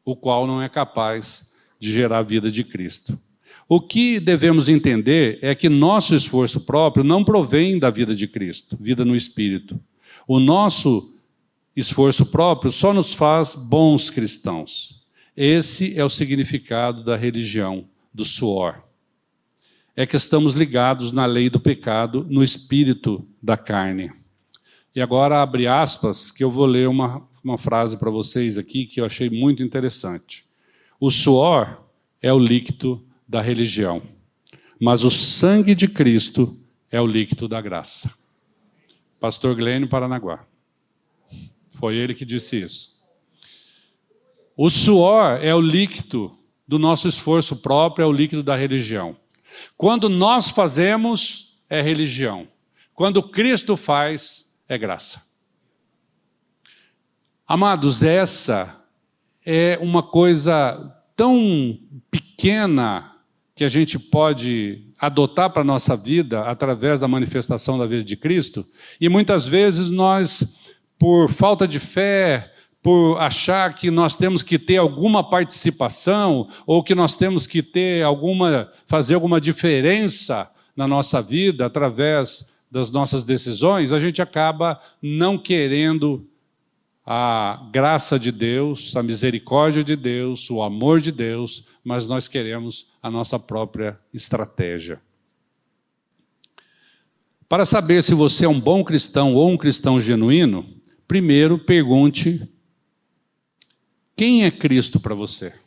o 0.03 0.17
qual 0.17 0.45
não 0.45 0.61
é 0.61 0.67
capaz 0.67 1.53
de 1.79 1.93
gerar 1.93 2.17
a 2.17 2.23
vida 2.23 2.51
de 2.51 2.65
Cristo. 2.65 3.17
O 3.69 3.79
que 3.79 4.19
devemos 4.19 4.67
entender 4.67 5.39
é 5.41 5.55
que 5.55 5.69
nosso 5.69 6.13
esforço 6.13 6.59
próprio 6.59 7.05
não 7.05 7.23
provém 7.23 7.79
da 7.79 7.89
vida 7.89 8.13
de 8.13 8.27
Cristo, 8.27 8.77
vida 8.81 9.05
no 9.05 9.15
Espírito. 9.15 9.79
O 10.27 10.41
nosso 10.41 11.15
esforço 11.73 12.25
próprio 12.25 12.69
só 12.69 12.91
nos 12.93 13.13
faz 13.13 13.55
bons 13.55 14.09
cristãos. 14.09 15.07
Esse 15.37 15.97
é 15.97 16.03
o 16.03 16.09
significado 16.09 17.01
da 17.01 17.15
religião, 17.15 17.87
do 18.13 18.25
suor. 18.25 18.88
É 19.99 20.05
que 20.05 20.15
estamos 20.15 20.53
ligados 20.53 21.11
na 21.11 21.25
lei 21.25 21.49
do 21.49 21.59
pecado, 21.59 22.25
no 22.29 22.41
espírito 22.41 23.27
da 23.43 23.57
carne. 23.57 24.09
E 24.95 25.01
agora 25.01 25.41
abre 25.41 25.67
aspas, 25.67 26.31
que 26.31 26.41
eu 26.41 26.49
vou 26.49 26.65
ler 26.65 26.87
uma, 26.87 27.27
uma 27.43 27.57
frase 27.57 27.97
para 27.97 28.09
vocês 28.09 28.57
aqui 28.57 28.85
que 28.85 29.01
eu 29.01 29.05
achei 29.05 29.29
muito 29.29 29.61
interessante. 29.61 30.45
O 31.01 31.11
suor 31.11 31.83
é 32.21 32.31
o 32.31 32.39
líquido 32.39 33.05
da 33.27 33.41
religião, 33.41 34.01
mas 34.79 35.03
o 35.03 35.11
sangue 35.11 35.75
de 35.75 35.89
Cristo 35.89 36.57
é 36.89 37.01
o 37.01 37.05
líquido 37.05 37.45
da 37.45 37.59
graça. 37.59 38.09
Pastor 39.19 39.53
Glênio 39.53 39.89
Paranaguá. 39.89 40.45
Foi 41.73 41.97
ele 41.97 42.13
que 42.13 42.23
disse 42.23 42.55
isso. 42.55 43.03
O 44.55 44.69
suor 44.69 45.39
é 45.41 45.53
o 45.53 45.59
líquido 45.59 46.39
do 46.65 46.79
nosso 46.79 47.05
esforço 47.09 47.57
próprio, 47.57 48.03
é 48.03 48.05
o 48.05 48.13
líquido 48.13 48.41
da 48.41 48.55
religião. 48.55 49.17
Quando 49.77 50.09
nós 50.09 50.49
fazemos, 50.49 51.61
é 51.69 51.81
religião. 51.81 52.47
Quando 52.93 53.23
Cristo 53.23 53.77
faz, 53.77 54.55
é 54.67 54.77
graça. 54.77 55.23
Amados, 57.47 58.03
essa 58.03 58.85
é 59.45 59.77
uma 59.81 60.03
coisa 60.03 60.77
tão 61.15 61.79
pequena 62.11 63.15
que 63.55 63.63
a 63.63 63.69
gente 63.69 63.97
pode 63.97 64.85
adotar 64.99 65.49
para 65.49 65.61
a 65.61 65.65
nossa 65.65 65.97
vida 65.97 66.43
através 66.43 66.99
da 66.99 67.07
manifestação 67.07 67.77
da 67.77 67.85
vida 67.85 68.03
de 68.03 68.15
Cristo, 68.15 68.65
e 69.01 69.09
muitas 69.09 69.47
vezes 69.47 69.89
nós, 69.89 70.57
por 70.97 71.29
falta 71.29 71.67
de 71.67 71.79
fé, 71.79 72.53
por 72.81 73.17
achar 73.19 73.75
que 73.75 73.91
nós 73.91 74.15
temos 74.15 74.41
que 74.41 74.57
ter 74.57 74.77
alguma 74.77 75.27
participação 75.27 76.47
ou 76.65 76.83
que 76.83 76.95
nós 76.95 77.15
temos 77.15 77.45
que 77.45 77.61
ter 77.61 78.03
alguma 78.03 78.71
fazer 78.87 79.15
alguma 79.15 79.41
diferença 79.41 80.49
na 80.75 80.87
nossa 80.87 81.21
vida 81.21 81.65
através 81.65 82.49
das 82.71 82.91
nossas 82.91 83.23
decisões, 83.25 83.91
a 83.91 83.99
gente 83.99 84.21
acaba 84.21 84.79
não 85.01 85.37
querendo 85.37 86.25
a 87.05 87.67
graça 87.71 88.19
de 88.19 88.31
Deus, 88.31 88.95
a 88.95 89.01
misericórdia 89.01 89.83
de 89.83 89.95
Deus, 89.95 90.49
o 90.51 90.61
amor 90.61 91.01
de 91.01 91.11
Deus, 91.11 91.65
mas 91.83 92.07
nós 92.07 92.27
queremos 92.27 92.87
a 93.01 93.09
nossa 93.09 93.39
própria 93.39 93.99
estratégia. 94.13 95.01
Para 97.49 97.65
saber 97.65 98.03
se 98.03 98.13
você 98.13 98.45
é 98.45 98.49
um 98.49 98.59
bom 98.59 98.83
cristão 98.83 99.33
ou 99.33 99.49
um 99.49 99.57
cristão 99.57 99.99
genuíno, 99.99 100.63
primeiro 101.07 101.57
pergunte 101.57 102.47
quem 104.19 104.43
é 104.43 104.51
Cristo 104.51 104.99
para 104.99 105.15
você? 105.15 105.57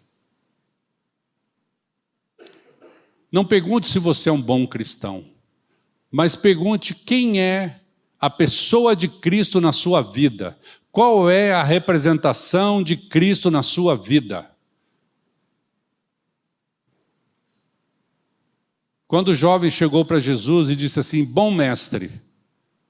Não 3.33 3.47
pergunte 3.47 3.89
se 3.89 3.99
você 3.99 4.29
é 4.29 4.33
um 4.33 4.43
bom 4.43 4.67
cristão, 4.67 5.25
mas 6.11 6.37
pergunte 6.37 6.95
quem 6.95 7.41
é 7.41 7.81
a 8.21 8.29
pessoa 8.29 8.95
de 8.95 9.09
Cristo 9.09 9.59
na 9.59 9.73
sua 9.73 10.03
vida. 10.03 10.61
Qual 10.91 11.31
é 11.31 11.51
a 11.51 11.63
representação 11.63 12.83
de 12.83 12.95
Cristo 12.95 13.51
na 13.51 13.63
sua 13.63 13.97
vida? 13.97 14.55
Quando 19.09 19.29
o 19.29 19.35
jovem 19.35 19.71
chegou 19.71 20.05
para 20.05 20.21
Jesus 20.21 20.69
e 20.69 20.77
disse 20.77 21.01
assim: 21.01 21.25
Bom 21.25 21.51
mestre, 21.51 22.11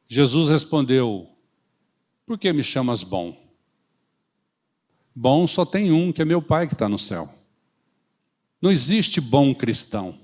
Jesus 0.09 0.51
respondeu: 0.51 1.31
Por 2.27 2.37
que 2.37 2.53
me 2.53 2.65
chamas 2.65 3.05
bom? 3.05 3.42
Bom 5.15 5.47
só 5.47 5.65
tem 5.65 5.93
um, 5.93 6.13
que 6.13 6.23
é 6.23 6.25
meu 6.25 6.41
Pai 6.41 6.67
que 6.67 6.75
está 6.75 6.89
no 6.89 6.99
céu. 6.99 7.33
Não 8.61 8.71
existe 8.71 9.21
bom 9.21 9.55
cristão. 9.55 10.19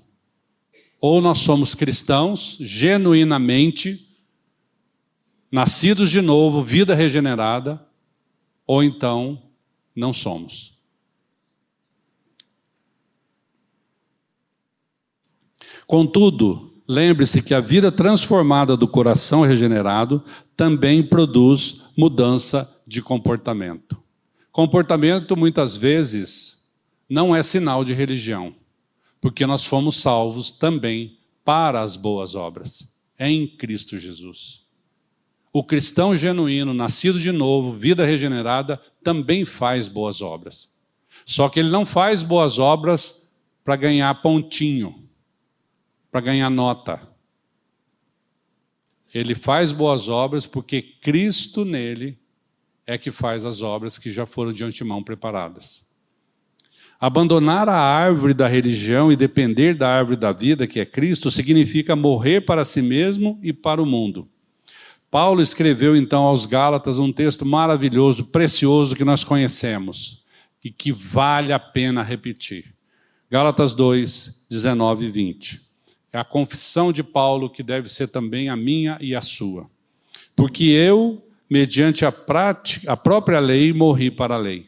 Ou 1.01 1.21
nós 1.21 1.39
somos 1.39 1.75
cristãos 1.75 2.57
genuinamente, 2.59 4.17
nascidos 5.51 6.09
de 6.09 6.21
novo, 6.21 6.61
vida 6.61 6.95
regenerada, 6.95 7.85
ou 8.65 8.83
então 8.83 9.41
não 9.95 10.11
somos. 10.13 10.79
Contudo, 15.85 16.83
lembre-se 16.87 17.41
que 17.41 17.53
a 17.53 17.59
vida 17.59 17.91
transformada 17.91 18.77
do 18.77 18.87
coração 18.87 19.41
regenerado 19.41 20.23
também 20.55 21.01
produz 21.01 21.83
mudança 21.97 22.81
de 22.85 23.01
comportamento. 23.01 23.99
Comportamento, 24.59 25.37
muitas 25.37 25.77
vezes, 25.77 26.69
não 27.07 27.33
é 27.33 27.41
sinal 27.41 27.85
de 27.85 27.93
religião, 27.93 28.53
porque 29.21 29.45
nós 29.45 29.63
fomos 29.63 29.95
salvos 30.01 30.51
também 30.51 31.17
para 31.45 31.79
as 31.79 31.95
boas 31.95 32.35
obras, 32.35 32.85
em 33.17 33.47
Cristo 33.47 33.97
Jesus. 33.97 34.65
O 35.53 35.63
cristão 35.63 36.13
genuíno, 36.13 36.73
nascido 36.73 37.21
de 37.21 37.31
novo, 37.31 37.71
vida 37.71 38.05
regenerada, 38.05 38.75
também 39.01 39.45
faz 39.45 39.87
boas 39.87 40.21
obras. 40.21 40.67
Só 41.23 41.47
que 41.47 41.61
ele 41.61 41.69
não 41.69 41.85
faz 41.85 42.21
boas 42.21 42.59
obras 42.59 43.31
para 43.63 43.77
ganhar 43.77 44.13
pontinho, 44.21 45.07
para 46.11 46.19
ganhar 46.19 46.49
nota. 46.49 47.01
Ele 49.13 49.35
faz 49.35 49.71
boas 49.71 50.09
obras 50.09 50.45
porque 50.45 50.81
Cristo 50.81 51.63
nele 51.63 52.19
é 52.89 52.97
que 52.97 53.11
faz 53.11 53.45
as 53.45 53.61
obras 53.61 53.99
que 53.99 54.09
já 54.09 54.25
foram 54.25 54.51
de 54.51 54.63
antemão 54.63 55.03
preparadas. 55.03 55.83
Abandonar 56.99 57.69
a 57.69 57.77
árvore 57.77 58.33
da 58.33 58.47
religião 58.47 59.11
e 59.11 59.15
depender 59.15 59.75
da 59.75 59.87
árvore 59.87 60.17
da 60.17 60.31
vida, 60.31 60.65
que 60.65 60.79
é 60.79 60.85
Cristo, 60.87 61.29
significa 61.29 61.95
morrer 61.95 62.41
para 62.41 62.65
si 62.65 62.81
mesmo 62.81 63.39
e 63.43 63.53
para 63.53 63.79
o 63.79 63.85
mundo. 63.85 64.27
Paulo 65.11 65.39
escreveu 65.39 65.95
então 65.95 66.23
aos 66.23 66.47
Gálatas 66.47 66.97
um 66.97 67.13
texto 67.13 67.45
maravilhoso, 67.45 68.25
precioso, 68.25 68.95
que 68.95 69.05
nós 69.05 69.23
conhecemos 69.23 70.25
e 70.63 70.71
que 70.71 70.91
vale 70.91 71.53
a 71.53 71.59
pena 71.59 72.01
repetir. 72.01 72.73
Gálatas 73.29 73.71
2, 73.71 74.47
19 74.49 75.05
e 75.05 75.09
20. 75.11 75.61
É 76.11 76.17
a 76.17 76.25
confissão 76.25 76.91
de 76.91 77.03
Paulo 77.03 77.51
que 77.51 77.61
deve 77.61 77.87
ser 77.87 78.07
também 78.07 78.49
a 78.49 78.57
minha 78.57 78.97
e 78.99 79.15
a 79.15 79.21
sua. 79.21 79.69
Porque 80.35 80.63
eu 80.63 81.28
mediante 81.49 82.05
a, 82.05 82.11
prática, 82.11 82.91
a 82.91 82.97
própria 82.97 83.39
lei, 83.39 83.73
morri 83.73 84.11
para 84.11 84.35
a 84.35 84.37
lei, 84.37 84.67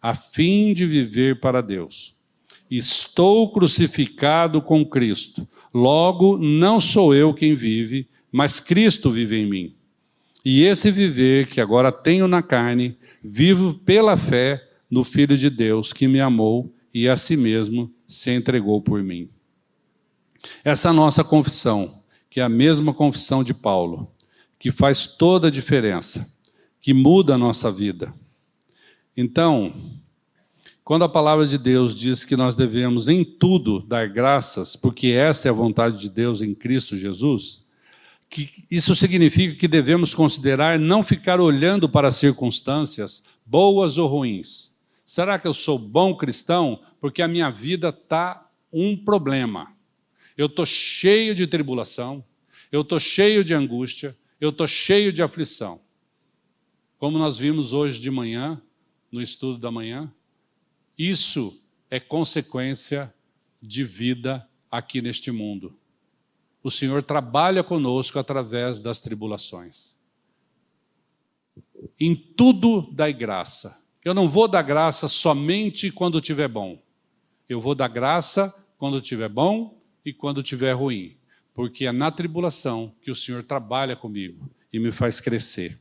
a 0.00 0.14
fim 0.14 0.72
de 0.72 0.86
viver 0.86 1.40
para 1.40 1.60
Deus. 1.60 2.16
Estou 2.70 3.52
crucificado 3.52 4.62
com 4.62 4.84
Cristo. 4.84 5.46
Logo, 5.74 6.38
não 6.38 6.80
sou 6.80 7.14
eu 7.14 7.34
quem 7.34 7.54
vive, 7.54 8.08
mas 8.30 8.58
Cristo 8.58 9.10
vive 9.10 9.36
em 9.36 9.46
mim. 9.46 9.74
E 10.44 10.64
esse 10.64 10.90
viver 10.90 11.46
que 11.46 11.60
agora 11.60 11.92
tenho 11.92 12.26
na 12.26 12.42
carne, 12.42 12.96
vivo 13.22 13.74
pela 13.74 14.16
fé 14.16 14.66
no 14.90 15.04
Filho 15.04 15.36
de 15.36 15.48
Deus 15.48 15.92
que 15.92 16.08
me 16.08 16.20
amou 16.20 16.74
e 16.92 17.08
a 17.08 17.16
si 17.16 17.36
mesmo 17.36 17.92
se 18.06 18.30
entregou 18.30 18.80
por 18.80 19.02
mim. 19.02 19.28
Essa 20.64 20.88
é 20.88 20.92
nossa 20.92 21.22
confissão, 21.22 22.02
que 22.28 22.40
é 22.40 22.42
a 22.42 22.48
mesma 22.48 22.92
confissão 22.92 23.44
de 23.44 23.54
Paulo, 23.54 24.10
que 24.62 24.70
faz 24.70 25.08
toda 25.08 25.48
a 25.48 25.50
diferença, 25.50 26.32
que 26.80 26.94
muda 26.94 27.34
a 27.34 27.38
nossa 27.38 27.68
vida. 27.68 28.14
Então, 29.16 29.74
quando 30.84 31.02
a 31.02 31.08
palavra 31.08 31.44
de 31.44 31.58
Deus 31.58 31.92
diz 31.92 32.24
que 32.24 32.36
nós 32.36 32.54
devemos 32.54 33.08
em 33.08 33.24
tudo 33.24 33.80
dar 33.80 34.08
graças, 34.08 34.76
porque 34.76 35.08
esta 35.08 35.48
é 35.48 35.50
a 35.50 35.52
vontade 35.52 35.98
de 35.98 36.08
Deus 36.08 36.40
em 36.40 36.54
Cristo 36.54 36.96
Jesus, 36.96 37.64
isso 38.70 38.94
significa 38.94 39.56
que 39.56 39.66
devemos 39.66 40.14
considerar 40.14 40.78
não 40.78 41.02
ficar 41.02 41.40
olhando 41.40 41.88
para 41.88 42.06
as 42.06 42.14
circunstâncias, 42.14 43.24
boas 43.44 43.98
ou 43.98 44.06
ruins. 44.06 44.76
Será 45.04 45.40
que 45.40 45.48
eu 45.48 45.54
sou 45.54 45.76
bom 45.76 46.16
cristão 46.16 46.80
porque 47.00 47.20
a 47.20 47.26
minha 47.26 47.50
vida 47.50 47.88
está 47.88 48.48
um 48.72 48.96
problema? 48.96 49.72
Eu 50.36 50.46
estou 50.46 50.64
cheio 50.64 51.34
de 51.34 51.48
tribulação, 51.48 52.24
eu 52.70 52.82
estou 52.82 53.00
cheio 53.00 53.42
de 53.42 53.54
angústia, 53.54 54.16
eu 54.42 54.48
estou 54.48 54.66
cheio 54.66 55.12
de 55.12 55.22
aflição. 55.22 55.80
Como 56.98 57.16
nós 57.16 57.38
vimos 57.38 57.72
hoje 57.72 58.00
de 58.00 58.10
manhã, 58.10 58.60
no 59.08 59.22
estudo 59.22 59.56
da 59.56 59.70
manhã, 59.70 60.12
isso 60.98 61.62
é 61.88 62.00
consequência 62.00 63.14
de 63.62 63.84
vida 63.84 64.44
aqui 64.68 65.00
neste 65.00 65.30
mundo. 65.30 65.78
O 66.60 66.72
Senhor 66.72 67.04
trabalha 67.04 67.62
conosco 67.62 68.18
através 68.18 68.80
das 68.80 68.98
tribulações. 68.98 69.94
Em 72.00 72.12
tudo 72.12 72.90
dai 72.90 73.12
graça. 73.12 73.80
Eu 74.04 74.12
não 74.12 74.26
vou 74.26 74.48
dar 74.48 74.62
graça 74.62 75.06
somente 75.06 75.88
quando 75.92 76.20
tiver 76.20 76.48
bom. 76.48 76.82
Eu 77.48 77.60
vou 77.60 77.76
dar 77.76 77.86
graça 77.86 78.52
quando 78.76 79.00
tiver 79.00 79.28
bom 79.28 79.80
e 80.04 80.12
quando 80.12 80.42
tiver 80.42 80.72
ruim 80.72 81.16
porque 81.54 81.86
é 81.86 81.92
na 81.92 82.10
tribulação 82.10 82.94
que 83.00 83.10
o 83.10 83.14
Senhor 83.14 83.42
trabalha 83.42 83.94
comigo 83.94 84.50
e 84.72 84.78
me 84.78 84.90
faz 84.90 85.20
crescer. 85.20 85.78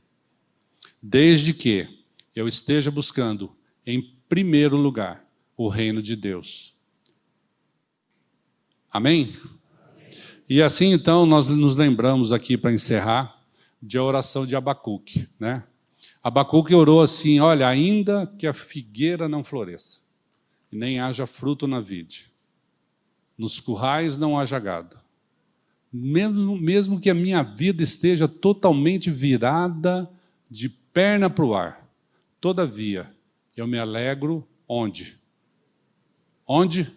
Desde 1.02 1.54
que 1.54 1.88
eu 2.36 2.48
esteja 2.48 2.92
buscando, 2.92 3.56
em 3.86 4.16
primeiro 4.28 4.78
lugar, 4.78 5.26
o 5.56 5.68
reino 5.68 6.02
de 6.02 6.16
Deus. 6.16 6.76
Amém? 8.92 9.34
E 10.50 10.62
assim 10.62 10.92
então 10.92 11.26
nós 11.26 11.48
nos 11.48 11.76
lembramos 11.76 12.32
aqui 12.32 12.58
para 12.58 12.74
encerrar 12.74 13.42
de 13.82 13.98
a 13.98 14.04
oração 14.04 14.46
de 14.46 14.56
Abacuque, 14.56 15.28
né? 15.40 15.64
Abacuque 16.22 16.76
orou 16.76 17.02
assim: 17.02 17.40
Olha, 17.40 17.68
ainda 17.68 18.28
que 18.38 18.46
a 18.46 18.54
figueira 18.54 19.28
não 19.28 19.44
floresça, 19.44 20.02
e 20.72 20.76
nem 20.76 21.00
haja 21.00 21.26
fruto 21.26 21.68
na 21.68 21.80
vide, 21.80 22.32
nos 23.38 23.60
currais 23.60 24.18
não 24.18 24.38
haja 24.38 24.60
gado, 24.60 25.01
mesmo, 25.92 26.58
mesmo 26.58 27.00
que 27.00 27.10
a 27.10 27.14
minha 27.14 27.44
vida 27.44 27.84
esteja 27.84 28.28
totalmente 28.28 29.12
virada 29.12 30.10
de 30.50 30.70
perna 30.70 31.30
para 31.30 31.46
o 31.46 31.54
ar, 31.54 31.90
todavia 32.40 33.10
eu 33.56 33.68
me 33.68 33.78
alegro 33.78 34.48
onde? 34.68 35.18
Onde? 36.48 36.92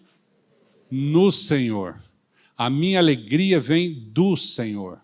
No 0.90 1.32
Senhor. 1.32 2.02
A 2.56 2.70
minha 2.70 3.00
alegria 3.00 3.60
vem 3.60 3.92
do 3.92 4.36
Senhor. 4.36 5.00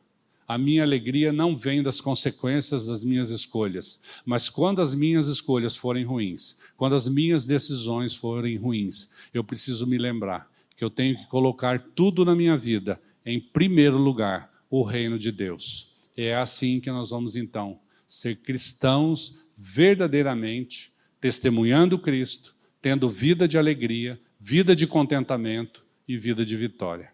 A 0.46 0.58
minha 0.58 0.82
alegria 0.82 1.32
não 1.32 1.56
vem 1.56 1.82
das 1.82 2.00
consequências 2.00 2.86
das 2.86 3.04
minhas 3.04 3.30
escolhas, 3.30 4.00
mas 4.24 4.48
quando 4.48 4.82
as 4.82 4.96
minhas 4.96 5.28
escolhas 5.28 5.76
forem 5.76 6.04
ruins, 6.04 6.56
quando 6.76 6.96
as 6.96 7.06
minhas 7.06 7.46
decisões 7.46 8.16
forem 8.16 8.56
ruins, 8.56 9.10
eu 9.32 9.44
preciso 9.44 9.86
me 9.86 9.96
lembrar 9.96 10.50
que 10.76 10.82
eu 10.82 10.90
tenho 10.90 11.16
que 11.16 11.26
colocar 11.26 11.80
tudo 11.94 12.24
na 12.24 12.34
minha 12.34 12.56
vida 12.56 13.00
em 13.30 13.40
primeiro 13.40 13.96
lugar, 13.96 14.50
o 14.68 14.82
reino 14.82 15.18
de 15.18 15.32
Deus. 15.32 15.96
É 16.16 16.34
assim 16.34 16.80
que 16.80 16.90
nós 16.90 17.10
vamos 17.10 17.36
então 17.36 17.80
ser 18.06 18.36
cristãos 18.36 19.40
verdadeiramente, 19.56 20.92
testemunhando 21.20 21.98
Cristo, 21.98 22.56
tendo 22.80 23.08
vida 23.08 23.46
de 23.46 23.58
alegria, 23.58 24.20
vida 24.38 24.74
de 24.74 24.86
contentamento 24.86 25.84
e 26.08 26.16
vida 26.16 26.44
de 26.44 26.56
vitória. 26.56 27.12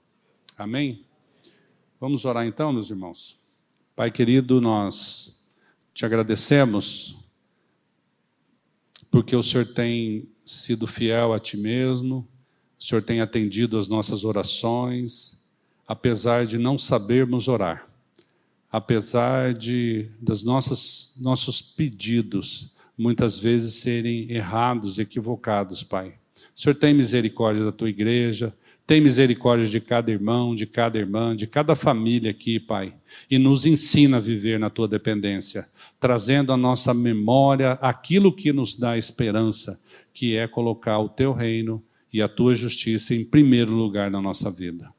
Amém? 0.56 1.04
Vamos 2.00 2.24
orar 2.24 2.46
então, 2.46 2.72
meus 2.72 2.90
irmãos. 2.90 3.38
Pai 3.94 4.10
querido, 4.10 4.60
nós 4.60 5.44
te 5.92 6.04
agradecemos 6.04 7.16
porque 9.10 9.34
o 9.34 9.42
Senhor 9.42 9.66
tem 9.66 10.28
sido 10.44 10.86
fiel 10.86 11.32
a 11.32 11.38
ti 11.38 11.56
mesmo, 11.56 12.28
o 12.78 12.84
Senhor 12.84 13.02
tem 13.02 13.20
atendido 13.20 13.78
as 13.78 13.88
nossas 13.88 14.24
orações, 14.24 15.45
apesar 15.86 16.46
de 16.46 16.58
não 16.58 16.78
sabermos 16.78 17.48
orar, 17.48 17.86
apesar 18.70 19.54
de 19.54 20.06
das 20.20 20.42
nossas 20.42 21.18
nossos 21.20 21.62
pedidos 21.62 22.74
muitas 22.96 23.38
vezes 23.38 23.74
serem 23.74 24.30
errados, 24.30 24.98
equivocados, 24.98 25.82
Pai. 25.82 26.14
O 26.54 26.60
Senhor 26.60 26.74
tem 26.74 26.94
misericórdia 26.94 27.64
da 27.64 27.72
tua 27.72 27.90
igreja, 27.90 28.56
tem 28.86 29.00
misericórdia 29.00 29.68
de 29.68 29.80
cada 29.80 30.10
irmão, 30.10 30.54
de 30.54 30.64
cada 30.64 30.96
irmã, 30.96 31.36
de 31.36 31.46
cada 31.46 31.74
família 31.74 32.30
aqui, 32.30 32.58
Pai, 32.58 32.94
e 33.30 33.38
nos 33.38 33.66
ensina 33.66 34.16
a 34.16 34.20
viver 34.20 34.58
na 34.58 34.70
tua 34.70 34.88
dependência, 34.88 35.66
trazendo 36.00 36.52
à 36.52 36.56
nossa 36.56 36.94
memória 36.94 37.72
aquilo 37.72 38.32
que 38.32 38.52
nos 38.52 38.76
dá 38.76 38.96
esperança, 38.96 39.82
que 40.12 40.36
é 40.36 40.46
colocar 40.46 40.98
o 40.98 41.08
teu 41.08 41.32
reino 41.32 41.82
e 42.12 42.22
a 42.22 42.28
tua 42.28 42.54
justiça 42.54 43.14
em 43.14 43.24
primeiro 43.24 43.72
lugar 43.72 44.10
na 44.10 44.22
nossa 44.22 44.50
vida. 44.50 44.95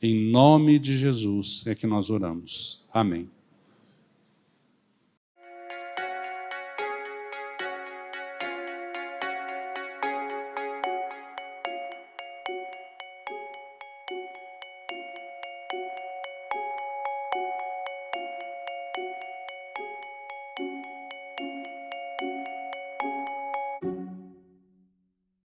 Em 0.00 0.30
nome 0.30 0.78
de 0.78 0.96
Jesus 0.96 1.64
é 1.66 1.74
que 1.74 1.86
nós 1.86 2.08
oramos. 2.08 2.86
Amém. 2.92 3.28